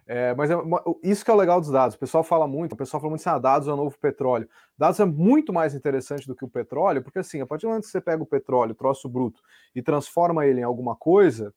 É, 0.06 0.34
mas 0.36 0.51
é, 0.51 0.56
isso 1.04 1.24
que 1.24 1.32
é 1.32 1.34
o 1.34 1.38
legal 1.38 1.60
dos 1.60 1.72
dados. 1.72 1.95
O 1.95 1.99
pessoal 1.99 2.24
fala 2.24 2.47
muito, 2.47 2.74
o 2.74 2.78
pessoal 2.78 2.99
fala 2.99 3.12
muito 3.12 3.22
assim: 3.22 3.30
ah, 3.30 3.39
dados 3.39 3.68
é 3.68 3.74
o 3.74 3.78
novo 3.78 3.97
petróleo. 3.97 4.47
Dados 4.78 4.99
é 4.99 5.06
muito 5.06 5.54
mais 5.54 5.74
interessante 5.74 6.28
do 6.28 6.36
que 6.36 6.45
o 6.45 6.49
petróleo, 6.49 7.01
porque 7.01 7.20
assim, 7.20 7.41
a 7.41 7.45
partir 7.45 7.64
do 7.64 7.70
momento 7.70 7.86
que 7.86 7.91
você 7.91 8.01
pega 8.01 8.22
o 8.22 8.26
petróleo, 8.26 8.72
o 8.72 8.76
troço 8.76 9.08
bruto, 9.08 9.41
e 9.76 9.82
transforma 9.82 10.45
ele 10.45 10.62
em 10.62 10.64
alguma 10.64 10.95
coisa, 10.95 11.54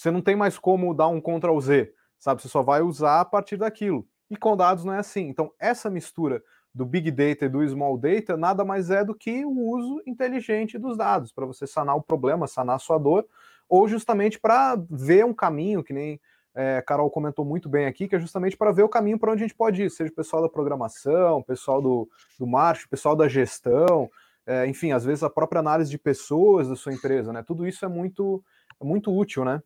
você 0.00 0.10
não 0.10 0.22
tem 0.22 0.34
mais 0.34 0.58
como 0.58 0.94
dar 0.94 1.08
um 1.08 1.20
Ctrl 1.20 1.60
Z, 1.60 1.92
sabe? 2.18 2.40
Você 2.40 2.48
só 2.48 2.62
vai 2.62 2.80
usar 2.80 3.20
a 3.20 3.24
partir 3.24 3.58
daquilo. 3.58 4.08
E 4.30 4.36
com 4.36 4.56
dados 4.56 4.82
não 4.82 4.94
é 4.94 4.98
assim. 4.98 5.28
Então, 5.28 5.52
essa 5.60 5.90
mistura 5.90 6.42
do 6.74 6.86
Big 6.86 7.10
Data 7.10 7.44
e 7.44 7.48
do 7.50 7.68
Small 7.68 7.98
Data 7.98 8.34
nada 8.34 8.64
mais 8.64 8.90
é 8.90 9.04
do 9.04 9.14
que 9.14 9.44
o 9.44 9.50
uso 9.50 10.00
inteligente 10.06 10.78
dos 10.78 10.96
dados, 10.96 11.32
para 11.32 11.44
você 11.44 11.66
sanar 11.66 11.96
o 11.96 12.02
problema, 12.02 12.46
sanar 12.46 12.76
a 12.76 12.78
sua 12.78 12.96
dor, 12.96 13.26
ou 13.68 13.86
justamente 13.86 14.40
para 14.40 14.82
ver 14.88 15.26
um 15.26 15.34
caminho, 15.34 15.84
que 15.84 15.92
nem 15.92 16.18
é, 16.54 16.80
Carol 16.80 17.10
comentou 17.10 17.44
muito 17.44 17.68
bem 17.68 17.84
aqui, 17.84 18.08
que 18.08 18.16
é 18.16 18.20
justamente 18.20 18.56
para 18.56 18.72
ver 18.72 18.84
o 18.84 18.88
caminho 18.88 19.18
para 19.18 19.32
onde 19.32 19.44
a 19.44 19.46
gente 19.46 19.56
pode 19.56 19.82
ir, 19.82 19.90
seja 19.90 20.10
o 20.10 20.16
pessoal 20.16 20.40
da 20.40 20.48
programação, 20.48 21.42
pessoal 21.42 21.82
do, 21.82 22.08
do 22.38 22.46
marketing, 22.46 22.88
pessoal 22.88 23.14
da 23.14 23.28
gestão, 23.28 24.10
é, 24.46 24.66
enfim, 24.66 24.92
às 24.92 25.04
vezes 25.04 25.22
a 25.22 25.28
própria 25.28 25.58
análise 25.58 25.90
de 25.90 25.98
pessoas 25.98 26.68
da 26.68 26.74
sua 26.74 26.94
empresa, 26.94 27.34
né? 27.34 27.42
Tudo 27.46 27.66
isso 27.66 27.84
é 27.84 27.88
muito, 27.88 28.42
é 28.80 28.84
muito 28.84 29.14
útil, 29.14 29.44
né? 29.44 29.62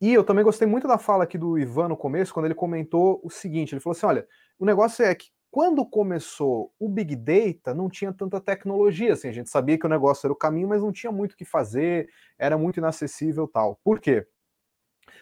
E 0.00 0.12
eu 0.12 0.24
também 0.24 0.44
gostei 0.44 0.66
muito 0.66 0.88
da 0.88 0.98
fala 0.98 1.24
aqui 1.24 1.38
do 1.38 1.58
Ivan 1.58 1.88
no 1.88 1.96
começo, 1.96 2.32
quando 2.34 2.46
ele 2.46 2.54
comentou 2.54 3.20
o 3.22 3.30
seguinte: 3.30 3.74
ele 3.74 3.80
falou 3.80 3.96
assim: 3.96 4.06
olha, 4.06 4.26
o 4.58 4.64
negócio 4.64 5.04
é 5.04 5.14
que 5.14 5.28
quando 5.50 5.86
começou 5.86 6.72
o 6.80 6.88
Big 6.88 7.14
Data, 7.14 7.72
não 7.72 7.88
tinha 7.88 8.12
tanta 8.12 8.40
tecnologia, 8.40 9.12
assim, 9.12 9.28
a 9.28 9.32
gente 9.32 9.48
sabia 9.48 9.78
que 9.78 9.86
o 9.86 9.88
negócio 9.88 10.26
era 10.26 10.32
o 10.32 10.36
caminho, 10.36 10.66
mas 10.66 10.82
não 10.82 10.90
tinha 10.90 11.12
muito 11.12 11.34
o 11.34 11.36
que 11.36 11.44
fazer, 11.44 12.08
era 12.36 12.58
muito 12.58 12.78
inacessível 12.78 13.46
tal. 13.46 13.78
Por 13.84 14.00
quê? 14.00 14.26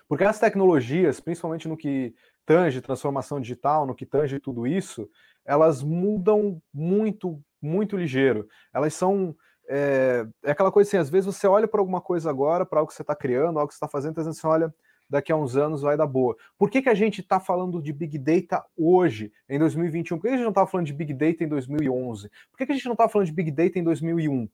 Porque 0.08 0.24
as 0.24 0.38
tecnologias, 0.38 1.20
principalmente 1.20 1.68
no 1.68 1.76
que 1.76 2.14
tange 2.46 2.80
transformação 2.80 3.40
digital, 3.40 3.86
no 3.86 3.94
que 3.94 4.06
tange 4.06 4.40
tudo 4.40 4.66
isso, 4.66 5.06
elas 5.44 5.82
mudam 5.82 6.62
muito, 6.72 7.38
muito 7.60 7.94
ligeiro. 7.94 8.48
Elas 8.72 8.94
são 8.94 9.36
é, 9.68 10.26
é 10.42 10.50
aquela 10.50 10.72
coisa 10.72 10.88
assim, 10.88 10.96
às 10.96 11.10
vezes 11.10 11.26
você 11.26 11.46
olha 11.46 11.68
para 11.68 11.80
alguma 11.80 12.00
coisa 12.00 12.28
agora, 12.28 12.66
para 12.66 12.80
algo 12.80 12.88
que 12.90 12.94
você 12.94 13.02
está 13.02 13.14
criando, 13.14 13.58
algo 13.58 13.68
que 13.68 13.74
você 13.74 13.78
está 13.78 13.88
fazendo, 13.88 14.18
às 14.18 14.26
vezes 14.26 14.40
você 14.40 14.46
olha, 14.46 14.74
daqui 15.08 15.30
a 15.30 15.36
uns 15.36 15.56
anos 15.56 15.82
vai 15.82 15.96
dar 15.96 16.06
boa. 16.06 16.36
Por 16.56 16.70
que, 16.70 16.80
que 16.80 16.88
a 16.88 16.94
gente 16.94 17.20
está 17.20 17.38
falando 17.38 17.82
de 17.82 17.92
Big 17.92 18.18
Data 18.18 18.64
hoje, 18.76 19.32
em 19.48 19.58
2021? 19.58 20.18
Por 20.18 20.22
que 20.22 20.28
a 20.28 20.36
gente 20.36 20.42
não 20.42 20.50
estava 20.50 20.66
falando 20.66 20.86
de 20.86 20.92
Big 20.92 21.12
Data 21.12 21.44
em 21.44 21.48
2011? 21.48 22.30
Por 22.50 22.58
que, 22.58 22.66
que 22.66 22.72
a 22.72 22.74
gente 22.74 22.86
não 22.86 22.92
estava 22.92 23.10
falando 23.10 23.26
de 23.26 23.32
Big 23.32 23.50
Data 23.50 23.78
em 23.78 23.84
2001? 23.84 24.48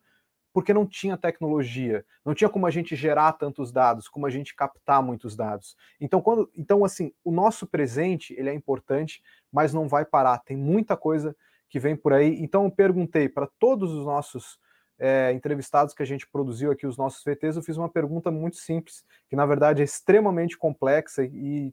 Porque 0.53 0.75
não 0.75 0.87
tinha 0.87 1.17
tecnologia, 1.17 2.05
não 2.25 2.35
tinha 2.35 2.51
como 2.51 2.67
a 2.67 2.71
gente 2.71 2.97
gerar 2.97 3.33
tantos 3.35 3.71
dados, 3.71 4.09
como 4.09 4.27
a 4.27 4.31
gente 4.31 4.57
captar 4.57 5.03
muitos 5.03 5.37
dados. 5.37 5.77
Então, 6.01 6.21
quando, 6.21 6.51
então 6.57 6.85
assim, 6.85 7.13
o 7.23 7.31
nosso 7.31 7.67
presente 7.67 8.35
ele 8.37 8.51
é 8.51 8.55
importante, 8.55 9.23
mas 9.53 9.73
não 9.73 9.87
vai 9.87 10.05
parar. 10.05 10.39
Tem 10.39 10.57
muita 10.57 10.97
coisa 10.97 11.37
que 11.69 11.79
vem 11.79 11.95
por 11.95 12.13
aí. 12.13 12.43
Então, 12.43 12.65
eu 12.65 12.71
perguntei 12.71 13.29
para 13.29 13.47
todos 13.59 13.93
os 13.93 14.05
nossos 14.05 14.59
é, 14.99 15.33
entrevistados 15.33 15.95
que 15.95 16.03
a 16.03 16.07
gente 16.07 16.29
produziu 16.29 16.73
aqui, 16.73 16.87
os 16.87 16.97
nossos 16.97 17.23
VTs, 17.25 17.57
eu 17.57 17.63
fiz 17.63 17.77
uma 17.77 17.89
pergunta 17.89 18.31
muito 18.31 18.57
simples, 18.57 19.05
que 19.29 19.37
na 19.37 19.47
verdade 19.47 19.81
é 19.81 19.85
extremamente 19.85 20.59
complexa 20.59 21.25
e 21.25 21.73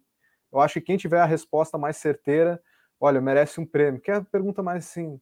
eu 0.52 0.60
acho 0.60 0.76
que 0.76 0.82
quem 0.82 0.98
tiver 0.98 1.20
a 1.20 1.26
resposta 1.26 1.78
mais 1.78 1.98
certeira, 1.98 2.62
olha, 3.00 3.20
merece 3.20 3.60
um 3.60 3.66
prêmio. 3.66 4.00
Que 4.00 4.12
é 4.12 4.16
a 4.16 4.22
pergunta 4.22 4.64
mais 4.64 4.86
assim, 4.86 5.20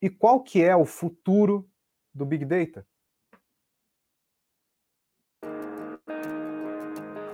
e 0.00 0.08
qual 0.08 0.42
que 0.42 0.62
é 0.62 0.74
o 0.74 0.84
futuro 0.84 1.68
do 2.14 2.24
Big 2.24 2.44
Data? 2.44 2.86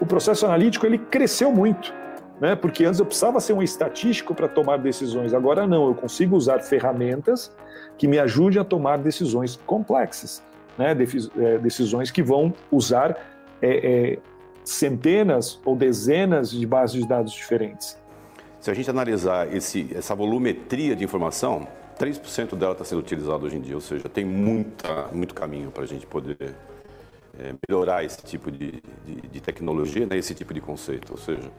O 0.00 0.06
processo 0.06 0.44
analítico 0.44 0.84
ele 0.84 0.98
cresceu 0.98 1.50
muito 1.50 2.03
né? 2.40 2.54
Porque 2.54 2.84
antes 2.84 3.00
eu 3.00 3.06
precisava 3.06 3.40
ser 3.40 3.52
um 3.52 3.62
estatístico 3.62 4.34
para 4.34 4.48
tomar 4.48 4.78
decisões, 4.78 5.32
agora 5.32 5.66
não, 5.66 5.88
eu 5.88 5.94
consigo 5.94 6.36
usar 6.36 6.60
ferramentas 6.60 7.54
que 7.96 8.08
me 8.08 8.18
ajudem 8.18 8.60
a 8.60 8.64
tomar 8.64 8.98
decisões 8.98 9.56
complexas, 9.66 10.42
né? 10.76 10.92
É, 10.92 11.58
decisões 11.58 12.10
que 12.10 12.22
vão 12.22 12.52
usar 12.70 13.16
é, 13.62 14.12
é, 14.12 14.18
centenas 14.64 15.60
ou 15.64 15.76
dezenas 15.76 16.50
de 16.50 16.66
bases 16.66 17.02
de 17.02 17.08
dados 17.08 17.32
diferentes. 17.32 17.96
Se 18.60 18.70
a 18.70 18.74
gente 18.74 18.88
analisar 18.88 19.54
esse, 19.54 19.90
essa 19.94 20.14
volumetria 20.14 20.96
de 20.96 21.04
informação, 21.04 21.68
3% 21.98 22.56
dela 22.56 22.72
está 22.72 22.84
sendo 22.84 22.98
utilizada 22.98 23.44
hoje 23.44 23.56
em 23.56 23.60
dia, 23.60 23.74
ou 23.74 23.80
seja, 23.80 24.08
tem 24.08 24.24
muita, 24.24 25.08
muito 25.12 25.34
caminho 25.34 25.70
para 25.70 25.84
a 25.84 25.86
gente 25.86 26.06
poder 26.06 26.54
é, 27.38 27.54
melhorar 27.68 28.04
esse 28.04 28.22
tipo 28.22 28.50
de, 28.50 28.82
de, 29.04 29.20
de 29.30 29.40
tecnologia, 29.40 30.06
né, 30.06 30.16
esse 30.16 30.34
tipo 30.34 30.52
de 30.54 30.60
conceito. 30.60 31.12
Ou 31.12 31.18
seja, 31.18 31.50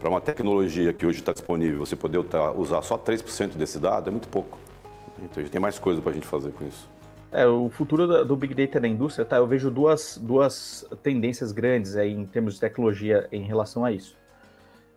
para 0.00 0.08
uma 0.08 0.20
tecnologia 0.20 0.94
que 0.94 1.04
hoje 1.04 1.18
está 1.18 1.32
disponível, 1.32 1.78
você 1.78 1.94
poder 1.94 2.18
usar 2.56 2.80
só 2.80 2.96
3% 2.96 3.50
desse 3.50 3.78
dado 3.78 4.08
é 4.08 4.10
muito 4.10 4.28
pouco. 4.28 4.58
Então 5.18 5.34
a 5.36 5.40
gente 5.40 5.52
tem 5.52 5.60
mais 5.60 5.78
coisa 5.78 6.00
para 6.00 6.10
a 6.10 6.14
gente 6.14 6.26
fazer 6.26 6.50
com 6.52 6.66
isso. 6.66 6.88
É, 7.30 7.46
o 7.46 7.68
futuro 7.68 8.24
do 8.24 8.34
Big 8.34 8.54
Data 8.54 8.80
na 8.80 8.88
indústria, 8.88 9.24
tá? 9.24 9.36
Eu 9.36 9.46
vejo 9.46 9.70
duas, 9.70 10.18
duas 10.20 10.86
tendências 11.02 11.52
grandes 11.52 11.96
aí 11.96 12.12
em 12.12 12.24
termos 12.24 12.54
de 12.54 12.60
tecnologia 12.60 13.28
em 13.30 13.42
relação 13.42 13.84
a 13.84 13.92
isso. 13.92 14.16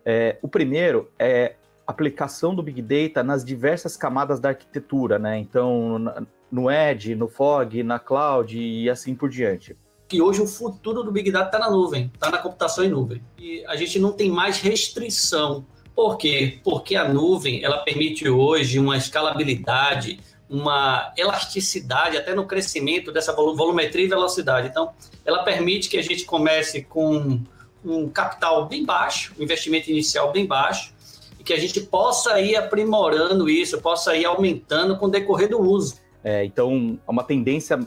É, 0.05 0.37
o 0.41 0.47
primeiro 0.47 1.11
é 1.19 1.55
aplicação 1.85 2.55
do 2.55 2.63
Big 2.63 2.81
Data 2.81 3.21
nas 3.23 3.43
diversas 3.43 3.97
camadas 3.97 4.39
da 4.39 4.49
arquitetura, 4.49 5.19
né? 5.19 5.37
Então, 5.37 6.25
no 6.49 6.71
Edge, 6.71 7.13
no 7.13 7.27
Fog, 7.27 7.83
na 7.83 7.99
Cloud 7.99 8.57
e 8.57 8.89
assim 8.89 9.13
por 9.13 9.29
diante 9.29 9.77
que 10.07 10.21
hoje 10.21 10.41
o 10.41 10.47
futuro 10.47 11.03
do 11.03 11.11
Big 11.11 11.31
Data 11.31 11.45
está 11.45 11.59
na 11.59 11.71
nuvem, 11.71 12.11
está 12.13 12.29
na 12.29 12.37
computação 12.37 12.83
em 12.83 12.89
nuvem. 12.89 13.21
E 13.37 13.65
a 13.65 13.75
gente 13.75 13.99
não 13.99 14.11
tem 14.11 14.29
mais 14.29 14.59
restrição. 14.59 15.65
Por 15.95 16.17
quê? 16.17 16.59
Porque 16.63 16.95
a 16.95 17.07
nuvem 17.07 17.63
ela 17.63 17.79
permite 17.79 18.27
hoje 18.27 18.79
uma 18.79 18.97
escalabilidade, 18.97 20.19
uma 20.49 21.11
elasticidade 21.17 22.17
até 22.17 22.35
no 22.35 22.45
crescimento 22.45 23.11
dessa 23.11 23.33
volumetria 23.33 24.05
e 24.05 24.07
velocidade. 24.07 24.67
Então, 24.67 24.91
ela 25.25 25.43
permite 25.43 25.89
que 25.89 25.97
a 25.97 26.01
gente 26.01 26.25
comece 26.25 26.83
com 26.83 27.41
um 27.83 28.09
capital 28.09 28.67
bem 28.67 28.85
baixo, 28.85 29.33
um 29.37 29.43
investimento 29.43 29.89
inicial 29.89 30.31
bem 30.31 30.45
baixo, 30.45 30.93
e 31.39 31.43
que 31.43 31.53
a 31.53 31.59
gente 31.59 31.81
possa 31.81 32.39
ir 32.39 32.55
aprimorando 32.55 33.49
isso, 33.49 33.81
possa 33.81 34.15
ir 34.15 34.25
aumentando 34.25 34.97
com 34.97 35.07
o 35.07 35.09
decorrer 35.09 35.49
do 35.49 35.59
uso. 35.59 36.01
É, 36.23 36.45
então, 36.45 36.97
uma 37.05 37.23
tendência 37.23 37.77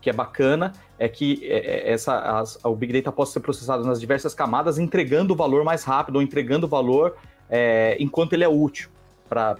que 0.00 0.08
é 0.08 0.12
bacana 0.12 0.72
é 1.02 1.08
que 1.08 1.44
é, 1.50 1.56
é, 1.56 1.92
essa, 1.92 2.16
as, 2.38 2.56
o 2.62 2.76
Big 2.76 2.92
Data 2.92 3.10
possa 3.10 3.32
ser 3.32 3.40
processado 3.40 3.84
nas 3.84 3.98
diversas 3.98 4.34
camadas, 4.34 4.78
entregando 4.78 5.34
o 5.34 5.36
valor 5.36 5.64
mais 5.64 5.82
rápido, 5.82 6.16
ou 6.16 6.22
entregando 6.22 6.66
o 6.66 6.68
valor 6.68 7.16
é, 7.50 7.96
enquanto 7.98 8.34
ele 8.34 8.44
é 8.44 8.48
útil 8.48 8.88
para 9.28 9.56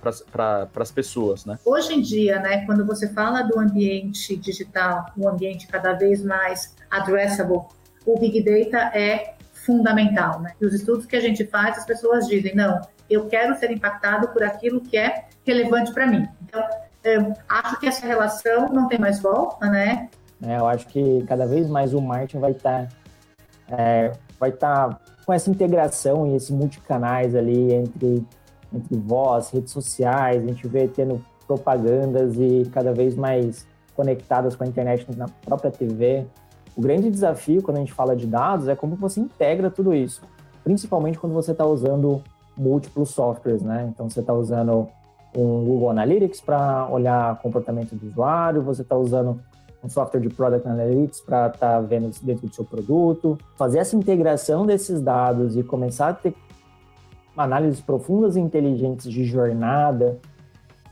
as 0.76 0.92
pessoas. 0.92 1.44
Né? 1.44 1.58
Hoje 1.64 1.94
em 1.94 2.00
dia, 2.00 2.38
né, 2.38 2.64
quando 2.64 2.86
você 2.86 3.12
fala 3.12 3.42
do 3.42 3.58
ambiente 3.58 4.36
digital, 4.36 5.06
um 5.18 5.28
ambiente 5.28 5.66
cada 5.66 5.94
vez 5.94 6.24
mais 6.24 6.76
addressable, 6.88 7.62
o 8.06 8.16
Big 8.20 8.40
Data 8.44 8.96
é 8.96 9.34
fundamental. 9.52 10.40
Né? 10.42 10.52
E 10.60 10.66
os 10.66 10.72
estudos 10.74 11.06
que 11.06 11.16
a 11.16 11.20
gente 11.20 11.44
faz, 11.46 11.76
as 11.76 11.84
pessoas 11.84 12.28
dizem, 12.28 12.54
não, 12.54 12.80
eu 13.10 13.26
quero 13.26 13.58
ser 13.58 13.72
impactado 13.72 14.28
por 14.28 14.44
aquilo 14.44 14.80
que 14.80 14.96
é 14.96 15.24
relevante 15.44 15.92
para 15.92 16.06
mim. 16.06 16.28
Então, 16.44 16.62
eu 17.02 17.34
acho 17.48 17.80
que 17.80 17.88
essa 17.88 18.06
relação 18.06 18.68
não 18.68 18.86
tem 18.86 18.98
mais 18.98 19.20
volta, 19.20 19.68
né? 19.68 20.08
É, 20.44 20.58
eu 20.58 20.66
acho 20.66 20.86
que 20.88 21.22
cada 21.26 21.46
vez 21.46 21.68
mais 21.68 21.94
o 21.94 22.00
marketing 22.00 22.40
vai 22.40 22.50
estar 22.52 22.88
tá, 22.88 23.76
é, 23.76 24.12
vai 24.38 24.50
estar 24.50 24.88
tá 24.88 25.00
com 25.24 25.32
essa 25.32 25.50
integração 25.50 26.26
e 26.26 26.34
esse 26.34 26.52
multicanais 26.52 27.34
ali 27.34 27.72
entre, 27.72 28.26
entre 28.72 28.96
voz, 28.96 29.50
redes 29.50 29.72
sociais, 29.72 30.42
a 30.42 30.46
gente 30.46 30.66
vê 30.66 30.88
tendo 30.88 31.24
propagandas 31.46 32.34
e 32.36 32.68
cada 32.72 32.92
vez 32.92 33.14
mais 33.14 33.66
conectadas 33.94 34.56
com 34.56 34.64
a 34.64 34.66
internet 34.66 35.06
na 35.16 35.28
própria 35.28 35.70
TV. 35.70 36.26
O 36.76 36.80
grande 36.80 37.10
desafio 37.10 37.62
quando 37.62 37.76
a 37.76 37.80
gente 37.80 37.92
fala 37.92 38.16
de 38.16 38.26
dados 38.26 38.66
é 38.66 38.74
como 38.74 38.96
você 38.96 39.20
integra 39.20 39.70
tudo 39.70 39.94
isso, 39.94 40.22
principalmente 40.64 41.18
quando 41.18 41.34
você 41.34 41.52
está 41.52 41.66
usando 41.66 42.22
múltiplos 42.56 43.10
softwares, 43.10 43.62
né? 43.62 43.88
Então 43.92 44.08
você 44.08 44.20
está 44.20 44.32
usando 44.32 44.88
um 45.36 45.64
Google 45.64 45.90
Analytics 45.90 46.40
para 46.40 46.88
olhar 46.90 47.40
comportamento 47.40 47.94
do 47.94 48.06
usuário, 48.08 48.62
você 48.62 48.82
está 48.82 48.96
usando 48.96 49.40
um 49.82 49.88
software 49.88 50.20
de 50.20 50.28
Product 50.28 50.66
Analytics 50.66 51.20
para 51.20 51.48
estar 51.48 51.58
tá 51.58 51.80
vendo 51.80 52.10
dentro 52.22 52.46
do 52.46 52.54
seu 52.54 52.64
produto. 52.64 53.36
Fazer 53.56 53.78
essa 53.78 53.96
integração 53.96 54.64
desses 54.64 55.00
dados 55.00 55.56
e 55.56 55.62
começar 55.62 56.08
a 56.08 56.14
ter 56.14 56.34
análises 57.36 57.80
profundas 57.80 58.36
e 58.36 58.40
inteligentes 58.40 59.10
de 59.10 59.24
jornada 59.24 60.18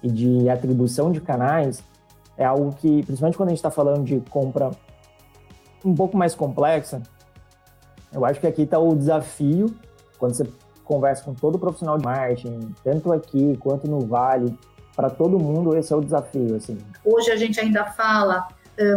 e 0.02 0.10
de 0.10 0.48
atribuição 0.48 1.12
de 1.12 1.20
canais 1.20 1.84
é 2.36 2.44
algo 2.44 2.72
que, 2.72 3.02
principalmente 3.02 3.36
quando 3.36 3.50
a 3.50 3.52
gente 3.52 3.58
está 3.58 3.70
falando 3.70 4.02
de 4.02 4.20
compra 4.30 4.70
um 5.84 5.94
pouco 5.94 6.16
mais 6.16 6.34
complexa, 6.34 7.02
eu 8.12 8.24
acho 8.24 8.40
que 8.40 8.46
aqui 8.46 8.62
está 8.62 8.78
o 8.78 8.94
desafio, 8.94 9.74
quando 10.18 10.34
você 10.34 10.50
conversa 10.84 11.22
com 11.22 11.34
todo 11.34 11.58
profissional 11.58 11.96
de 11.96 12.04
marketing, 12.04 12.74
tanto 12.82 13.12
aqui 13.12 13.56
quanto 13.58 13.88
no 13.88 14.00
Vale, 14.00 14.58
para 14.96 15.08
todo 15.08 15.38
mundo 15.38 15.76
esse 15.76 15.92
é 15.92 15.96
o 15.96 16.00
desafio. 16.00 16.56
Assim. 16.56 16.76
Hoje 17.04 17.30
a 17.30 17.36
gente 17.36 17.60
ainda 17.60 17.84
fala 17.84 18.48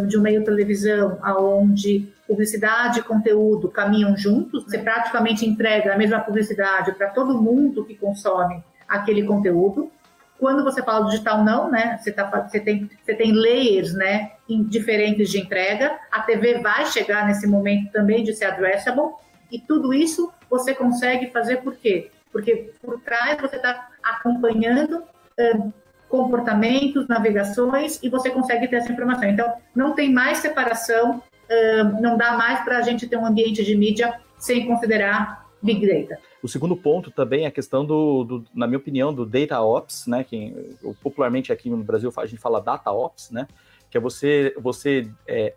de 0.08 0.18
um 0.18 0.22
meio 0.22 0.44
televisão 0.44 1.20
onde 1.24 2.08
publicidade 2.28 3.00
e 3.00 3.04
conteúdo 3.04 3.70
caminham 3.70 4.16
juntos, 4.16 4.64
você 4.64 4.78
praticamente 4.78 5.46
entrega 5.46 5.94
a 5.94 5.98
mesma 5.98 6.20
publicidade 6.20 6.94
para 6.94 7.10
todo 7.10 7.42
mundo 7.42 7.86
que 7.86 7.96
consome 7.96 8.64
aquele 8.88 9.24
conteúdo. 9.24 9.92
Quando 10.40 10.64
você 10.64 10.82
fala 10.82 11.06
digital, 11.10 11.44
não, 11.44 11.70
né? 11.70 11.98
Você, 11.98 12.12
tá, 12.12 12.26
você, 12.26 12.60
tem, 12.60 12.90
você 13.02 13.14
tem 13.14 13.34
layers 13.34 13.94
né, 13.94 14.32
diferentes 14.68 15.30
de 15.30 15.40
entrega. 15.40 15.98
A 16.12 16.22
TV 16.22 16.60
vai 16.60 16.86
chegar 16.86 17.28
nesse 17.28 17.48
momento 17.48 17.92
também 17.92 18.24
de 18.24 18.34
ser 18.34 18.46
addressable. 18.46 19.12
E 19.52 19.60
tudo 19.60 19.94
isso 19.94 20.32
você 20.50 20.74
consegue 20.74 21.30
fazer 21.30 21.58
por 21.58 21.76
quê? 21.76 22.10
Porque 22.32 22.72
por 22.82 23.00
trás 23.02 23.40
você 23.40 23.58
está 23.58 23.90
acompanhando 24.02 25.04
comportamentos, 26.14 27.08
navegações 27.08 28.00
e 28.04 28.08
você 28.08 28.30
consegue 28.30 28.68
ter 28.68 28.76
essa 28.76 28.92
informação. 28.92 29.28
Então, 29.28 29.52
não 29.74 29.96
tem 29.96 30.14
mais 30.14 30.38
separação, 30.38 31.24
não 32.00 32.16
dá 32.16 32.38
mais 32.38 32.64
para 32.64 32.78
a 32.78 32.82
gente 32.84 33.08
ter 33.08 33.18
um 33.18 33.26
ambiente 33.26 33.64
de 33.64 33.76
mídia 33.76 34.22
sem 34.38 34.68
considerar 34.68 35.48
Big 35.60 35.88
Data. 35.88 36.22
O 36.44 36.48
segundo 36.48 36.78
ponto 36.78 37.10
também 37.10 37.46
é 37.46 37.48
a 37.48 37.52
questão 37.52 37.84
do, 37.84 38.24
do, 38.26 38.46
na 38.54 38.68
minha 38.68 38.78
opinião, 38.78 39.12
do 39.12 39.26
Data 39.26 39.60
Ops, 39.60 40.06
né? 40.06 40.24
Que 40.24 40.54
popularmente 41.02 41.52
aqui 41.52 41.68
no 41.68 41.78
Brasil 41.78 42.14
a 42.16 42.28
gente 42.28 42.40
fala 42.40 42.62
Data 42.62 42.92
Ops, 42.92 43.32
né? 43.32 43.48
Que 43.90 43.98
é 43.98 44.00
você, 44.00 44.54
você 44.62 45.10
é, 45.28 45.56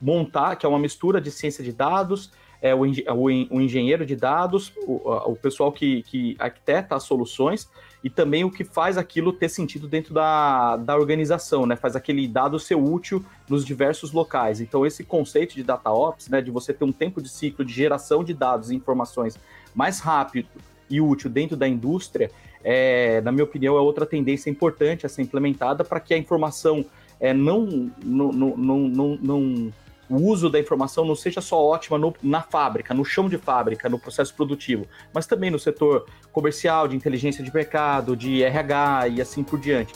montar, 0.00 0.56
que 0.56 0.66
é 0.66 0.68
uma 0.68 0.80
mistura 0.80 1.20
de 1.20 1.30
ciência 1.30 1.62
de 1.62 1.72
dados, 1.72 2.32
é 2.60 2.74
o, 2.74 2.80
o, 2.80 3.24
o 3.24 3.60
engenheiro 3.60 4.04
de 4.04 4.16
dados, 4.16 4.72
o, 4.84 5.30
o 5.30 5.36
pessoal 5.36 5.70
que, 5.70 6.02
que 6.02 6.34
arquiteta 6.40 6.96
as 6.96 7.04
soluções 7.04 7.70
e 8.02 8.08
também 8.08 8.44
o 8.44 8.50
que 8.50 8.64
faz 8.64 8.96
aquilo 8.96 9.32
ter 9.32 9.48
sentido 9.48 9.86
dentro 9.86 10.14
da, 10.14 10.76
da 10.76 10.96
organização, 10.96 11.66
né? 11.66 11.76
Faz 11.76 11.94
aquele 11.94 12.26
dado 12.26 12.58
ser 12.58 12.74
útil 12.74 13.24
nos 13.48 13.64
diversos 13.64 14.12
locais. 14.12 14.60
Então, 14.60 14.86
esse 14.86 15.04
conceito 15.04 15.54
de 15.54 15.62
data 15.62 15.90
ops, 15.90 16.28
né, 16.28 16.40
de 16.40 16.50
você 16.50 16.72
ter 16.72 16.84
um 16.84 16.92
tempo 16.92 17.20
de 17.20 17.28
ciclo 17.28 17.64
de 17.64 17.72
geração 17.72 18.24
de 18.24 18.32
dados 18.32 18.70
e 18.70 18.74
informações 18.74 19.38
mais 19.74 20.00
rápido 20.00 20.48
e 20.88 21.00
útil 21.00 21.28
dentro 21.28 21.56
da 21.56 21.68
indústria, 21.68 22.30
é, 22.64 23.20
na 23.20 23.32
minha 23.32 23.44
opinião, 23.44 23.76
é 23.76 23.80
outra 23.80 24.06
tendência 24.06 24.50
importante 24.50 25.06
a 25.06 25.08
ser 25.08 25.22
implementada 25.22 25.84
para 25.84 26.00
que 26.00 26.14
a 26.14 26.18
informação 26.18 26.84
é, 27.18 27.34
não, 27.34 27.90
não, 28.02 28.32
não, 28.32 28.56
não, 28.56 29.18
não, 29.20 29.72
o 30.10 30.16
uso 30.16 30.50
da 30.50 30.58
informação 30.58 31.04
não 31.04 31.14
seja 31.14 31.40
só 31.40 31.64
ótima 31.64 31.96
no, 31.96 32.12
na 32.20 32.42
fábrica, 32.42 32.92
no 32.92 33.04
chão 33.04 33.28
de 33.28 33.38
fábrica, 33.38 33.88
no 33.88 33.96
processo 33.96 34.34
produtivo, 34.34 34.84
mas 35.14 35.24
também 35.24 35.52
no 35.52 35.58
setor 35.58 36.04
comercial, 36.32 36.88
de 36.88 36.96
inteligência 36.96 37.44
de 37.44 37.54
mercado, 37.54 38.16
de 38.16 38.42
RH 38.42 39.08
e 39.08 39.20
assim 39.20 39.44
por 39.44 39.60
diante. 39.60 39.94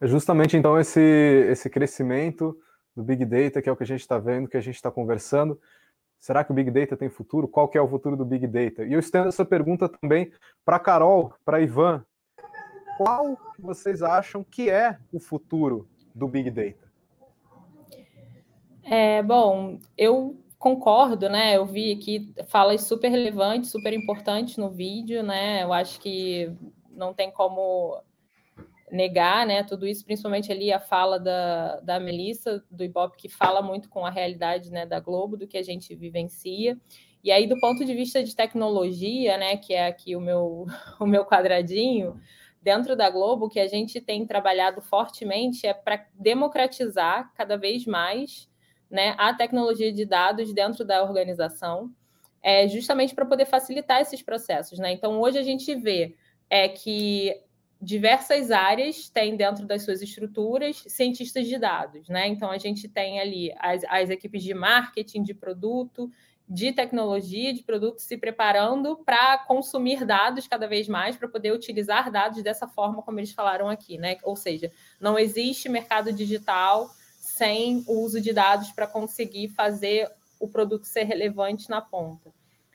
É 0.00 0.06
justamente 0.06 0.56
então 0.56 0.80
esse, 0.80 1.00
esse 1.00 1.68
crescimento 1.68 2.58
do 2.96 3.04
Big 3.04 3.24
Data, 3.26 3.60
que 3.60 3.68
é 3.68 3.72
o 3.72 3.76
que 3.76 3.84
a 3.84 3.86
gente 3.86 4.00
está 4.00 4.18
vendo, 4.18 4.48
que 4.48 4.56
a 4.56 4.62
gente 4.62 4.76
está 4.76 4.90
conversando. 4.90 5.60
Será 6.18 6.42
que 6.42 6.50
o 6.50 6.54
Big 6.54 6.70
Data 6.70 6.96
tem 6.96 7.10
futuro? 7.10 7.46
Qual 7.46 7.68
que 7.68 7.76
é 7.76 7.82
o 7.82 7.88
futuro 7.88 8.16
do 8.16 8.24
Big 8.24 8.46
Data? 8.46 8.84
E 8.84 8.94
eu 8.94 8.98
estendo 8.98 9.28
essa 9.28 9.44
pergunta 9.44 9.88
também 9.88 10.32
para 10.64 10.78
Carol, 10.78 11.34
para 11.44 11.60
Ivan. 11.60 12.04
Qual 13.04 13.38
vocês 13.58 14.02
acham 14.02 14.44
que 14.44 14.70
é 14.70 14.98
o 15.12 15.18
futuro 15.18 15.88
do 16.14 16.28
Big 16.28 16.50
Data? 16.50 16.90
É, 18.84 19.22
bom, 19.22 19.78
eu 19.96 20.38
concordo, 20.58 21.28
né? 21.28 21.56
Eu 21.56 21.66
vi 21.66 21.92
aqui 21.92 22.32
falas 22.46 22.82
super 22.82 23.08
relevantes, 23.08 23.70
super 23.70 23.92
importantes 23.92 24.56
no 24.56 24.70
vídeo, 24.70 25.22
né? 25.22 25.62
Eu 25.62 25.72
acho 25.72 26.00
que 26.00 26.52
não 26.90 27.12
tem 27.12 27.30
como 27.30 28.00
negar, 28.90 29.46
né, 29.46 29.62
tudo 29.62 29.86
isso, 29.86 30.04
principalmente 30.04 30.52
ali 30.52 30.70
a 30.70 30.78
fala 30.78 31.18
da, 31.18 31.80
da 31.80 31.98
Melissa, 31.98 32.62
do 32.70 32.84
Ibope, 32.84 33.16
que 33.16 33.28
fala 33.28 33.62
muito 33.62 33.88
com 33.88 34.04
a 34.04 34.10
realidade, 34.10 34.70
né, 34.70 34.84
da 34.84 35.00
Globo, 35.00 35.34
do 35.34 35.48
que 35.48 35.56
a 35.56 35.62
gente 35.62 35.94
vivencia. 35.94 36.78
E 37.24 37.32
aí, 37.32 37.46
do 37.46 37.58
ponto 37.58 37.84
de 37.84 37.94
vista 37.94 38.22
de 38.22 38.36
tecnologia, 38.36 39.38
né, 39.38 39.56
que 39.56 39.72
é 39.72 39.86
aqui 39.86 40.14
o 40.14 40.20
meu, 40.20 40.66
o 41.00 41.06
meu 41.06 41.24
quadradinho, 41.24 42.20
dentro 42.62 42.94
da 42.94 43.10
Globo, 43.10 43.48
que 43.48 43.58
a 43.58 43.66
gente 43.66 44.00
tem 44.00 44.24
trabalhado 44.26 44.80
fortemente 44.80 45.66
é 45.66 45.74
para 45.74 46.06
democratizar 46.14 47.32
cada 47.34 47.56
vez 47.56 47.84
mais 47.84 48.48
né, 48.90 49.14
a 49.18 49.34
tecnologia 49.34 49.92
de 49.92 50.04
dados 50.04 50.52
dentro 50.54 50.84
da 50.84 51.02
organização, 51.02 51.90
é, 52.42 52.68
justamente 52.68 53.14
para 53.14 53.26
poder 53.26 53.46
facilitar 53.46 54.00
esses 54.00 54.22
processos. 54.22 54.78
Né? 54.78 54.92
Então, 54.92 55.20
hoje 55.20 55.38
a 55.38 55.42
gente 55.42 55.74
vê 55.74 56.14
é 56.48 56.68
que 56.68 57.34
diversas 57.80 58.50
áreas 58.50 59.08
têm 59.08 59.36
dentro 59.36 59.66
das 59.66 59.82
suas 59.82 60.02
estruturas 60.02 60.84
cientistas 60.86 61.48
de 61.48 61.58
dados, 61.58 62.08
né? 62.08 62.28
Então 62.28 62.50
a 62.50 62.58
gente 62.58 62.88
tem 62.88 63.18
ali 63.18 63.52
as, 63.58 63.82
as 63.88 64.08
equipes 64.08 64.44
de 64.44 64.54
marketing, 64.54 65.24
de 65.24 65.34
produto, 65.34 66.08
de 66.52 66.70
tecnologia, 66.70 67.54
de 67.54 67.62
produto 67.62 68.00
se 68.00 68.18
preparando 68.18 68.98
para 69.06 69.38
consumir 69.38 70.04
dados 70.04 70.46
cada 70.46 70.68
vez 70.68 70.86
mais, 70.86 71.16
para 71.16 71.26
poder 71.26 71.50
utilizar 71.50 72.12
dados 72.12 72.42
dessa 72.42 72.68
forma 72.68 73.02
como 73.02 73.18
eles 73.18 73.32
falaram 73.32 73.70
aqui, 73.70 73.96
né? 73.96 74.18
Ou 74.22 74.36
seja, 74.36 74.70
não 75.00 75.18
existe 75.18 75.66
mercado 75.66 76.12
digital 76.12 76.90
sem 77.18 77.82
o 77.88 78.00
uso 78.00 78.20
de 78.20 78.34
dados 78.34 78.70
para 78.70 78.86
conseguir 78.86 79.48
fazer 79.48 80.10
o 80.38 80.46
produto 80.46 80.84
ser 80.84 81.04
relevante 81.04 81.70
na 81.70 81.80
ponta. 81.80 82.30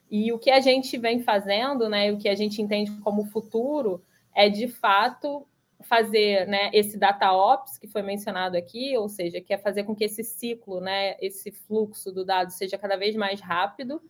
E 0.10 0.34
o 0.34 0.40
que 0.40 0.50
a 0.50 0.60
gente 0.60 0.98
vem 0.98 1.22
fazendo, 1.22 1.88
né, 1.88 2.12
o 2.12 2.18
que 2.18 2.30
a 2.30 2.36
gente 2.36 2.60
entende 2.60 2.90
como 3.02 3.26
futuro, 3.26 4.02
é 4.34 4.50
de 4.50 4.68
fato 4.68 5.46
fazer 5.84 6.48
né, 6.48 6.70
esse 6.74 6.98
data 6.98 7.32
ops 7.32 7.78
que 7.78 7.88
foi 7.88 8.02
mencionado 8.02 8.58
aqui, 8.58 8.98
ou 8.98 9.08
seja, 9.08 9.40
que 9.40 9.54
é 9.54 9.58
fazer 9.58 9.84
com 9.84 9.96
que 9.96 10.04
esse 10.04 10.24
ciclo, 10.24 10.80
né, 10.82 11.16
esse 11.22 11.52
fluxo 11.52 12.12
do 12.12 12.26
dado 12.26 12.52
seja 12.52 12.78
cada 12.78 12.98
vez 12.98 13.16
mais 13.16 13.40
rápido, 13.40 14.02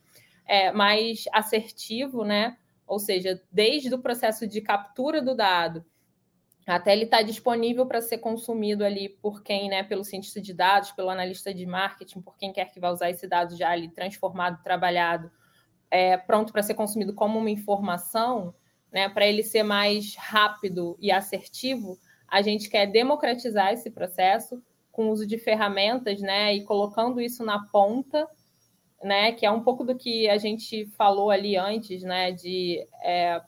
é, 0.45 0.71
mais 0.71 1.25
assertivo, 1.33 2.23
né? 2.23 2.57
Ou 2.85 2.99
seja, 2.99 3.41
desde 3.51 3.93
o 3.93 3.99
processo 3.99 4.47
de 4.47 4.61
captura 4.61 5.21
do 5.21 5.35
dado 5.35 5.85
até 6.67 6.91
ele 6.91 7.05
estar 7.05 7.17
tá 7.17 7.23
disponível 7.23 7.85
para 7.85 8.01
ser 8.01 8.17
consumido 8.17 8.83
ali 8.83 9.07
por 9.07 9.41
quem, 9.41 9.69
né, 9.69 9.83
pelo 9.83 10.03
cientista 10.03 10.41
de 10.41 10.53
dados, 10.53 10.91
pelo 10.91 11.09
analista 11.09 11.53
de 11.53 11.65
marketing, 11.65 12.21
por 12.21 12.37
quem 12.37 12.51
quer 12.51 12.65
que 12.71 12.79
vai 12.79 12.91
usar 12.91 13.09
esse 13.09 13.25
dado 13.25 13.55
já 13.55 13.69
ali 13.69 13.87
transformado, 13.87 14.61
trabalhado, 14.61 15.31
é, 15.89 16.17
pronto 16.17 16.51
para 16.51 16.61
ser 16.61 16.73
consumido 16.73 17.13
como 17.13 17.39
uma 17.39 17.49
informação, 17.49 18.53
né, 18.91 19.09
para 19.09 19.27
ele 19.27 19.43
ser 19.43 19.63
mais 19.63 20.15
rápido 20.15 20.97
e 20.99 21.11
assertivo, 21.11 21.97
a 22.27 22.41
gente 22.41 22.69
quer 22.69 22.85
democratizar 22.87 23.71
esse 23.71 23.89
processo 23.89 24.61
com 24.91 25.07
o 25.07 25.11
uso 25.11 25.27
de 25.27 25.37
ferramentas, 25.37 26.19
né, 26.19 26.55
e 26.55 26.63
colocando 26.63 27.21
isso 27.21 27.45
na 27.45 27.67
ponta, 27.67 28.27
né, 29.03 29.31
que 29.31 29.45
é 29.45 29.51
um 29.51 29.63
pouco 29.63 29.83
do 29.83 29.95
que 29.95 30.27
a 30.27 30.37
gente 30.37 30.87
falou 30.97 31.29
ali 31.29 31.55
antes, 31.55 32.01
né, 32.01 32.31
de 32.31 32.85
é, 33.03 33.39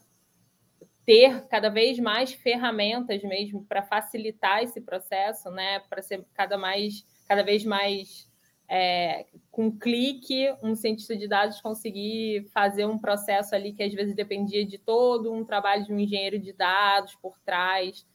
ter 1.04 1.44
cada 1.48 1.68
vez 1.68 1.98
mais 1.98 2.32
ferramentas 2.32 3.20
mesmo 3.22 3.64
para 3.64 3.82
facilitar 3.82 4.62
esse 4.62 4.80
processo, 4.80 5.50
né, 5.50 5.80
para 5.90 6.00
ser 6.00 6.24
cada 6.34 6.56
mais, 6.56 7.04
cada 7.26 7.42
vez 7.42 7.64
mais 7.64 8.29
é, 8.72 9.26
com 9.50 9.66
um 9.66 9.76
clique, 9.76 10.54
um 10.62 10.76
cientista 10.76 11.16
de 11.16 11.26
dados 11.26 11.60
conseguir 11.60 12.48
fazer 12.54 12.86
um 12.86 12.96
processo 12.96 13.52
ali 13.52 13.72
que 13.72 13.82
às 13.82 13.92
vezes 13.92 14.14
dependia 14.14 14.64
de 14.64 14.78
todo 14.78 15.32
um 15.32 15.44
trabalho 15.44 15.84
de 15.84 15.92
um 15.92 15.98
engenheiro 15.98 16.38
de 16.38 16.52
dados 16.52 17.16
por 17.16 17.36
trás 17.40 18.06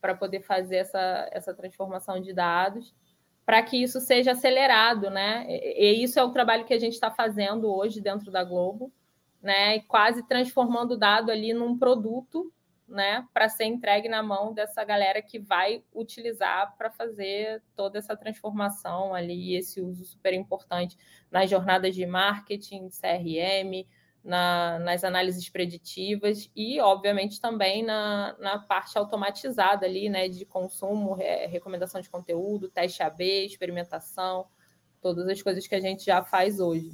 para 0.00 0.14
poder 0.14 0.42
fazer 0.42 0.76
essa, 0.76 1.28
essa 1.32 1.52
transformação 1.52 2.20
de 2.20 2.32
dados, 2.32 2.94
para 3.44 3.60
que 3.60 3.82
isso 3.82 4.00
seja 4.00 4.32
acelerado, 4.32 5.10
né? 5.10 5.46
E, 5.48 5.96
e 5.96 6.04
isso 6.04 6.20
é 6.20 6.22
o 6.22 6.30
trabalho 6.30 6.64
que 6.64 6.74
a 6.74 6.78
gente 6.78 6.92
está 6.92 7.10
fazendo 7.10 7.74
hoje 7.74 8.00
dentro 8.00 8.30
da 8.30 8.44
Globo, 8.44 8.92
né? 9.42 9.80
Quase 9.80 10.22
transformando 10.28 10.92
o 10.92 10.96
dado 10.96 11.32
ali 11.32 11.52
num 11.52 11.76
produto 11.76 12.52
né, 12.94 13.26
para 13.34 13.48
ser 13.48 13.64
entregue 13.64 14.08
na 14.08 14.22
mão 14.22 14.54
dessa 14.54 14.84
galera 14.84 15.20
que 15.20 15.38
vai 15.38 15.82
utilizar 15.92 16.76
para 16.78 16.90
fazer 16.92 17.60
toda 17.74 17.98
essa 17.98 18.16
transformação 18.16 19.12
ali, 19.12 19.56
esse 19.56 19.80
uso 19.80 20.04
super 20.04 20.32
importante 20.32 20.96
nas 21.28 21.50
jornadas 21.50 21.92
de 21.94 22.06
marketing, 22.06 22.88
CRM, 22.88 23.84
na, 24.22 24.78
nas 24.78 25.02
análises 25.02 25.48
preditivas 25.48 26.48
e, 26.54 26.80
obviamente, 26.80 27.40
também 27.40 27.82
na, 27.82 28.36
na 28.38 28.60
parte 28.60 28.96
automatizada 28.96 29.84
ali, 29.84 30.08
né, 30.08 30.28
de 30.28 30.46
consumo, 30.46 31.14
re, 31.14 31.46
recomendação 31.46 32.00
de 32.00 32.08
conteúdo, 32.08 32.70
teste 32.70 33.02
AB, 33.02 33.44
experimentação, 33.44 34.46
todas 35.02 35.26
as 35.28 35.42
coisas 35.42 35.66
que 35.66 35.74
a 35.74 35.80
gente 35.80 36.04
já 36.04 36.22
faz 36.22 36.60
hoje. 36.60 36.92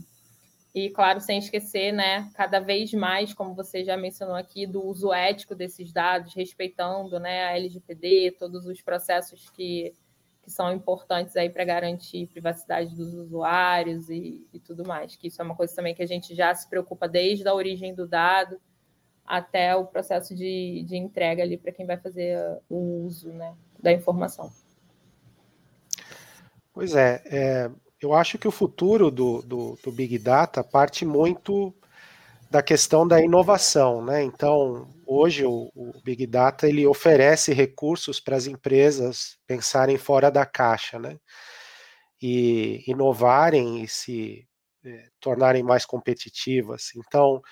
E, 0.72 0.88
claro, 0.90 1.20
sem 1.20 1.38
esquecer, 1.38 1.92
né, 1.92 2.30
cada 2.34 2.60
vez 2.60 2.92
mais, 2.92 3.34
como 3.34 3.54
você 3.54 3.84
já 3.84 3.96
mencionou 3.96 4.36
aqui, 4.36 4.66
do 4.66 4.84
uso 4.84 5.12
ético 5.12 5.54
desses 5.54 5.92
dados, 5.92 6.32
respeitando 6.32 7.18
né, 7.18 7.44
a 7.46 7.56
LGPD, 7.56 8.36
todos 8.38 8.66
os 8.66 8.80
processos 8.80 9.50
que, 9.50 9.92
que 10.42 10.50
são 10.50 10.72
importantes 10.72 11.36
aí 11.36 11.50
para 11.50 11.64
garantir 11.64 12.28
privacidade 12.28 12.94
dos 12.94 13.14
usuários 13.14 14.08
e, 14.08 14.46
e 14.52 14.60
tudo 14.60 14.86
mais. 14.86 15.16
Que 15.16 15.26
isso 15.26 15.42
é 15.42 15.44
uma 15.44 15.56
coisa 15.56 15.74
também 15.74 15.94
que 15.94 16.02
a 16.02 16.06
gente 16.06 16.36
já 16.36 16.54
se 16.54 16.68
preocupa 16.68 17.08
desde 17.08 17.48
a 17.48 17.54
origem 17.54 17.92
do 17.92 18.06
dado 18.06 18.60
até 19.26 19.74
o 19.74 19.86
processo 19.86 20.36
de, 20.36 20.84
de 20.86 20.96
entrega 20.96 21.42
ali 21.42 21.56
para 21.56 21.72
quem 21.72 21.84
vai 21.84 21.96
fazer 21.96 22.38
o 22.68 23.04
uso 23.04 23.32
né, 23.32 23.56
da 23.80 23.92
informação. 23.92 24.52
Pois 26.72 26.94
é, 26.94 27.22
é 27.26 27.70
eu 28.00 28.14
acho 28.14 28.38
que 28.38 28.48
o 28.48 28.52
futuro 28.52 29.10
do, 29.10 29.42
do, 29.42 29.78
do, 29.82 29.92
Big 29.92 30.18
Data 30.18 30.64
parte 30.64 31.04
muito 31.04 31.74
da 32.50 32.62
questão 32.62 33.06
da 33.06 33.20
inovação, 33.22 34.04
né? 34.04 34.22
Então, 34.22 34.88
hoje 35.06 35.44
o, 35.44 35.70
o 35.74 35.92
Big 36.02 36.26
Data 36.26 36.66
ele 36.66 36.86
oferece 36.86 37.52
recursos 37.52 38.18
para 38.18 38.36
as 38.36 38.46
empresas 38.46 39.38
pensarem 39.46 39.98
fora 39.98 40.30
da 40.30 40.46
caixa, 40.46 40.98
né? 40.98 41.18
E 42.20 42.82
inovarem 42.86 43.82
e 43.82 43.88
se 43.88 44.48
é, 44.84 45.08
tornarem 45.20 45.62
mais 45.62 45.84
competitivas. 45.84 46.90
Então, 46.96 47.42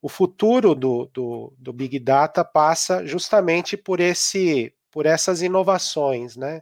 o 0.00 0.08
futuro 0.08 0.74
do, 0.74 1.06
do, 1.06 1.54
do 1.56 1.72
Big 1.72 1.98
Data 2.00 2.44
passa 2.44 3.06
justamente 3.06 3.76
por 3.76 4.00
esse 4.00 4.74
por 4.90 5.06
essas 5.06 5.40
inovações, 5.40 6.36
né? 6.36 6.60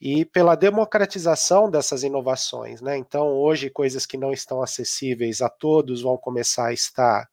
E 0.00 0.24
pela 0.24 0.54
democratização 0.54 1.70
dessas 1.70 2.02
inovações. 2.02 2.80
Né? 2.80 2.96
Então, 2.96 3.28
hoje, 3.28 3.70
coisas 3.70 4.06
que 4.06 4.16
não 4.16 4.32
estão 4.32 4.62
acessíveis 4.62 5.40
a 5.40 5.48
todos 5.48 6.02
vão 6.02 6.16
começar 6.16 6.66
a 6.66 6.72
estar. 6.72 7.28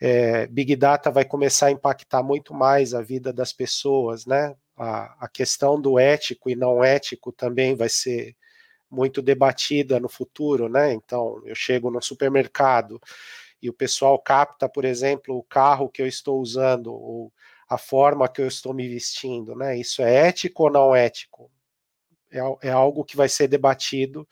É, 0.00 0.46
Big 0.46 0.76
Data 0.76 1.10
vai 1.10 1.24
começar 1.24 1.66
a 1.66 1.70
impactar 1.70 2.22
muito 2.22 2.54
mais 2.54 2.94
a 2.94 3.02
vida 3.02 3.32
das 3.32 3.52
pessoas, 3.52 4.26
né? 4.26 4.54
A, 4.76 5.24
a 5.24 5.28
questão 5.28 5.80
do 5.80 5.98
ético 5.98 6.48
e 6.48 6.54
não 6.54 6.84
ético 6.84 7.32
também 7.32 7.74
vai 7.74 7.88
ser 7.88 8.36
muito 8.90 9.20
debatida 9.20 9.98
no 9.98 10.08
futuro, 10.08 10.68
né? 10.68 10.92
Então, 10.92 11.42
eu 11.44 11.54
chego 11.54 11.90
no 11.90 12.00
supermercado 12.00 13.00
e 13.60 13.68
o 13.68 13.72
pessoal 13.72 14.18
capta, 14.20 14.68
por 14.68 14.84
exemplo, 14.84 15.36
o 15.36 15.42
carro 15.42 15.88
que 15.88 16.00
eu 16.00 16.06
estou 16.06 16.40
usando 16.40 16.92
ou 16.92 17.32
a 17.68 17.76
forma 17.76 18.28
que 18.28 18.40
eu 18.40 18.46
estou 18.46 18.72
me 18.72 18.88
vestindo, 18.88 19.54
né? 19.56 19.76
Isso 19.76 20.00
é 20.00 20.28
ético 20.28 20.64
ou 20.64 20.70
não 20.70 20.94
ético? 20.94 21.50
É, 22.30 22.68
é 22.68 22.70
algo 22.70 23.04
que 23.04 23.16
vai 23.16 23.28
ser 23.28 23.48
debatido 23.48 24.26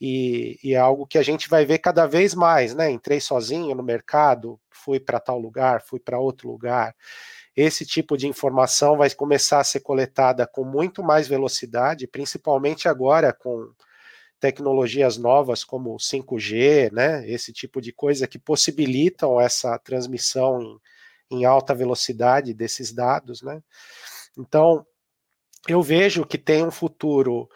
e, 0.00 0.58
e, 0.62 0.74
é 0.74 0.78
algo 0.78 1.06
que 1.06 1.18
a 1.18 1.22
gente 1.22 1.48
vai 1.48 1.64
ver 1.64 1.78
cada 1.78 2.06
vez 2.06 2.34
mais, 2.34 2.74
né? 2.74 2.90
Entrei 2.90 3.20
sozinho 3.20 3.74
no 3.74 3.82
mercado, 3.82 4.60
fui 4.70 5.00
para 5.00 5.18
tal 5.18 5.38
lugar, 5.38 5.82
fui 5.82 5.98
para 5.98 6.18
outro 6.18 6.50
lugar. 6.50 6.94
Esse 7.56 7.86
tipo 7.86 8.16
de 8.16 8.26
informação 8.28 8.98
vai 8.98 9.08
começar 9.10 9.60
a 9.60 9.64
ser 9.64 9.80
coletada 9.80 10.46
com 10.46 10.64
muito 10.64 11.02
mais 11.02 11.26
velocidade, 11.26 12.06
principalmente 12.06 12.86
agora 12.88 13.32
com 13.32 13.72
tecnologias 14.38 15.16
novas 15.16 15.64
como 15.64 15.94
o 15.94 15.98
5G, 15.98 16.92
né? 16.92 17.28
Esse 17.28 17.52
tipo 17.52 17.80
de 17.80 17.92
coisa 17.92 18.28
que 18.28 18.38
possibilitam 18.38 19.40
essa 19.40 19.78
transmissão 19.78 20.60
em, 20.60 21.38
em 21.38 21.44
alta 21.46 21.74
velocidade 21.74 22.52
desses 22.52 22.92
dados, 22.92 23.40
né? 23.40 23.62
Então, 24.36 24.86
eu 25.68 25.82
vejo 25.82 26.26
que 26.26 26.38
tem 26.38 26.64
um 26.64 26.70
futuro 26.70 27.48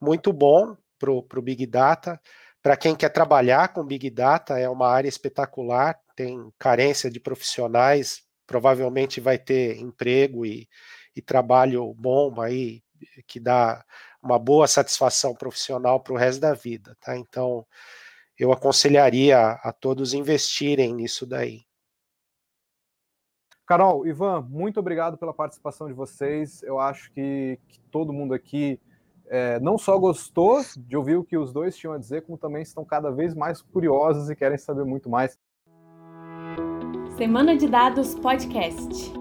muito 0.00 0.32
bom 0.32 0.76
para 0.98 1.10
o 1.10 1.42
Big 1.42 1.66
Data. 1.66 2.20
Para 2.62 2.76
quem 2.76 2.94
quer 2.96 3.10
trabalhar 3.10 3.72
com 3.72 3.84
Big 3.84 4.10
Data, 4.10 4.58
é 4.58 4.68
uma 4.68 4.88
área 4.88 5.08
espetacular, 5.08 5.98
tem 6.16 6.52
carência 6.58 7.10
de 7.10 7.20
profissionais, 7.20 8.22
provavelmente 8.46 9.20
vai 9.20 9.38
ter 9.38 9.78
emprego 9.78 10.44
e, 10.44 10.68
e 11.14 11.22
trabalho 11.22 11.94
bom 11.94 12.40
aí, 12.40 12.82
que 13.26 13.38
dá 13.38 13.84
uma 14.22 14.38
boa 14.38 14.66
satisfação 14.66 15.34
profissional 15.34 16.00
para 16.00 16.12
o 16.12 16.16
resto 16.16 16.40
da 16.40 16.54
vida, 16.54 16.96
tá? 17.00 17.16
Então, 17.16 17.64
eu 18.36 18.52
aconselharia 18.52 19.38
a, 19.38 19.52
a 19.68 19.72
todos 19.72 20.14
investirem 20.14 20.94
nisso 20.94 21.26
daí. 21.26 21.67
Carol, 23.68 24.06
Ivan, 24.06 24.46
muito 24.48 24.80
obrigado 24.80 25.18
pela 25.18 25.34
participação 25.34 25.88
de 25.88 25.92
vocês. 25.92 26.62
Eu 26.62 26.80
acho 26.80 27.12
que, 27.12 27.58
que 27.68 27.78
todo 27.90 28.14
mundo 28.14 28.32
aqui 28.32 28.80
é, 29.26 29.60
não 29.60 29.76
só 29.76 29.98
gostou 29.98 30.62
de 30.74 30.96
ouvir 30.96 31.16
o 31.16 31.22
que 31.22 31.36
os 31.36 31.52
dois 31.52 31.76
tinham 31.76 31.92
a 31.92 31.98
dizer, 31.98 32.22
como 32.22 32.38
também 32.38 32.62
estão 32.62 32.82
cada 32.82 33.10
vez 33.10 33.34
mais 33.34 33.60
curiosos 33.60 34.30
e 34.30 34.34
querem 34.34 34.56
saber 34.56 34.86
muito 34.86 35.10
mais. 35.10 35.38
Semana 37.18 37.58
de 37.58 37.68
Dados 37.68 38.14
Podcast. 38.14 39.12